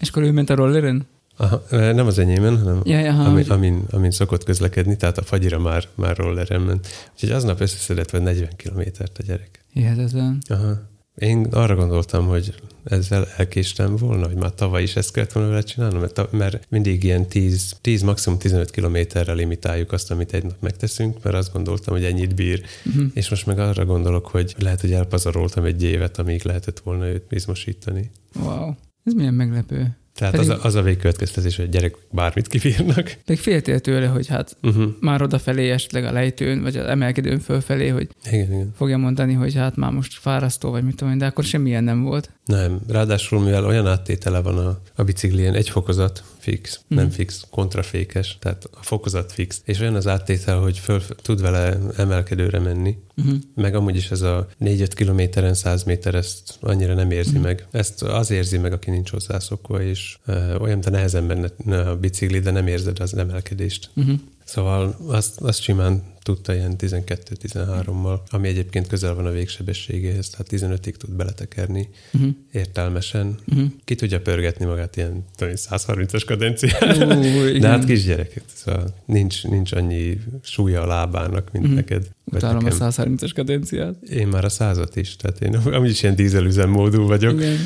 És 0.00 0.08
akkor 0.08 0.22
ő 0.22 0.32
ment 0.32 0.50
a 0.50 0.54
rolleren? 0.54 1.06
Aha, 1.36 1.62
nem 1.70 2.06
az 2.06 2.18
enyémen, 2.18 2.58
hanem 2.58 2.80
Ja, 2.84 2.98
ja, 2.98 3.10
aha, 3.10 3.22
amin, 3.22 3.32
hogy- 3.34 3.50
amin, 3.50 3.82
amin 3.90 4.10
szokott 4.10 4.44
közlekedni, 4.44 4.96
tehát 4.96 5.18
a 5.18 5.22
fagyira 5.22 5.58
már, 5.58 5.84
már 5.94 6.16
rolleren 6.16 6.60
ment. 6.60 6.86
Úgyhogy 7.12 7.30
aznap 7.30 7.60
összeszedett 7.60 8.10
vagy 8.10 8.22
40 8.22 8.48
kilométert 8.56 9.18
a 9.18 9.22
gyerek. 9.26 9.64
Hihetetlen. 9.72 10.38
Aha. 10.48 10.72
Én 11.14 11.44
arra 11.50 11.74
gondoltam, 11.74 12.26
hogy 12.26 12.54
ezzel 12.84 13.26
elkéstem 13.36 13.96
volna, 13.96 14.26
hogy 14.26 14.36
már 14.36 14.54
tavaly 14.54 14.82
is 14.82 14.96
ezt 14.96 15.12
kellett 15.12 15.32
volna 15.32 15.48
vele 15.48 15.62
csinálnom, 15.62 16.00
mert, 16.00 16.32
mert 16.32 16.66
mindig 16.68 17.04
ilyen 17.04 17.26
10, 17.26 17.76
10, 17.80 18.02
maximum 18.02 18.38
15 18.38 18.70
kilométerre 18.70 19.32
limitáljuk 19.32 19.92
azt, 19.92 20.10
amit 20.10 20.32
egy 20.32 20.42
nap 20.42 20.56
megteszünk, 20.60 21.22
mert 21.22 21.36
azt 21.36 21.52
gondoltam, 21.52 21.94
hogy 21.94 22.04
ennyit 22.04 22.34
bír. 22.34 22.62
Uh-huh. 22.84 23.04
És 23.14 23.28
most 23.28 23.46
meg 23.46 23.58
arra 23.58 23.84
gondolok, 23.84 24.26
hogy 24.26 24.54
lehet, 24.58 24.80
hogy 24.80 24.92
elpazaroltam 24.92 25.64
egy 25.64 25.82
évet, 25.82 26.18
amíg 26.18 26.44
lehetett 26.44 26.80
volna 26.80 27.06
őt 27.06 27.32
izmosítani. 27.32 28.10
Wow. 28.40 28.72
Ez 29.04 29.12
milyen 29.12 29.34
meglepő. 29.34 29.96
Tehát 30.14 30.34
Pedig- 30.34 30.50
az 30.50 30.58
a, 30.58 30.64
az 30.64 30.74
a 30.74 30.82
végkövetkeztetés, 30.82 31.56
hogy 31.56 31.64
a 31.64 31.68
gyerek 31.68 31.96
bármit 32.10 32.48
kibírnak. 32.48 33.16
Még 33.26 33.38
féltél 33.38 33.80
tőle, 33.80 34.06
hogy 34.06 34.26
hát 34.26 34.56
Uh-huh. 34.62 34.90
már 35.00 35.22
odafelé 35.22 35.70
esetleg 35.70 36.04
a 36.04 36.12
lejtőn, 36.12 36.62
vagy 36.62 36.76
az 36.76 36.86
emelkedőn 36.86 37.38
fölfelé, 37.38 37.88
hogy 37.88 38.08
Igen, 38.26 38.52
igen. 38.52 38.72
fogja 38.76 38.96
mondani, 38.96 39.32
hogy 39.32 39.54
hát 39.54 39.76
már 39.76 39.92
most 39.92 40.18
fárasztó, 40.18 40.70
vagy 40.70 40.84
mit 40.84 40.96
tudom 40.96 41.12
én, 41.12 41.18
de 41.18 41.26
akkor 41.26 41.44
semmilyen 41.44 41.84
nem 41.84 42.02
volt. 42.02 42.30
Nem, 42.44 42.80
ráadásul 42.88 43.40
mivel 43.40 43.64
olyan 43.66 43.86
áttétele 43.86 44.40
van 44.40 44.58
a, 44.58 44.78
a 44.94 45.02
biciklien, 45.02 45.54
egy 45.54 45.68
fokozat 45.68 46.22
fix, 46.38 46.80
Mhm. 46.88 46.98
nem 47.00 47.10
fix, 47.10 47.46
kontrafékes, 47.50 48.36
tehát 48.40 48.68
a 48.72 48.82
fokozat 48.82 49.32
fix, 49.32 49.60
és 49.64 49.80
olyan 49.80 49.94
az 49.94 50.06
áttétel, 50.06 50.58
hogy 50.58 50.78
föl, 50.78 51.02
tud 51.22 51.40
vele 51.40 51.78
emelkedőre 51.96 52.58
menni, 52.58 52.96
Uh-huh. 53.16 53.34
meg 53.54 53.74
amúgy 53.74 53.96
is 53.96 54.10
ez 54.10 54.20
a 54.20 54.48
4-5 54.58 54.88
kilométeren 54.94 55.54
100 55.54 55.82
méter 55.84 56.14
ezt 56.14 56.54
annyira 56.60 56.94
nem 56.94 57.10
érzi 57.10 57.32
Mhm. 57.32 57.42
meg. 57.42 57.66
Ezt 57.70 58.02
az 58.02 58.30
érzi 58.30 58.58
meg, 58.58 58.72
aki 58.72 58.90
nincs 58.90 59.10
hozzászokva, 59.10 59.82
és 59.82 60.18
ö, 60.26 60.54
olyan, 60.56 60.80
de 60.80 60.90
nehezen 60.90 61.24
menne 61.24 61.80
a 61.90 61.96
bicikli, 61.96 62.38
de 62.38 62.50
nem 62.50 62.66
érzed 62.66 63.00
az 63.00 63.16
emelkedést. 63.16 63.90
Uh-huh. 63.96 64.14
Szóval 64.44 64.96
azt, 65.08 65.40
azt 65.40 65.60
simán 65.62 66.02
tudta 66.24 66.54
ilyen 66.54 66.74
12-13-mal, 66.78 68.18
ami 68.30 68.48
egyébként 68.48 68.86
közel 68.86 69.14
van 69.14 69.26
a 69.26 69.30
végsebességéhez, 69.30 70.28
tehát 70.28 70.46
15-ig 70.50 70.94
tud 70.94 71.10
beletekerni 71.10 71.88
Uh-huh. 72.12 72.28
értelmesen. 72.52 73.34
Uh-huh. 73.48 73.66
Ki 73.84 73.94
tudja 73.94 74.20
pörgetni 74.20 74.64
magát 74.64 74.96
ilyen 74.96 75.24
tudom, 75.36 75.48
én, 75.52 75.56
130-as 75.70 76.22
kadenciát. 76.26 76.96
Ú, 76.96 77.44
igen. 77.46 77.60
De 77.60 77.68
hát 77.68 77.84
kisgyerek, 77.84 78.40
szóval 78.54 78.94
nincs, 79.06 79.44
nincs 79.44 79.72
annyi 79.72 80.18
súlya 80.42 80.82
a 80.82 80.86
lábának, 80.86 81.52
mint 81.52 81.64
Mhm. 81.66 81.74
neked. 81.74 82.08
Utálom 82.24 82.56
a 82.56 82.60
nekem. 82.62 82.78
130-as 82.90 83.30
kadenciát. 83.34 84.02
Én 84.02 84.28
már 84.28 84.44
a 84.44 84.48
százat 84.48 84.96
is, 84.96 85.16
tehát 85.16 85.40
én 85.40 85.54
amúgy 85.54 85.90
is 85.90 86.02
ilyen 86.02 86.14
dízelüzemmódú 86.14 87.06
vagyok. 87.06 87.34
Igen. 87.34 87.56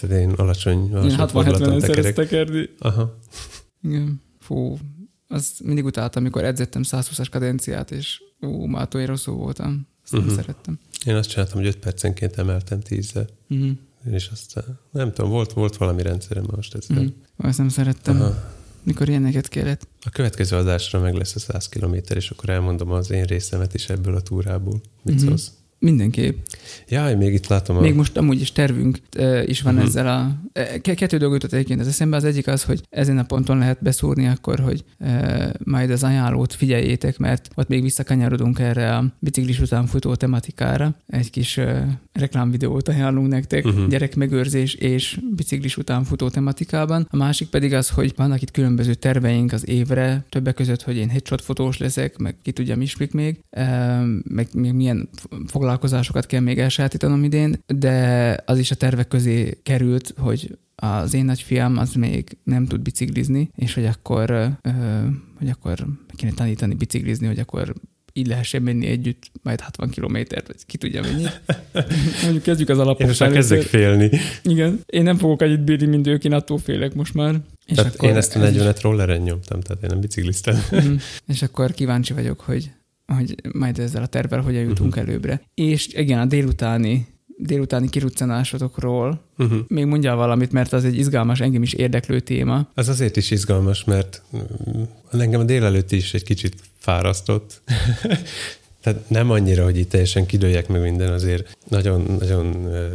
Tehát 0.00 0.20
én 0.20 0.30
alacsony, 0.30 0.86
Én 0.88 0.94
alacsony 0.94 1.16
60-70-en 1.18 1.28
fordulaton 1.30 1.80
szeretsz 1.80 2.14
tekerek. 2.14 2.70
Aha. 2.78 3.18
Igen. 3.82 4.20
Fú, 4.40 4.78
azt 5.32 5.62
mindig 5.62 5.84
utáltam, 5.84 6.22
amikor 6.22 6.44
edzettem 6.44 6.82
120-as 6.84 7.26
kadenciát, 7.30 7.90
és 7.90 8.22
ú, 8.40 8.64
már 8.64 8.88
olyan 8.94 9.06
rosszul 9.06 9.34
voltam. 9.34 9.86
Azt 10.02 10.12
nem 10.12 10.22
Mhm. 10.22 10.34
szerettem. 10.34 10.78
Én 11.06 11.14
azt 11.14 11.28
csináltam, 11.28 11.58
hogy 11.58 11.66
5 11.66 11.76
percenként 11.76 12.36
emeltem 12.36 12.78
10-zel. 12.88 13.28
Uh-huh. 13.48 13.70
És 14.10 14.28
aztán, 14.32 14.78
nem 14.90 15.12
tudom, 15.12 15.30
volt, 15.30 15.52
volt 15.52 15.76
valami 15.76 16.02
rendszerem 16.02 16.44
most 16.56 16.74
ezzel. 16.74 16.96
Uh-huh. 16.96 17.12
Azt 17.36 17.58
nem 17.58 17.68
szerettem, 17.68 18.20
Aha. 18.20 18.52
mikor 18.82 19.08
ilyeneket 19.08 19.48
kellett. 19.48 19.88
A 20.04 20.10
következő 20.10 20.56
adásra 20.56 21.00
meg 21.00 21.14
lesz 21.14 21.34
a 21.34 21.38
100 21.38 21.68
km, 21.68 21.94
és 22.14 22.30
akkor 22.30 22.48
elmondom 22.48 22.90
az 22.90 23.10
én 23.10 23.24
részemet 23.24 23.74
is 23.74 23.88
ebből 23.88 24.14
a 24.14 24.20
túrából. 24.20 24.80
Mit 25.02 25.14
Mhm. 25.14 25.26
szólsz? 25.26 25.52
Mindenképp. 25.80 26.38
Jaj, 26.88 27.14
még 27.14 27.32
itt 27.32 27.46
látom 27.46 27.76
a... 27.76 27.80
Még 27.80 27.94
most 27.94 28.16
amúgy 28.16 28.40
is 28.40 28.52
tervünk 28.52 28.98
e, 29.10 29.44
is 29.44 29.62
van 29.62 29.74
uh-huh. 29.74 29.88
ezzel 29.88 30.06
a... 30.06 30.40
E, 30.52 30.80
ke- 30.80 30.94
kettő 30.94 31.16
dolgot 31.16 31.42
jutott 31.42 31.56
egyébként 31.56 31.80
az 31.80 31.86
eszembe. 31.86 32.16
Az 32.16 32.24
egyik 32.24 32.46
az, 32.46 32.62
hogy 32.62 32.80
ezen 32.90 33.18
a 33.18 33.24
ponton 33.24 33.58
lehet 33.58 33.82
beszúrni 33.82 34.26
akkor, 34.26 34.58
hogy 34.58 34.84
e, 34.98 35.52
majd 35.64 35.90
az 35.90 36.04
ajánlót 36.04 36.54
figyeljétek, 36.54 37.18
mert 37.18 37.48
ott 37.54 37.68
még 37.68 37.82
visszakanyarodunk 37.82 38.58
erre 38.58 38.96
a 38.96 39.04
biciklis 39.18 39.60
után 39.60 39.86
futó 39.86 40.14
tematikára. 40.14 40.94
Egy 41.06 41.30
kis 41.30 41.56
e, 41.56 42.00
reklámvideót 42.12 42.88
ajánlunk 42.88 43.28
nektek, 43.28 43.64
uh-huh. 43.64 43.88
gyerekmegőrzés 43.88 44.74
és 44.74 45.18
biciklis 45.36 45.76
után 45.76 46.04
futó 46.04 46.28
tematikában. 46.28 47.06
A 47.10 47.16
másik 47.16 47.48
pedig 47.48 47.74
az, 47.74 47.88
hogy 47.88 48.12
vannak 48.16 48.42
itt 48.42 48.50
különböző 48.50 48.94
terveink 48.94 49.52
az 49.52 49.68
évre, 49.68 50.24
többek 50.28 50.54
között, 50.54 50.82
hogy 50.82 50.96
én 50.96 51.08
headshot 51.08 51.40
fotós 51.40 51.78
leszek, 51.78 52.18
meg 52.18 52.36
ki 52.42 52.52
tudja, 52.52 52.76
mi 52.76 52.86
még, 53.12 53.40
e, 53.50 54.00
meg 54.24 54.48
még 54.52 54.72
milyen 54.72 55.08
f- 55.16 55.50
foglalkozásokat 55.70 56.26
kell 56.26 56.40
még 56.40 56.58
elsajátítanom 56.58 57.24
idén, 57.24 57.62
de 57.66 58.36
az 58.46 58.58
is 58.58 58.70
a 58.70 58.74
tervek 58.74 59.08
közé 59.08 59.58
került, 59.62 60.14
hogy 60.18 60.58
az 60.74 61.14
én 61.14 61.24
nagyfiam 61.24 61.76
az 61.78 61.92
még 61.92 62.36
nem 62.44 62.66
tud 62.66 62.80
biciklizni, 62.80 63.50
és 63.56 63.74
hogy 63.74 63.84
akkor, 63.86 64.30
ö, 64.30 64.48
hogy 65.38 65.48
akkor 65.48 65.78
meg 65.86 66.14
kéne 66.16 66.32
tanítani 66.32 66.74
biciklizni, 66.74 67.26
hogy 67.26 67.38
akkor 67.38 67.74
így 68.12 68.26
lehessen 68.26 68.62
menni 68.62 68.86
együtt, 68.86 69.30
majd 69.42 69.60
60 69.60 69.90
kilométert, 69.90 70.46
vagy 70.46 70.56
ki 70.66 70.78
tudja 70.78 71.00
mennyi. 71.02 71.24
Mondjuk 72.22 72.42
kezdjük 72.42 72.68
az 72.68 72.76
Én 72.76 72.82
alapok. 72.82 73.06
most 73.06 73.20
már 73.20 73.32
kezdek 73.32 73.62
félni. 73.62 74.10
Igen, 74.42 74.80
én 74.86 75.02
nem 75.02 75.16
fogok 75.16 75.40
annyit 75.40 75.64
bírni, 75.64 75.86
mint 75.86 76.06
ők, 76.06 76.24
én 76.24 76.32
attól 76.32 76.58
félek 76.58 76.94
most 76.94 77.14
már. 77.14 77.34
És 77.66 77.76
Tehát 77.76 78.02
én 78.02 78.16
ezt 78.16 78.36
a 78.36 78.40
ez 78.44 78.54
is- 78.54 78.60
40-et 78.62 78.78
rolleren 78.82 79.20
nyomtam, 79.20 79.60
tehát 79.60 79.82
én 79.82 79.88
nem 79.90 80.00
bicikliztem. 80.00 80.58
Mhm. 80.70 80.94
És 81.32 81.42
akkor 81.42 81.70
kíváncsi 81.72 82.12
vagyok, 82.12 82.40
hogy, 82.40 82.70
hogy 83.14 83.34
majd 83.52 83.78
ezzel 83.78 84.02
a 84.02 84.06
tervvel 84.06 84.40
hogyan 84.40 84.62
jutunk 84.62 84.94
Mhm. 84.96 85.08
előbbre. 85.08 85.42
És 85.54 85.86
igen, 85.88 86.18
a 86.18 86.24
délutáni, 86.24 87.06
délutáni 87.36 87.88
kiruccanásotokról 87.88 89.20
Uh-huh. 89.38 89.58
még 89.68 89.84
mondjál 89.84 90.16
valamit, 90.16 90.52
mert 90.52 90.72
az 90.72 90.84
egy 90.84 90.98
izgalmas, 90.98 91.40
engem 91.40 91.62
is 91.62 91.72
érdeklő 91.72 92.20
téma. 92.20 92.68
Az 92.74 92.88
azért 92.88 93.16
is 93.16 93.30
izgalmas, 93.30 93.84
mert 93.84 94.22
mm, 94.36 94.82
engem 95.20 95.40
a 95.40 95.44
délelőtt 95.44 95.92
is 95.92 96.14
egy 96.14 96.22
kicsit 96.24 96.54
fárasztott. 96.78 97.60
Tehát 98.82 99.08
nem 99.10 99.30
annyira, 99.30 99.64
hogy 99.64 99.78
itt 99.78 99.88
teljesen 99.90 100.26
kidőljek 100.26 100.68
meg 100.68 100.80
minden, 100.80 101.12
azért 101.12 101.56
nagyon, 101.68 102.16
nagyon 102.18 102.64
ö, 102.64 102.86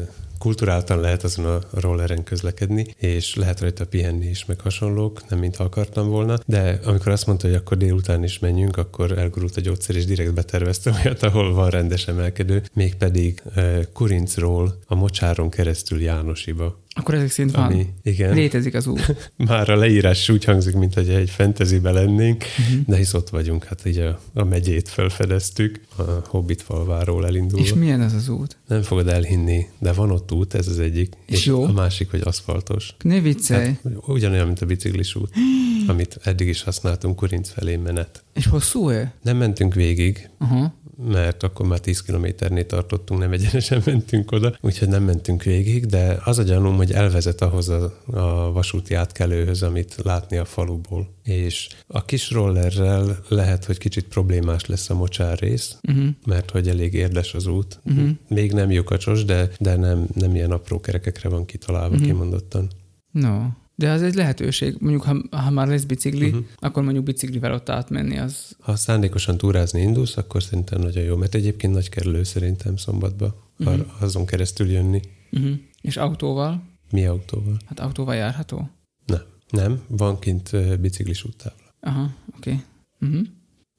kulturáltan 0.46 1.00
lehet 1.00 1.24
azon 1.24 1.46
a 1.46 1.60
rolleren 1.72 2.24
közlekedni, 2.24 2.86
és 2.98 3.36
lehet 3.36 3.60
rajta 3.60 3.86
pihenni 3.86 4.26
is, 4.26 4.46
meg 4.46 4.60
hasonlók, 4.60 5.30
nem 5.30 5.40
mintha 5.40 5.64
akartam 5.64 6.10
volna, 6.10 6.38
de 6.46 6.80
amikor 6.84 7.12
azt 7.12 7.26
mondta, 7.26 7.48
hogy 7.48 7.56
akkor 7.56 7.78
délután 7.78 8.24
is 8.24 8.40
menjünk, 8.40 8.78
akkor 8.78 9.18
elgurult 9.18 9.58
a 9.58 9.62
gyógyszer, 9.62 9.96
és 9.96 10.06
direkt 10.06 10.34
beterveztem 10.34 10.94
olyat, 11.04 11.24
ahol 11.24 11.54
van 11.54 11.70
rendes 11.70 12.08
emelkedő, 12.08 12.64
mégpedig 12.74 13.42
ö, 13.56 13.80
Kurincról 13.94 14.80
a 14.86 14.96
mocsáron 14.96 15.50
keresztül 15.50 16.02
Jánosiba. 16.02 16.84
Akkor 16.98 17.14
ezek 17.14 17.30
szerint 17.30 17.56
van. 17.56 17.66
Ami, 17.66 17.88
igen. 18.04 18.34
Létezik 18.34 18.74
az 18.74 18.88
út. 18.88 19.16
Már 19.38 19.70
a 19.70 19.76
leírás 19.76 20.30
úgy 20.30 20.44
hangzik, 20.44 20.76
mintha 20.76 21.02
egy 21.02 21.30
fantasybe 21.30 21.92
lennénk, 21.92 22.44
uh-huh. 22.60 22.86
de 22.86 22.96
hisz 22.96 23.14
ott 23.14 23.30
vagyunk, 23.30 23.64
hát 23.64 23.86
így 23.86 23.98
a, 23.98 24.20
a 24.34 24.44
megyét 24.44 24.90
felfedeztük, 24.90 25.80
a 25.96 26.02
Hobbit 26.28 26.62
falváról 26.62 27.26
elindulva. 27.26 27.66
És 27.66 27.74
milyen 27.74 28.02
ez 28.02 28.14
az 28.14 28.30
út? 28.30 28.58
Nem 28.68 28.82
fogod 28.82 29.08
elhinni, 29.08 29.68
de 29.80 29.92
van 29.94 30.12
ott 30.12 30.32
út, 30.32 30.54
ez 30.54 30.68
az 30.68 30.80
egyik, 30.80 31.14
És 31.26 31.46
jó? 31.46 31.64
a 31.64 31.72
másik, 31.72 32.12
hogy 32.12 32.22
aszfaltos. 32.24 32.96
Ne 33.04 33.20
viccelj. 33.20 33.78
Tehát 33.84 33.98
ugyanolyan, 34.08 34.46
mint 34.46 34.62
a 34.62 34.66
biciklis 34.66 35.16
út, 35.16 35.34
amit 35.88 36.20
eddig 36.24 36.48
is 36.48 36.64
használtunk 36.64 37.16
Kurinc 37.16 37.50
felé 37.50 37.76
menet. 37.76 38.24
És 38.34 38.48
hosszú-e? 38.48 39.14
Nem 39.22 39.38
mentünk 39.38 39.74
végig, 39.74 40.30
Aha. 40.38 40.74
Mert 41.10 41.44
akkor 41.44 41.68
már 41.68 41.80
10 41.80 42.02
kilométernél 42.02 42.66
tartottunk, 42.66 43.20
nem 43.20 43.32
egyenesen 43.32 43.82
mentünk 43.86 44.32
oda, 44.32 44.58
úgyhogy 44.62 44.88
nem 44.88 45.04
mentünk 45.04 45.44
végig, 45.44 45.86
de 45.86 46.18
az 46.24 46.38
a 46.40 46.44
gyanúm, 46.44 46.76
hogy 46.76 46.92
elvezet 46.92 47.42
ahhoz 47.42 47.70
a, 47.70 48.02
a 48.06 48.52
vasúti 48.52 48.94
átkelőhöz, 48.94 49.64
amit 49.64 49.96
látni 50.04 50.38
a 50.38 50.46
faluból. 50.46 51.14
És 51.24 51.70
a 51.88 52.06
kis 52.06 52.32
rollerrel 52.32 53.20
lehet, 53.30 53.66
hogy 53.66 53.78
kicsit 53.78 54.08
problémás 54.08 54.66
lesz 54.66 54.90
a 54.90 54.96
mocsár 54.96 55.38
rész, 55.40 55.78
Uh-huh. 55.88 56.08
mert 56.26 56.52
hogy 56.52 56.68
elég 56.70 56.94
érdes 56.94 57.34
az 57.34 57.46
út. 57.48 57.80
Mhm. 57.84 58.10
Még 58.28 58.52
nem 58.52 58.72
lyukacsos, 58.72 59.26
de, 59.26 59.50
de 59.60 59.76
nem, 59.76 60.08
nem 60.14 60.36
ilyen 60.36 60.52
apró 60.52 60.80
kerekekre 60.80 61.30
van 61.30 61.46
kitalálva 61.46 61.96
Mhm. 61.96 62.04
kimondottan. 62.04 62.68
No. 63.12 63.38
De 63.76 63.92
az 63.92 64.02
egy 64.02 64.16
lehetőség. 64.16 64.76
Mondjuk, 64.80 65.04
ha, 65.04 65.38
ha 65.38 65.50
már 65.50 65.68
lesz 65.68 65.84
bicikli, 65.84 66.28
uh-huh. 66.28 66.46
akkor 66.56 66.84
mondjuk 66.84 67.06
biciklivel 67.06 67.54
ott 67.54 67.70
átmenni, 67.70 68.18
az... 68.18 68.56
Ha 68.60 68.76
szándékosan 68.76 69.38
túrázni 69.38 69.82
indulsz, 69.82 70.18
akkor 70.18 70.44
szerintem 70.44 70.82
nagyon 70.82 71.04
jó, 71.04 71.16
mert 71.16 71.36
egyébként 71.36 71.74
nagy 71.74 71.90
kerülő 71.90 72.24
szerintem 72.24 72.78
szombatba, 72.78 73.52
uh-huh. 73.60 73.86
azon 74.00 74.26
keresztül 74.26 74.72
jönni. 74.72 75.02
Uh-huh. 75.32 75.52
És 75.82 75.98
autóval? 75.98 76.64
Mi 76.92 77.06
autóval? 77.06 77.58
Hát 77.66 77.80
autóval 77.80 78.16
járható? 78.16 78.70
Nem. 79.06 79.22
Nem, 79.50 79.82
van 79.88 80.20
kint 80.20 80.80
biciklis 80.80 81.24
úttábla. 81.24 81.66
Aha, 81.80 82.14
oké. 82.38 82.52
Okay. 82.52 82.64
Uh-huh. 83.02 83.28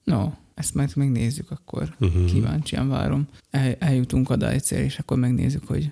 No, 0.03 0.31
ezt 0.53 0.75
majd 0.75 0.91
megnézzük 0.95 1.51
akkor. 1.51 1.95
Uh-huh. 1.99 2.25
Kíváncsian 2.25 2.87
várom. 2.89 3.27
El, 3.49 3.73
eljutunk 3.79 4.29
oda 4.29 4.49
egyszer, 4.49 4.79
és 4.79 4.99
akkor 4.99 5.17
megnézzük, 5.17 5.67
hogy 5.67 5.91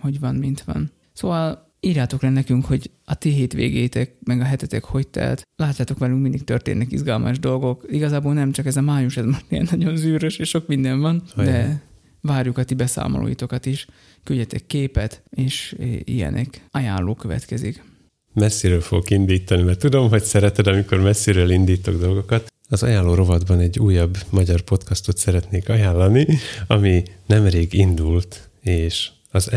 hogy 0.00 0.20
van, 0.20 0.34
mint 0.34 0.62
van. 0.62 0.90
Szóval 1.12 1.65
írjátok 1.86 2.22
le 2.22 2.30
nekünk, 2.30 2.64
hogy 2.64 2.90
a 3.04 3.14
ti 3.14 3.30
hétvégétek, 3.30 4.14
meg 4.24 4.40
a 4.40 4.44
hetetek 4.44 4.84
hogy 4.84 5.08
telt. 5.08 5.42
Látjátok 5.56 5.98
velünk, 5.98 6.22
mindig 6.22 6.44
történnek 6.44 6.92
izgalmas 6.92 7.38
dolgok. 7.38 7.84
Igazából 7.90 8.34
nem 8.34 8.52
csak 8.52 8.66
ez 8.66 8.76
a 8.76 8.80
május, 8.80 9.16
ez 9.16 9.24
most 9.24 9.44
ilyen 9.48 9.68
nagyon 9.70 9.96
zűrös, 9.96 10.36
és 10.36 10.48
sok 10.48 10.66
minden 10.66 11.00
van, 11.00 11.22
Olyan. 11.36 11.52
de 11.52 11.82
várjuk 12.20 12.58
a 12.58 12.64
ti 12.64 12.74
beszámolóitokat 12.74 13.66
is. 13.66 13.86
Küldjetek 14.24 14.66
képet, 14.66 15.22
és 15.30 15.76
ilyenek. 16.04 16.66
Ajánló 16.70 17.14
következik. 17.14 17.82
Messziről 18.32 18.80
fogok 18.80 19.10
indítani, 19.10 19.62
mert 19.62 19.78
tudom, 19.78 20.08
hogy 20.08 20.22
szereted, 20.22 20.66
amikor 20.66 21.00
messziről 21.00 21.50
indítok 21.50 22.00
dolgokat. 22.00 22.52
Az 22.68 22.82
ajánló 22.82 23.14
rovatban 23.14 23.58
egy 23.58 23.78
újabb 23.78 24.16
magyar 24.30 24.60
podcastot 24.60 25.16
szeretnék 25.16 25.68
ajánlani, 25.68 26.26
ami 26.66 27.02
nemrég 27.26 27.72
indult, 27.72 28.48
és 28.60 29.10
az 29.30 29.52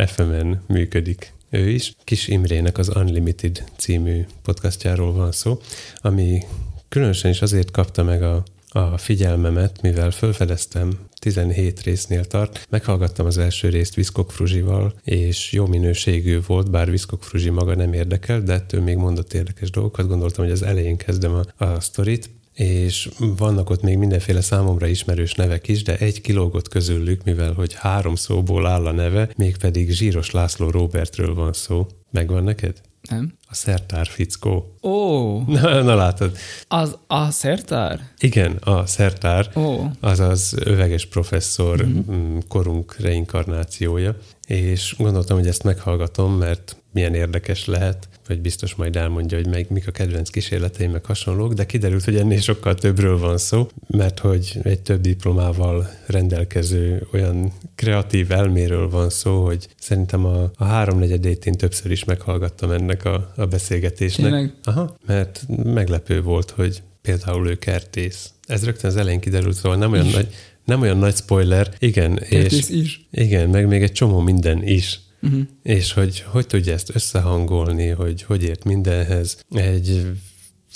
Encore.fm-en 0.00 0.62
működik 0.66 1.32
ő 1.50 1.68
is. 1.68 1.94
Kis 2.04 2.28
Imrének 2.28 2.78
az 2.78 2.96
Unlimited 2.96 3.64
című 3.76 4.24
podcastjáról 4.42 5.12
van 5.12 5.32
szó, 5.32 5.60
ami 5.96 6.42
különösen 6.88 7.30
is 7.30 7.42
azért 7.42 7.70
kapta 7.70 8.02
meg 8.02 8.22
a, 8.22 8.42
a 8.68 8.98
figyelmemet, 8.98 9.82
mivel 9.82 10.10
felfedeztem 10.10 10.98
17 11.18 11.82
résznél 11.82 12.24
tart. 12.24 12.66
Meghallgattam 12.70 13.26
az 13.26 13.38
első 13.38 13.68
részt 13.68 13.94
Viszkok 13.94 14.32
Fruzsival, 14.32 14.94
és 15.04 15.52
jó 15.52 15.66
minőségű 15.66 16.40
volt, 16.46 16.70
bár 16.70 16.90
Viszkok 16.90 17.24
Fruzsi 17.24 17.50
maga 17.50 17.74
nem 17.74 17.92
érdekel, 17.92 18.40
de 18.42 18.52
ettől 18.52 18.82
még 18.82 18.96
mondott 18.96 19.34
érdekes 19.34 19.70
dolgokat. 19.70 20.08
Gondoltam, 20.08 20.44
hogy 20.44 20.52
az 20.52 20.62
elején 20.62 20.96
kezdem 20.96 21.34
a, 21.34 21.64
a 21.64 21.80
sztorit, 21.80 22.30
és 22.60 23.08
vannak 23.18 23.70
ott 23.70 23.82
még 23.82 23.98
mindenféle 23.98 24.40
számomra 24.40 24.86
ismerős 24.86 25.34
nevek 25.34 25.68
is, 25.68 25.82
de 25.82 25.96
egy 25.96 26.20
kilógott 26.20 26.68
közülük, 26.68 27.24
mivel 27.24 27.52
hogy 27.52 27.74
három 27.74 28.14
szóból 28.14 28.66
áll 28.66 28.86
a 28.86 28.92
neve, 28.92 29.28
mégpedig 29.36 29.90
Zsíros 29.90 30.30
László 30.30 30.70
Robertről 30.70 31.34
van 31.34 31.52
szó. 31.52 31.86
Megvan 32.10 32.44
neked? 32.44 32.80
Nem? 33.10 33.32
A 33.50 33.54
szertár 33.54 34.06
fickó. 34.06 34.74
Ó, 34.82 35.38
Na, 35.46 35.82
na 35.82 35.94
látod. 35.94 36.36
az 36.68 36.96
a 37.06 37.30
szertár? 37.30 38.00
Igen, 38.18 38.52
a 38.52 38.86
szertár, 38.86 39.50
Ó, 39.56 39.84
azaz 40.00 40.54
öveges 40.64 41.06
professzor 41.06 41.86
mm. 41.86 42.38
korunk 42.48 42.96
reinkarnációja, 42.98 44.16
és 44.46 44.94
gondoltam, 44.98 45.36
hogy 45.36 45.46
ezt 45.46 45.62
meghallgatom, 45.62 46.32
mert 46.32 46.76
milyen 46.92 47.14
érdekes 47.14 47.66
lehet, 47.66 48.08
vagy 48.26 48.40
biztos 48.40 48.74
majd 48.74 48.96
elmondja, 48.96 49.36
hogy 49.36 49.46
meg 49.46 49.66
mik 49.70 49.86
a 49.86 49.90
kedvenc 49.90 50.30
kísérleteim, 50.30 50.90
meg 50.90 51.04
hasonlók, 51.04 51.52
de 51.52 51.66
kiderült, 51.66 52.04
hogy 52.04 52.16
ennél 52.16 52.40
sokkal 52.40 52.74
többről 52.74 53.18
van 53.18 53.38
szó, 53.38 53.68
mert 53.86 54.18
hogy 54.18 54.58
egy 54.62 54.80
több 54.80 55.00
diplomával 55.00 55.90
rendelkező 56.06 57.06
olyan 57.12 57.52
kreatív 57.74 58.32
elméről 58.32 58.90
van 58.90 59.10
szó, 59.10 59.44
hogy 59.44 59.68
szerintem 59.78 60.24
a, 60.24 60.50
a 60.54 60.64
háromnegyedét 60.64 61.46
én 61.46 61.54
többször 61.54 61.90
is 61.90 62.04
meghallgattam 62.04 62.70
ennek 62.70 63.04
a, 63.04 63.32
a 63.40 63.46
beszélgetésnek. 63.46 64.30
Tényleg? 64.30 64.54
Aha, 64.64 64.96
mert 65.06 65.46
meglepő 65.64 66.22
volt, 66.22 66.50
hogy 66.50 66.82
például 67.02 67.48
ő 67.48 67.58
kertész. 67.58 68.30
Ez 68.46 68.64
rögtön 68.64 68.90
az 68.90 68.96
elején 68.96 69.20
kiderült, 69.20 69.56
szóval 69.56 69.78
nem 69.78 69.92
olyan, 69.92 70.06
Is. 70.06 70.12
nagy, 70.12 70.34
nem 70.64 70.80
olyan 70.80 70.98
nagy 70.98 71.16
spoiler, 71.16 71.74
igen, 71.78 72.14
kertész 72.14 72.68
és 72.68 72.76
is. 72.76 73.06
igen, 73.10 73.48
meg 73.48 73.66
még 73.66 73.82
egy 73.82 73.92
csomó 73.92 74.20
minden 74.20 74.62
is. 74.66 75.00
Uh-huh. 75.22 75.40
És 75.62 75.92
hogy 75.92 76.20
hogy 76.20 76.46
tudja 76.46 76.72
ezt 76.72 76.94
összehangolni, 76.94 77.88
hogy 77.88 78.22
hogy 78.22 78.42
ért 78.42 78.64
mindenhez. 78.64 79.44
Egy, 79.50 80.06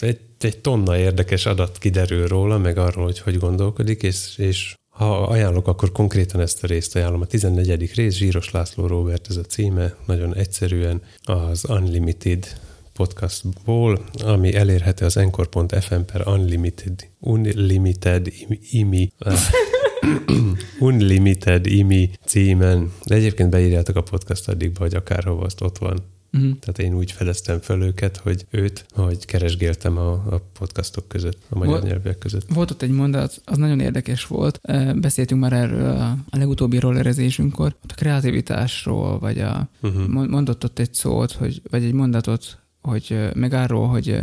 egy, 0.01 0.19
egy 0.41 0.59
tonna 0.59 0.99
érdekes 0.99 1.47
adat 1.47 1.79
kiderül 1.79 2.27
róla, 2.27 2.59
meg 2.59 2.79
arról, 2.79 3.05
hogy 3.05 3.19
hogy 3.19 3.39
gondolkodik, 3.39 4.03
és, 4.03 4.35
és 4.37 4.75
ha 4.95 5.23
ajánlok, 5.23 5.69
akkor 5.69 5.93
konkrétan 5.93 6.41
ezt 6.41 6.65
a 6.65 6.67
részt 6.67 6.97
ajánlom. 6.97 7.21
A 7.21 7.27
14. 7.27 7.95
rész, 7.95 8.15
Zsíros 8.15 8.51
László 8.51 8.87
Robert, 8.87 9.27
ez 9.29 9.37
a 9.37 9.43
címe, 9.43 9.95
nagyon 10.07 10.35
egyszerűen 10.35 11.03
az 11.25 11.65
Unlimited 11.69 12.47
podcastból, 12.93 14.05
ami 14.25 14.55
elérhető 14.55 15.05
az 15.05 15.17
encore.fm 15.17 16.01
per 16.13 16.27
unlimited, 16.27 17.09
unlimited 17.19 18.33
imi, 18.71 19.13
unlimited 20.79 21.67
imi 21.67 22.11
címen. 22.27 22.93
De 23.05 23.15
egyébként 23.15 23.51
beírjátok 23.51 23.97
a 23.97 24.03
podcast 24.03 24.49
addigba, 24.49 24.81
hogy 24.81 24.95
akárhova 24.95 25.45
azt 25.45 25.61
ott 25.61 25.79
van. 25.79 26.14
Uh-huh. 26.35 26.59
Tehát 26.59 26.78
én 26.78 26.95
úgy 26.95 27.12
fedeztem 27.12 27.61
föl 27.61 27.82
őket, 27.82 28.16
hogy 28.16 28.47
őt, 28.51 28.87
hogy 28.91 29.24
keresgéltem 29.24 29.99
a, 29.99 30.12
a 30.12 30.41
podcastok 30.59 31.09
között, 31.09 31.39
a 31.49 31.59
magyar 31.59 31.78
Vol- 31.78 31.89
nyelvek 31.89 32.18
között. 32.18 32.49
Volt 32.49 32.70
ott 32.70 32.82
egy 32.82 32.91
mondat, 32.91 33.41
az 33.45 33.57
nagyon 33.57 33.80
érdekes 33.80 34.26
volt. 34.26 34.61
Beszéltünk 34.95 35.41
már 35.41 35.53
erről 35.53 35.91
a, 35.91 36.16
a 36.30 36.37
legutóbbi 36.37 36.78
rollerezésünkkor. 36.78 37.76
A 37.89 37.95
kreativitásról, 37.95 39.18
vagy 39.18 39.39
a, 39.39 39.68
Uh-huh. 39.82 40.07
Mon- 40.07 40.30
mondott 40.30 40.64
ott 40.64 40.78
egy 40.78 40.95
szót, 40.95 41.32
hogy, 41.32 41.62
vagy 41.70 41.85
egy 41.85 41.93
mondatot, 41.93 42.59
hogy 42.80 43.28
meg 43.35 43.53
arról, 43.53 43.89
hogy 43.89 44.18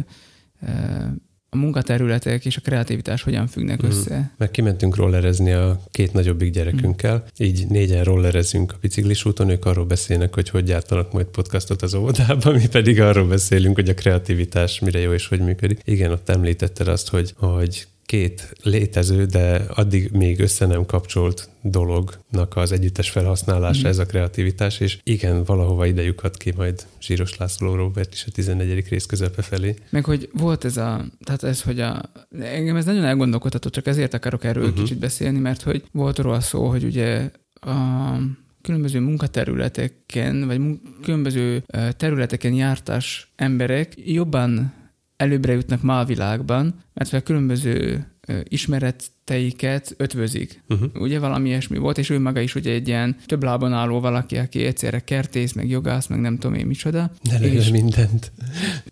a 1.55 1.57
munkaterületek 1.57 2.45
és 2.45 2.57
a 2.57 2.61
kreativitás 2.61 3.21
hogyan 3.23 3.47
függnek 3.47 3.81
Mhm. 3.81 3.91
össze. 3.91 4.31
Meg 4.37 4.51
kimentünk 4.51 4.95
rollerezni 4.95 5.51
a 5.51 5.81
két 5.91 6.13
nagyobbik 6.13 6.51
gyerekünkkel, 6.51 7.23
így 7.37 7.67
négyen 7.67 8.03
rollerezünk 8.03 8.71
a 8.71 8.77
biciklis 8.81 9.25
úton, 9.25 9.49
ők 9.49 9.65
arról 9.65 9.85
beszélnek, 9.85 10.33
hogy 10.33 10.49
hogy 10.49 10.63
gyártanak 10.63 11.11
majd 11.13 11.25
podcastot 11.25 11.81
az 11.81 11.93
óvodában, 11.93 12.53
mi 12.55 12.67
pedig 12.67 13.01
arról 13.01 13.27
beszélünk, 13.27 13.75
hogy 13.75 13.89
a 13.89 13.93
kreativitás 13.93 14.79
mire 14.79 14.99
jó 14.99 15.13
és 15.13 15.27
hogy 15.27 15.39
működik. 15.39 15.79
Igen, 15.85 16.11
ott 16.11 16.29
említetted 16.29 16.87
azt, 16.87 17.09
hogy, 17.09 17.33
hogy 17.37 17.87
két 18.11 18.53
létező, 18.63 19.25
de 19.25 19.61
addig 19.73 20.11
még 20.11 20.39
össze 20.39 20.65
nem 20.65 20.85
kapcsolt 20.85 21.49
dolognak 21.61 22.55
az 22.55 22.71
együttes 22.71 23.09
felhasználása 23.09 23.79
Mhm. 23.79 23.87
ez 23.87 23.97
a 23.97 24.05
kreativitás, 24.05 24.79
és 24.79 24.97
igen, 25.03 25.43
valahova 25.43 25.85
ide 25.85 26.01
lyukad 26.01 26.37
ki 26.37 26.53
majd 26.55 26.85
Zsíros 27.01 27.37
László 27.37 27.75
Robert 27.75 28.13
is 28.13 28.25
a 28.27 28.31
14. 28.31 28.87
rész 28.89 29.05
közepe 29.05 29.41
felé. 29.41 29.75
Meg 29.89 30.05
hogy 30.05 30.29
volt 30.33 30.65
ez 30.65 30.77
a, 30.77 31.05
tehát 31.23 31.43
ez, 31.43 31.61
hogy 31.61 31.79
a, 31.79 32.01
engem 32.39 32.75
ez 32.75 32.85
nagyon 32.85 33.03
elgondolkodható, 33.03 33.69
csak 33.69 33.87
ezért 33.87 34.13
akarok 34.13 34.43
erről 34.43 34.63
uh-huh. 34.63 34.79
kicsit 34.79 34.99
beszélni, 34.99 35.39
mert 35.39 35.61
hogy 35.61 35.83
volt 35.91 36.17
róla 36.17 36.39
szó, 36.39 36.69
hogy 36.69 36.83
ugye 36.83 37.29
a 37.53 38.15
különböző 38.61 38.99
munkaterületeken, 38.99 40.47
vagy 40.47 40.59
mun- 40.59 40.81
különböző 41.01 41.63
területeken 41.97 42.53
jártas 42.53 43.31
emberek 43.35 43.93
jobban 44.05 44.79
előbbre 45.21 45.53
jutnak 45.53 45.81
ma 45.81 45.99
a 45.99 46.05
világban, 46.05 46.73
mert 46.93 47.13
a 47.13 47.21
különböző 47.21 48.05
ismereteiket 48.43 49.93
ötvözik. 49.97 50.63
Uh-huh. 50.69 50.89
Ugye 51.01 51.19
valami 51.19 51.49
ilyesmi 51.49 51.77
volt, 51.77 51.97
és 51.97 52.09
ő 52.09 52.19
maga 52.19 52.39
is 52.39 52.55
ugye 52.55 52.71
egy 52.71 52.87
ilyen 52.87 53.15
több 53.25 53.43
lábon 53.43 53.73
álló 53.73 53.99
valaki, 53.99 54.37
aki 54.37 54.65
egyszerre 54.65 54.99
kertész, 54.99 55.53
meg 55.53 55.69
jogász, 55.69 56.07
meg 56.07 56.19
nem 56.19 56.37
tudom 56.37 56.57
én 56.57 56.65
micsoda. 56.65 57.11
Lőj 57.39 57.51
És- 57.51 57.69
mindent. 57.69 58.31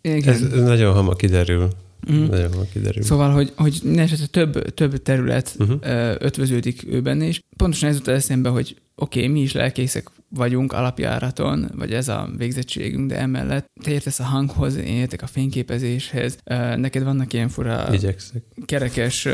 Igen. 0.01 0.33
Ez 0.33 0.41
nagyon 0.41 0.93
hamar 0.93 1.15
kiderül. 1.15 1.69
Nagyon 2.09 2.51
hamar 2.51 2.67
kiderül. 2.73 3.03
Szóval, 3.03 3.31
hogy, 3.31 3.53
hogy 3.55 3.81
esetre 3.95 4.25
több, 4.25 4.73
több 4.73 5.01
terület 5.01 5.55
uh-huh. 5.59 5.79
ötvöződik 6.19 6.85
ő 6.87 7.01
benne, 7.01 7.25
és 7.25 7.41
pontosan 7.57 7.89
ez 7.89 7.95
jutott 7.95 8.15
eszembe, 8.15 8.49
hogy 8.49 8.75
oké, 8.95 9.19
okay, 9.19 9.31
mi 9.31 9.41
is 9.41 9.51
lelkészek 9.51 10.09
vagyunk 10.29 10.73
alapjáraton, 10.73 11.71
vagy 11.75 11.93
ez 11.93 12.07
a 12.07 12.29
végzettségünk, 12.37 13.09
de 13.09 13.17
emellett 13.17 13.65
te 13.83 13.91
értesz 13.91 14.19
a 14.19 14.23
hanghoz, 14.23 14.75
én 14.75 14.95
értek 14.95 15.21
a 15.21 15.27
fényképezéshez, 15.27 16.37
neked 16.75 17.03
vannak 17.03 17.33
ilyen 17.33 17.49
fura 17.49 17.87
Igyekszek. 17.93 18.43
kerekes 18.65 19.27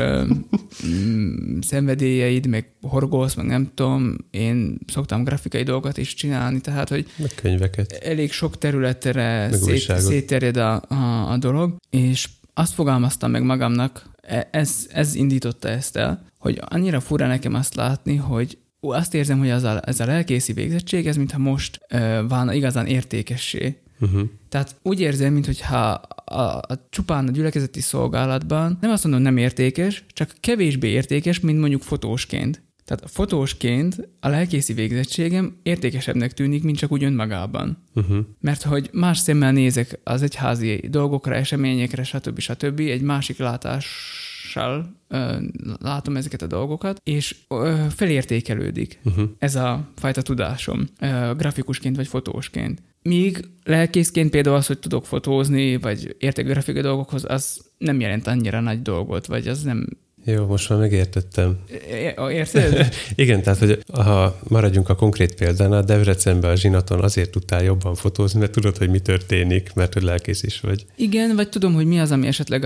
szenvedélyeid, 1.60 2.46
meg 2.46 2.72
horgolsz, 2.80 3.34
meg 3.34 3.46
nem 3.46 3.70
tudom, 3.74 4.16
én 4.30 4.78
szoktam 4.86 5.24
grafikai 5.24 5.62
dolgokat 5.62 5.98
is 5.98 6.14
csinálni, 6.14 6.60
tehát, 6.60 6.88
hogy 6.88 7.06
Meg 7.16 7.32
könyveket. 7.34 7.92
elég 7.92 8.32
sok 8.32 8.58
területre 8.58 9.48
szét, 9.52 9.98
szétterjed 9.98 10.56
a, 10.56 10.82
a, 10.88 11.30
a 11.30 11.36
dolog, 11.36 11.76
és 11.90 12.28
azt 12.58 12.74
fogalmaztam 12.74 13.30
meg 13.30 13.42
magamnak, 13.42 14.10
e- 14.20 14.48
ez, 14.50 14.86
ez 14.90 15.14
indította 15.14 15.68
ezt 15.68 15.96
el, 15.96 16.24
hogy 16.38 16.60
annyira 16.68 17.00
fura 17.00 17.26
nekem 17.26 17.54
azt 17.54 17.74
látni, 17.74 18.16
hogy 18.16 18.58
ú, 18.80 18.90
azt 18.90 19.14
érzem, 19.14 19.38
hogy 19.38 19.50
az 19.50 19.62
a, 19.62 19.80
ez 19.84 20.00
a 20.00 20.06
lelkészi 20.06 20.52
végzettség, 20.52 21.06
ez 21.06 21.16
mintha 21.16 21.38
most 21.38 21.80
ö, 21.88 22.22
válna 22.28 22.52
igazán 22.52 22.86
értékessé. 22.86 23.80
Uh-huh. 24.00 24.28
Tehát 24.48 24.76
úgy 24.82 25.00
érzem, 25.00 25.32
mintha 25.32 25.90
a, 26.24 26.56
a 26.56 26.86
csupán 26.90 27.28
a 27.28 27.30
gyülekezeti 27.30 27.80
szolgálatban 27.80 28.78
nem 28.80 28.90
azt 28.90 29.02
mondom 29.04 29.22
nem 29.22 29.36
értékes, 29.36 30.04
csak 30.08 30.34
kevésbé 30.40 30.88
értékes, 30.88 31.40
mint 31.40 31.58
mondjuk 31.58 31.82
fotósként. 31.82 32.62
Tehát 32.86 33.10
fotósként 33.10 34.08
a 34.20 34.28
lelkészi 34.28 34.72
végzettségem 34.72 35.56
értékesebbnek 35.62 36.32
tűnik, 36.32 36.62
mint 36.62 36.78
csak 36.78 36.92
úgy 36.92 37.04
önmagában. 37.04 37.82
Uh-huh. 37.94 38.18
Mert 38.40 38.62
hogy 38.62 38.88
más 38.92 39.18
szemmel 39.18 39.52
nézek 39.52 39.98
az 40.04 40.22
egyházi 40.22 40.80
dolgokra, 40.90 41.34
eseményekre, 41.34 42.02
stb. 42.02 42.38
stb. 42.38 42.80
egy 42.80 43.02
másik 43.02 43.38
tudással 44.56 44.96
ö, 45.08 45.36
látom 45.80 46.16
ezeket 46.16 46.42
a 46.42 46.46
dolgokat, 46.46 47.00
és 47.04 47.36
ö, 47.48 47.84
felértékelődik 47.94 48.98
uh-huh. 49.04 49.28
ez 49.38 49.54
a 49.54 49.88
fajta 49.96 50.22
tudásom, 50.22 50.88
ö, 51.00 51.32
grafikusként 51.36 51.96
vagy 51.96 52.06
fotósként. 52.06 52.82
Míg 53.02 53.44
lelkészként 53.64 54.30
például 54.30 54.56
az, 54.56 54.66
hogy 54.66 54.78
tudok 54.78 55.06
fotózni, 55.06 55.76
vagy 55.76 56.16
értek 56.18 56.46
grafikai 56.46 56.82
dolgokhoz, 56.82 57.24
az 57.28 57.64
nem 57.78 58.00
jelent 58.00 58.26
annyira 58.26 58.60
nagy 58.60 58.82
dolgot, 58.82 59.26
vagy 59.26 59.48
az 59.48 59.62
nem 59.62 59.86
jó, 60.26 60.46
most 60.46 60.68
már 60.68 60.78
megértettem. 60.78 61.58
Érted? 62.30 62.94
Igen, 63.14 63.42
tehát, 63.42 63.58
hogy 63.58 63.82
ha 63.92 64.38
maradjunk 64.48 64.88
a 64.88 64.94
konkrét 64.94 65.34
példánál, 65.34 65.82
Debrecenben 65.82 66.50
a 66.50 66.54
zsinaton 66.54 67.02
azért 67.02 67.30
tudtál 67.30 67.62
jobban 67.62 67.94
fotózni, 67.94 68.40
mert 68.40 68.52
tudod, 68.52 68.76
hogy 68.76 68.90
mi 68.90 68.98
történik, 68.98 69.74
mert 69.74 69.92
hogy 69.92 70.02
lelkész 70.02 70.42
is 70.42 70.60
vagy. 70.60 70.86
Igen, 70.96 71.36
vagy 71.36 71.48
tudom, 71.48 71.74
hogy 71.74 71.86
mi 71.86 72.00
az, 72.00 72.10
ami 72.10 72.26
esetleg 72.26 72.64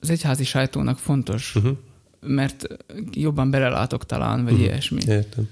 az 0.00 0.10
egyházi 0.10 0.44
sajtónak 0.44 0.98
fontos, 0.98 1.54
uh-huh. 1.54 1.76
mert 2.20 2.66
jobban 3.12 3.50
belelátok 3.50 4.06
talán, 4.06 4.44
vagy 4.44 4.52
uh-huh. 4.52 4.68
ilyesmi. 4.68 5.00
Értem. 5.06 5.48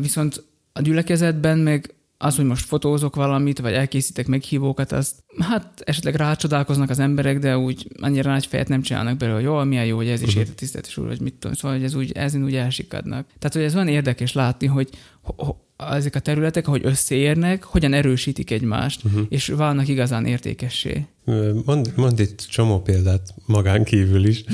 Viszont 0.00 0.44
a 0.72 0.80
gyülekezetben 0.80 1.58
meg 1.58 1.94
az, 2.22 2.36
hogy 2.36 2.44
most 2.44 2.66
fotózok 2.66 3.14
valamit, 3.14 3.58
vagy 3.58 3.72
elkészítek 3.72 4.26
meghívókat, 4.26 4.92
azt 4.92 5.14
hát 5.38 5.80
esetleg 5.84 6.14
rácsodálkoznak 6.14 6.90
az 6.90 6.98
emberek, 6.98 7.38
de 7.38 7.58
úgy 7.58 7.88
annyira 8.00 8.30
nagy 8.30 8.46
fejet 8.46 8.68
nem 8.68 8.82
csinálnak 8.82 9.16
belőle, 9.16 9.36
hogy 9.36 9.44
jó, 9.44 9.64
milyen 9.64 9.84
jó, 9.84 9.96
hogy 9.96 10.08
ez 10.08 10.22
is 10.22 10.34
uh-huh. 10.34 10.48
érte 10.60 10.80
úr, 10.96 11.06
vagy 11.06 11.20
mit 11.20 11.34
tudom, 11.34 11.56
szóval, 11.56 11.76
hogy 11.76 11.86
ez 11.86 11.94
úgy, 11.94 12.12
ezen 12.12 12.44
úgy 12.44 12.54
elsikadnak. 12.54 13.26
Tehát, 13.38 13.56
hogy 13.56 13.62
ez 13.62 13.74
van 13.74 13.88
érdekes 13.88 14.32
látni, 14.32 14.66
hogy 14.66 14.88
ezek 15.76 16.14
a 16.14 16.20
területek, 16.20 16.66
ahogy 16.66 16.84
összeérnek, 16.84 17.64
hogyan 17.64 17.92
erősítik 17.92 18.50
egymást, 18.50 19.04
uh-huh. 19.04 19.22
és 19.28 19.46
válnak 19.46 19.88
igazán 19.88 20.26
értékessé. 20.26 21.06
Mond, 21.64 21.92
mond 21.96 22.20
itt 22.20 22.46
csomó 22.50 22.80
példát 22.80 23.34
magán 23.46 23.84
kívül 23.84 24.24
is. 24.24 24.44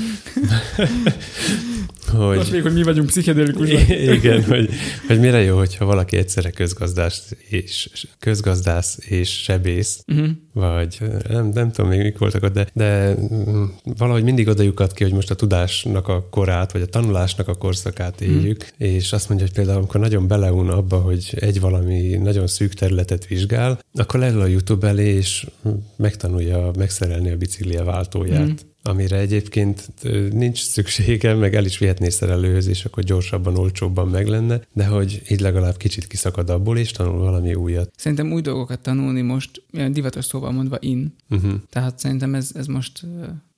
hogy, 2.11 2.37
Most 2.37 2.51
még, 2.51 2.61
hogy 2.61 2.73
mi 2.73 2.83
vagyunk 2.83 3.07
pszichedelikus. 3.07 3.69
Igen, 4.17 4.43
hogy, 4.43 4.69
hogy 5.07 5.19
mire 5.19 5.41
jó, 5.41 5.57
hogyha 5.57 5.85
valaki 5.85 6.17
egyszerre 6.17 6.49
közgazdász 6.49 7.31
és, 7.49 7.89
közgazdász 8.19 8.97
és 9.07 9.29
sebész, 9.29 10.03
uh-huh. 10.07 10.27
vagy 10.53 10.97
nem, 11.29 11.49
nem 11.53 11.71
tudom 11.71 11.89
még 11.89 12.01
mik 12.01 12.17
voltak 12.17 12.43
ott, 12.43 12.53
de, 12.53 12.67
de 12.73 13.15
mm, 13.15 13.63
valahogy 13.97 14.23
mindig 14.23 14.47
oda 14.47 14.87
ki, 14.87 15.03
hogy 15.03 15.13
most 15.13 15.31
a 15.31 15.35
tudásnak 15.35 16.07
a 16.07 16.27
korát, 16.29 16.71
vagy 16.71 16.81
a 16.81 16.85
tanulásnak 16.85 17.47
a 17.47 17.55
korszakát 17.55 18.21
éljük, 18.21 18.61
uh-huh. 18.61 18.93
és 18.95 19.13
azt 19.13 19.29
mondja, 19.29 19.47
hogy 19.47 19.55
például 19.55 19.77
amikor 19.77 19.99
nagyon 19.99 20.27
beleun 20.27 20.66
abba, 20.69 20.97
hogy 20.97 21.37
egy 21.39 21.59
valami 21.59 22.15
nagyon 22.15 22.47
szűk 22.47 22.73
területet 22.73 23.25
vizsgál, 23.25 23.79
akkor 23.93 24.19
leül 24.19 24.41
a 24.41 24.45
YouTube 24.45 24.87
elé, 24.87 25.07
és 25.07 25.47
megtanulja 25.95 26.71
megszerelni 26.77 27.31
a 27.31 27.37
biciklia 27.37 27.83
váltóját. 27.83 28.41
Uh-huh 28.41 28.75
amire 28.87 29.17
egyébként 29.17 29.89
nincs 30.31 30.63
szüksége, 30.63 31.33
meg 31.33 31.55
el 31.55 31.65
is 31.65 31.77
vihetné 31.77 32.09
szerelőhöz, 32.09 32.67
és 32.67 32.85
akkor 32.85 33.03
gyorsabban, 33.03 33.57
olcsóbban 33.57 34.07
meg 34.07 34.27
lenne, 34.27 34.61
de 34.73 34.85
hogy 34.85 35.21
így 35.29 35.39
legalább 35.39 35.77
kicsit 35.77 36.07
kiszakad 36.07 36.49
abból, 36.49 36.77
és 36.77 36.91
tanul 36.91 37.19
valami 37.19 37.53
újat. 37.53 37.91
Szerintem 37.95 38.31
új 38.31 38.41
dolgokat 38.41 38.79
tanulni 38.79 39.21
most, 39.21 39.63
divatos 39.91 40.25
szóval 40.25 40.51
mondva 40.51 40.77
in. 40.79 41.15
Uh-huh. 41.29 41.53
Tehát 41.69 41.99
szerintem 41.99 42.35
ez, 42.35 42.51
ez 42.53 42.65
most 42.65 43.05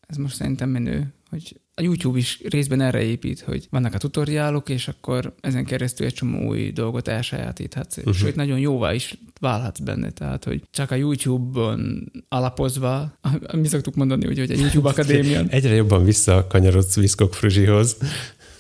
ez 0.10 0.18
most 0.18 0.36
szerintem 0.36 0.70
menő, 0.70 1.14
hogy 1.30 1.59
a 1.80 1.82
YouTube 1.82 2.17
is 2.17 2.41
részben 2.49 2.82
erre 2.82 3.01
épít, 3.01 3.39
hogy 3.39 3.67
vannak 3.69 3.93
a 3.93 3.97
tutoriálok, 3.97 4.69
és 4.69 4.88
akkor 4.88 5.36
ezen 5.41 5.65
keresztül 5.65 6.05
egy 6.05 6.13
csomó 6.13 6.47
új 6.47 6.71
dolgot 6.71 7.07
elsajátíthatsz. 7.07 7.97
Uh-huh. 7.97 8.13
Sőt, 8.13 8.36
nagyon 8.36 8.59
jóvá 8.59 8.93
is 8.93 9.17
válhatsz 9.39 9.80
benne. 9.80 10.09
Tehát, 10.09 10.43
hogy 10.43 10.61
csak 10.71 10.91
a 10.91 10.95
YouTube-on 10.95 12.11
alapozva, 12.27 13.19
mi 13.61 13.67
szoktuk 13.67 13.95
mondani, 13.95 14.25
hogy, 14.25 14.39
hogy 14.39 14.51
a 14.51 14.55
YouTube 14.55 14.89
Akadémián. 14.89 15.47
Egyre 15.49 15.75
jobban 15.75 16.03
visszakanyarodsz 16.03 16.95
Viszkok 16.95 17.34
Fruzsihoz, 17.34 17.97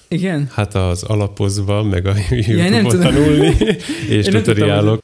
igen? 0.09 0.49
Hát 0.51 0.75
az 0.75 1.03
alapozva, 1.03 1.83
meg 1.83 2.05
a 2.05 2.13
ja, 2.29 2.69
nem 2.69 2.83
tudom. 2.83 3.01
tanulni, 3.01 3.55
és 4.09 4.25
tutoriálok. 4.25 4.99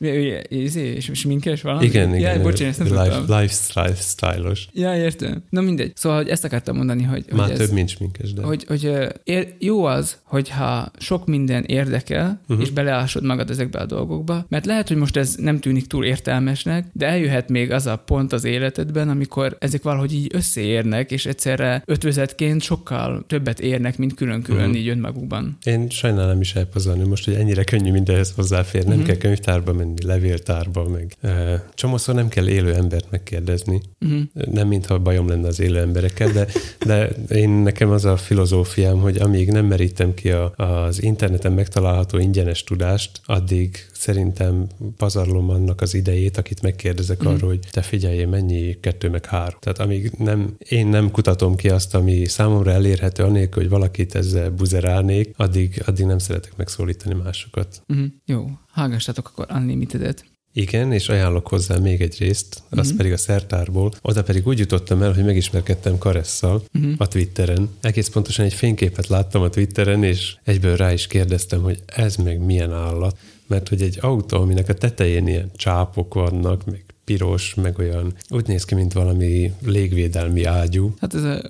És, 0.47 0.75
és 1.09 1.25
minkes 1.25 1.61
valami? 1.61 1.85
Igen, 1.85 2.15
igen. 2.15 2.35
Ja, 2.35 2.41
bocsánat, 2.41 2.79
ezt 2.79 2.93
nem 2.93 3.39
life, 3.39 3.81
Lifestyle-os. 3.81 4.67
Ja, 4.73 4.95
értem. 4.95 5.43
Na 5.49 5.61
mindegy. 5.61 5.91
Szóval, 5.95 6.17
hogy 6.17 6.29
ezt 6.29 6.43
akartam 6.43 6.75
mondani, 6.75 7.03
hogy... 7.03 7.25
Már 7.31 7.47
hogy 7.47 7.57
több, 7.57 7.67
ez, 7.67 7.71
mint 7.71 7.89
sminkes, 7.89 8.33
de... 8.33 8.43
Hogy, 8.43 8.65
hogy 8.67 8.91
ér, 9.23 9.53
jó 9.59 9.83
az, 9.83 10.17
hogyha 10.23 10.91
sok 10.97 11.25
minden 11.25 11.63
érdekel, 11.63 12.41
uh-huh. 12.47 12.65
és 12.65 12.71
beleásod 12.71 13.23
magad 13.23 13.49
ezekbe 13.49 13.79
a 13.79 13.85
dolgokba, 13.85 14.45
mert 14.49 14.65
lehet, 14.65 14.87
hogy 14.87 14.97
most 14.97 15.17
ez 15.17 15.35
nem 15.35 15.59
tűnik 15.59 15.87
túl 15.87 16.05
értelmesnek, 16.05 16.85
de 16.93 17.07
eljöhet 17.07 17.49
még 17.49 17.71
az 17.71 17.87
a 17.87 17.95
pont 17.95 18.33
az 18.33 18.43
életedben, 18.43 19.09
amikor 19.09 19.55
ezek 19.59 19.83
valahogy 19.83 20.13
így 20.13 20.31
összeérnek, 20.33 21.11
és 21.11 21.25
egyszerre 21.25 21.83
ötvözetként 21.85 22.61
sokkal 22.61 23.23
többet 23.27 23.59
érnek, 23.59 23.97
mint 23.97 24.13
külön-külön 24.13 24.61
uh-huh. 24.61 24.77
így 24.77 24.85
önmagukban. 24.95 25.57
Én 25.63 25.89
sajnálom 25.89 26.41
is 26.41 26.55
elpazarni 26.55 27.03
most, 27.03 27.25
hogy 27.25 27.33
ennyire 27.33 27.63
könnyű 27.63 27.91
mindenhez 27.91 28.31
hozzáférni. 28.35 28.89
Nem 28.89 28.97
uh-huh. 28.97 29.11
kell 29.11 29.21
könyvtárba 29.21 29.73
menni, 29.73 30.05
levéltárba, 30.05 30.89
meg 30.89 31.15
e, 31.21 31.63
csomószor 31.73 32.15
nem 32.15 32.27
kell 32.27 32.47
élő 32.47 32.73
embert 32.73 33.11
megkérdezni. 33.11 33.81
Uh-huh. 34.01 34.21
Nem 34.51 34.67
mintha 34.67 34.99
bajom 34.99 35.27
lenne 35.27 35.47
az 35.47 35.59
élő 35.59 35.79
emberekkel, 35.79 36.31
de, 36.31 36.47
de 36.85 37.09
én 37.29 37.49
nekem 37.49 37.89
az 37.89 38.05
a 38.05 38.17
filozófiám, 38.17 38.97
hogy 38.97 39.17
amíg 39.17 39.51
nem 39.51 39.65
merítem 39.65 40.13
ki 40.13 40.31
a, 40.31 40.53
az 40.55 41.03
interneten 41.03 41.51
megtalálható 41.51 42.17
ingyenes 42.17 42.63
tudást, 42.63 43.21
addig 43.25 43.85
szerintem 44.05 44.67
pazarlom 44.97 45.49
annak 45.49 45.81
az 45.81 45.93
idejét, 45.93 46.37
akit 46.37 46.61
megkérdezek 46.61 47.23
mm. 47.23 47.27
arról, 47.27 47.49
hogy 47.49 47.59
te 47.71 47.81
figyelj, 47.81 48.25
mennyi 48.25 48.79
kettő 48.79 49.09
meg 49.09 49.25
három. 49.25 49.59
Tehát 49.59 49.79
amíg 49.79 50.11
nem, 50.17 50.55
én 50.69 50.87
nem 50.87 51.11
kutatom 51.11 51.55
ki 51.55 51.69
azt, 51.69 51.95
ami 51.95 52.25
számomra 52.25 52.71
elérhető, 52.71 53.23
anélkül, 53.23 53.61
hogy 53.61 53.71
valakit 53.71 54.15
ezzel 54.15 54.49
buzerálnék, 54.49 55.33
addig, 55.37 55.81
addig 55.85 56.05
nem 56.05 56.17
szeretek 56.17 56.57
megszólítani 56.57 57.15
másokat. 57.23 57.81
Mm. 57.93 58.05
Jó, 58.25 58.49
hallgassatok 58.71 59.27
akkor 59.27 59.47
Unlimited-et. 59.55 60.25
Igen, 60.53 60.91
és 60.91 61.09
ajánlok 61.09 61.47
hozzá 61.47 61.77
még 61.77 62.01
egy 62.01 62.15
részt, 62.19 62.63
az 62.69 62.87
mm-hmm. 62.87 62.97
pedig 62.97 63.11
a 63.11 63.17
szertárból. 63.17 63.91
Oda 64.01 64.23
pedig 64.23 64.47
úgy 64.47 64.59
jutottam 64.59 65.01
el, 65.01 65.13
hogy 65.13 65.25
megismerkedtem 65.25 65.97
Karesszal 65.97 66.63
mm-hmm. 66.77 66.93
a 66.97 67.07
Twitteren. 67.07 67.69
Egész 67.81 68.09
pontosan 68.09 68.45
egy 68.45 68.53
fényképet 68.53 69.07
láttam 69.07 69.41
a 69.41 69.49
Twitteren, 69.49 70.03
és 70.03 70.35
egyből 70.43 70.75
rá 70.75 70.93
is 70.93 71.07
kérdeztem, 71.07 71.61
hogy 71.61 71.79
ez 71.85 72.15
meg 72.15 72.39
milyen 72.39 72.73
állat 72.73 73.17
mert 73.47 73.69
hogy 73.69 73.81
egy 73.81 73.97
autó, 74.01 74.41
aminek 74.41 74.69
a 74.69 74.73
tetején 74.73 75.27
ilyen 75.27 75.51
csápok 75.55 76.13
vannak, 76.13 76.65
meg 76.65 76.85
piros, 77.03 77.53
meg 77.53 77.77
olyan, 77.77 78.13
úgy 78.29 78.47
néz 78.47 78.65
ki, 78.65 78.75
mint 78.75 78.93
valami 78.93 79.51
légvédelmi 79.65 80.43
ágyú. 80.43 80.93
Hát 80.99 81.13
ez 81.13 81.23
a 81.23 81.41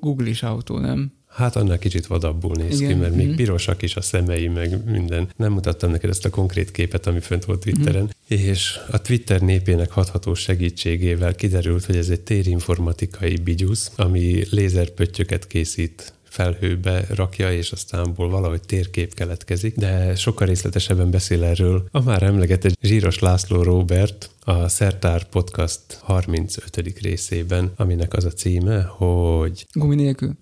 Google-is 0.00 0.42
autó, 0.42 0.78
nem? 0.78 1.12
Hát 1.34 1.56
annál 1.56 1.78
kicsit 1.78 2.06
vadabbul 2.06 2.54
néz 2.56 2.80
Igen. 2.80 2.92
ki, 2.92 2.98
mert 2.98 3.14
még 3.14 3.26
mm-hmm. 3.26 3.36
pirosak 3.36 3.82
is 3.82 3.96
a 3.96 4.00
szemei, 4.00 4.48
meg 4.48 4.90
minden. 4.90 5.28
Nem 5.36 5.52
mutattam 5.52 5.90
neked 5.90 6.10
ezt 6.10 6.24
a 6.24 6.30
konkrét 6.30 6.70
képet, 6.70 7.06
ami 7.06 7.20
fönt 7.20 7.44
volt 7.44 7.60
Twitteren. 7.60 8.02
Mm-hmm. 8.02 8.44
És 8.46 8.78
a 8.90 9.00
Twitter 9.00 9.40
népének 9.40 9.90
hatható 9.90 10.34
segítségével 10.34 11.34
kiderült, 11.34 11.84
hogy 11.84 11.96
ez 11.96 12.08
egy 12.08 12.20
térinformatikai 12.20 13.36
bigyusz, 13.36 13.92
ami 13.96 14.42
lézerpöttyöket 14.50 15.46
készít 15.46 16.13
felhőbe 16.34 17.04
rakja, 17.14 17.52
és 17.52 17.70
aztán 17.70 18.00
abból 18.00 18.28
valahogy 18.28 18.60
térkép 18.60 19.14
keletkezik, 19.14 19.76
de 19.76 20.14
sokkal 20.14 20.46
részletesebben 20.46 21.10
beszél 21.10 21.44
erről 21.44 21.88
a 21.90 22.02
már 22.02 22.22
emlegetett 22.22 22.78
Zsíros 22.82 23.18
László 23.18 23.62
Robert, 23.62 24.30
a 24.44 24.68
Szertár 24.68 25.24
Podcast 25.24 25.80
35. 26.00 26.98
részében, 27.00 27.72
aminek 27.76 28.12
az 28.12 28.24
a 28.24 28.30
címe, 28.30 28.82
hogy... 28.82 29.66
Gumi 29.72 29.94
nélkül. 29.94 30.32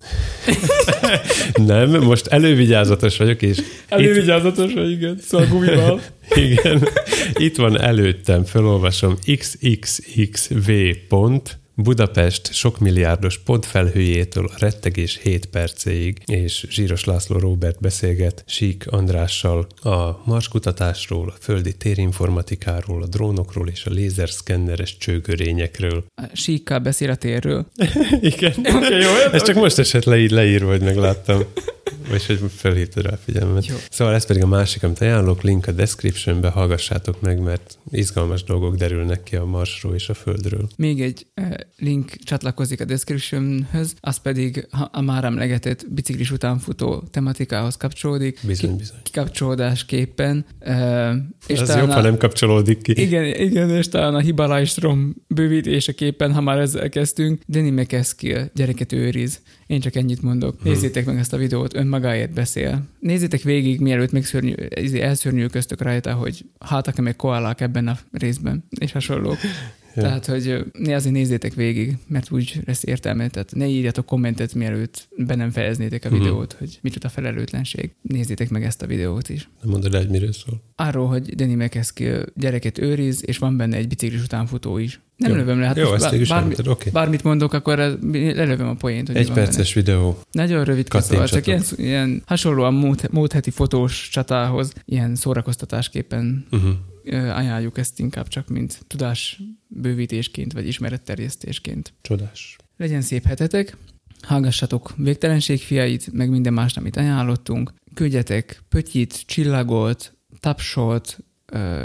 Nem, 1.65 1.89
most 1.89 2.27
elővigyázatos 2.27 3.17
vagyok, 3.17 3.41
és... 3.41 3.61
Elővigyázatos 3.87 4.69
itt... 4.69 4.77
vagy, 4.77 4.91
igen, 4.91 5.17
szóval 5.21 5.47
gumival. 5.47 6.01
igen. 6.49 6.87
Itt 7.33 7.55
van 7.55 7.81
előttem, 7.81 8.43
felolvasom 8.43 9.15
xxxv 9.37 10.71
pont 11.07 11.61
Budapest 11.75 12.53
sok 12.53 12.79
milliárdos 12.79 13.37
pontfelhőjétől 13.37 14.45
a 14.45 14.55
rettegés 14.57 15.19
7 15.21 15.45
percéig, 15.45 16.21
és 16.25 16.65
Zsíros 16.69 17.03
László 17.03 17.37
Robert 17.37 17.79
beszélget 17.79 18.43
Sík 18.47 18.87
Andrással 18.87 19.67
a 19.81 20.21
marskutatásról, 20.25 21.27
a 21.27 21.41
földi 21.41 21.73
térinformatikáról, 21.77 23.01
a 23.01 23.07
drónokról 23.07 23.67
és 23.67 23.85
a 23.85 23.89
lézerszkenneres 23.89 24.97
csőgörényekről. 24.97 26.03
Síkkal 26.33 26.79
beszél 26.79 27.09
a 27.09 27.15
térről. 27.15 27.65
Igen. 28.21 28.53
Okay, 28.83 29.01
jó, 29.01 29.09
Ez 29.31 29.43
csak 29.43 29.55
most 29.55 29.79
esett 29.79 30.03
le 30.03 30.17
így 30.17 30.31
leírva, 30.31 30.69
hogy 30.69 30.81
megláttam. 30.81 31.43
Vagy 32.09 32.25
hogy 32.25 32.39
felhívtad 32.55 33.03
rá 33.05 33.11
a 33.11 33.17
figyelmet. 33.25 33.65
Jó. 33.65 33.75
Szóval 33.89 34.13
ez 34.13 34.25
pedig 34.25 34.43
a 34.43 34.47
másik, 34.47 34.83
amit 34.83 34.99
ajánlok, 35.01 35.41
link 35.41 35.67
a 35.67 35.71
descriptionbe, 35.71 36.49
hallgassátok 36.49 37.21
meg, 37.21 37.39
mert 37.39 37.77
izgalmas 37.91 38.43
dolgok 38.43 38.75
derülnek 38.75 39.23
ki 39.23 39.35
a 39.35 39.45
Marsról 39.45 39.93
és 39.95 40.09
a 40.09 40.13
Földről. 40.13 40.67
Még 40.77 41.01
egy 41.01 41.25
eh, 41.33 41.49
link 41.77 42.11
csatlakozik 42.23 42.81
a 42.81 42.85
descriptionhöz, 42.85 43.93
az 43.99 44.17
pedig 44.17 44.67
ha 44.71 44.89
a 44.93 45.01
már 45.01 45.23
emlegetett 45.23 45.85
biciklis 45.89 46.31
után 46.31 46.57
futó 46.59 47.03
tematikához 47.11 47.77
kapcsolódik. 47.77 48.39
Bizony, 48.43 48.75
bizony. 48.77 48.97
Kikapcsolódásképpen. 49.03 50.45
eh, 50.59 51.11
És 51.47 51.59
Ez 51.59 51.67
talán 51.67 51.81
jobb, 51.81 51.91
a- 51.91 51.93
ha 51.93 52.01
nem 52.01 52.17
kapcsolódik 52.17 52.81
ki. 52.81 53.01
Igen, 53.01 53.25
igen, 53.25 53.69
és 53.69 53.87
talán 53.87 54.15
a 54.15 54.19
Hibalajstrom 54.19 55.15
bővítéseképpen, 55.27 56.33
ha 56.33 56.41
már 56.41 56.57
ezzel 56.57 56.89
kezdtünk, 56.89 57.41
Danny 57.47 57.71
McEskill 57.73 58.49
gyereket 58.53 58.91
őriz. 58.91 59.39
Én 59.67 59.79
csak 59.79 59.95
ennyit 59.95 60.21
mondok. 60.21 60.61
Hmm. 60.61 60.71
Nézzétek 60.71 61.05
meg 61.05 61.17
ezt 61.17 61.33
a 61.33 61.37
videót, 61.37 61.75
önmagáért 61.75 62.33
beszél. 62.33 62.81
Nézzétek 62.99 63.41
végig, 63.41 63.79
mielőtt 63.79 64.11
még 64.11 64.25
szörnyű, 64.25 64.53
izé, 64.69 65.01
elszörnyűköztök 65.01 65.81
rajta, 65.81 66.13
hogy 66.13 66.45
hátak 66.59 66.95
meg 66.95 67.15
koalák 67.15 67.61
ebben 67.61 67.87
a 67.87 67.97
részben, 68.11 68.63
és 68.79 68.91
hasonlók. 68.91 69.37
Ja. 69.95 70.01
Tehát, 70.01 70.25
hogy 70.25 70.65
ne 70.79 70.95
azért 70.95 71.13
nézzétek 71.13 71.53
végig, 71.53 71.97
mert 72.07 72.31
úgy 72.31 72.61
lesz 72.65 72.83
értelme. 72.83 73.27
Tehát 73.27 73.51
ne 73.55 73.67
írjatok 73.67 74.05
kommentet, 74.05 74.53
mielőtt 74.53 75.07
be 75.17 75.35
nem 75.35 75.49
fejeznétek 75.51 76.05
a 76.05 76.09
Mhm. 76.09 76.17
videót, 76.17 76.53
hogy 76.59 76.79
micsoda 76.81 77.09
felelőtlenség. 77.09 77.91
Nézzétek 78.01 78.49
meg 78.49 78.63
ezt 78.63 78.81
a 78.81 78.87
videót 78.87 79.29
is 79.29 79.49
Nem 79.61 79.71
mondod 79.71 79.93
el, 79.93 80.01
hogy 80.01 80.09
miről 80.09 80.31
szól. 80.31 80.61
arról, 80.75 81.07
hogy 81.07 81.35
Danny 81.35 81.55
McEskill 81.57 82.25
gyereket 82.35 82.77
őriz, 82.77 83.23
és 83.25 83.37
van 83.37 83.57
benne 83.57 83.77
egy 83.77 83.87
biciklis 83.87 84.21
utánfutó 84.23 84.77
is. 84.77 85.01
Nem 85.17 85.31
Jó. 85.31 85.37
lövöm 85.37 85.59
le, 85.59 85.65
hát 85.65 85.77
Jó, 85.77 85.89
most 85.89 86.01
bár, 86.01 86.27
bármi, 86.27 86.53
oké. 86.67 86.89
bármit 86.89 87.23
mondok, 87.23 87.53
akkor 87.53 87.77
lelövöm 88.11 88.67
a 88.67 88.73
poént. 88.73 89.07
Hogy 89.07 89.15
Egy 89.15 89.25
van 89.25 89.35
benne. 89.35 89.45
perces 89.47 89.73
videó. 89.73 90.17
Nagyon 90.31 90.63
rövid, 90.63 90.87
szóval 90.91 91.27
csak 91.27 91.47
ilyen, 91.47 91.61
ilyen 91.75 92.23
hasonlóan 92.25 92.73
múlt, 92.73 93.11
múlt 93.11 93.31
heti 93.31 93.49
fotós 93.51 94.09
csatához, 94.11 94.73
ilyen 94.85 95.15
szórakoztatásképpen 95.15 96.45
Uh-huh. 96.51 96.69
Ajánljuk 97.09 97.77
ezt 97.77 97.99
inkább 97.99 98.27
csak, 98.27 98.47
mint 98.47 98.79
tudás 98.87 99.41
bővítésként, 99.67 100.53
vagy 100.53 100.67
ismeretterjesztésként. 100.67 101.93
Csodás. 102.01 102.55
Legyen 102.77 103.01
szép 103.01 103.25
hetetek, 103.25 103.77
hallgassatok 104.21 104.93
végtelenség 104.97 105.59
fiait, 105.59 106.11
meg 106.11 106.29
minden 106.29 106.53
más, 106.53 106.77
amit 106.77 106.97
ajánlottunk. 106.97 107.73
Küldjetek 107.93 108.63
pötyit, 108.69 109.23
csillagot, 109.25 110.17
tapsot, 110.39 111.17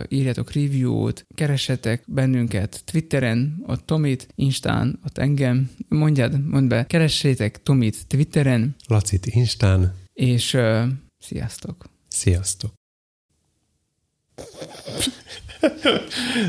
írjatok 0.08 0.52
review-t, 0.52 1.26
keressetek 1.34 2.02
bennünket 2.06 2.82
Twitteren, 2.84 3.62
ott 3.66 3.86
Tomit, 3.86 4.28
Instán, 4.34 4.98
ott 5.04 5.18
engem, 5.18 5.70
mondjad, 5.88 6.46
mondd 6.46 6.68
be, 6.68 6.86
keressétek 6.86 7.62
Tomit 7.62 8.06
Twitteren, 8.06 8.76
Lacit 8.86 9.26
Instán. 9.26 9.94
és 10.12 10.54
ö, 10.54 10.84
sziasztok! 11.18 11.84
Sziasztok. 12.08 12.77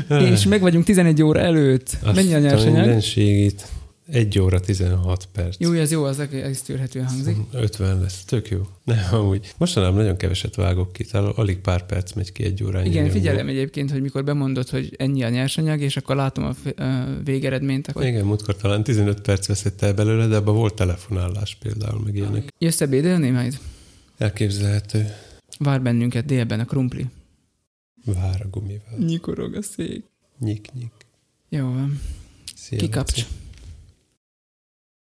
És 0.34 0.44
meg 0.46 0.60
vagyunk 0.60 0.84
11 0.84 1.22
óra 1.22 1.40
előtt. 1.40 1.96
Azt 2.02 2.14
Mennyi 2.14 2.34
a 2.34 2.38
nyersanyag? 2.38 2.74
mindenségét. 2.74 3.66
Egy 4.12 4.38
óra 4.38 4.60
16 4.60 5.28
perc. 5.32 5.56
Jó, 5.58 5.72
ez 5.72 5.90
jó, 5.90 6.04
az 6.04 6.18
egész 6.18 6.62
tűrhető 6.62 7.00
hangzik. 7.00 7.36
50 7.52 8.00
lesz. 8.00 8.24
Tök 8.24 8.48
jó. 8.48 8.58
Nem, 8.84 8.98
amúgy. 9.12 9.52
Mostanában 9.56 9.96
nagyon 9.96 10.16
keveset 10.16 10.54
vágok 10.54 10.92
ki, 10.92 11.04
tehát 11.04 11.36
alig 11.36 11.58
pár 11.58 11.86
perc 11.86 12.12
megy 12.12 12.32
ki 12.32 12.44
egy 12.44 12.64
órányi. 12.64 12.88
Igen, 12.88 13.10
figyelem 13.10 13.48
egyébként, 13.48 13.90
hogy 13.90 14.00
mikor 14.02 14.24
bemondod, 14.24 14.68
hogy 14.68 14.94
ennyi 14.98 15.22
a 15.22 15.28
nyersanyag, 15.28 15.80
és 15.80 15.96
akkor 15.96 16.16
látom 16.16 16.44
a 16.44 16.54
végeredményt, 17.24 17.88
akkor 17.88 18.04
Igen, 18.04 18.24
múltkor 18.24 18.56
talán 18.56 18.82
15 18.82 19.20
perc 19.20 19.46
veszett 19.46 19.82
el 19.82 19.94
belőle, 19.94 20.26
de 20.26 20.36
abban 20.36 20.54
volt 20.54 20.74
telefonálás 20.74 21.56
például, 21.62 22.00
meg 22.04 22.16
ilyenek. 22.16 22.48
jössz 22.58 22.80
ebédelni 22.80 23.30
majd? 23.30 23.58
Elképzelhető. 24.18 25.12
Vár 25.58 25.82
bennünket 25.82 26.24
délben 26.24 26.60
a 26.60 26.64
krumpli. 26.64 27.06
Vár 28.04 28.40
a 28.44 28.48
gumival. 28.48 28.98
Nyikorog 28.98 29.54
a 29.54 29.62
szék. 29.62 30.04
Nyik, 30.38 30.72
nyik. 30.72 30.92
Jó 31.48 31.72
van. 31.72 32.00
Szia, 32.54 32.78
Kikapcs. 32.78 33.16
Laci. 33.16 33.39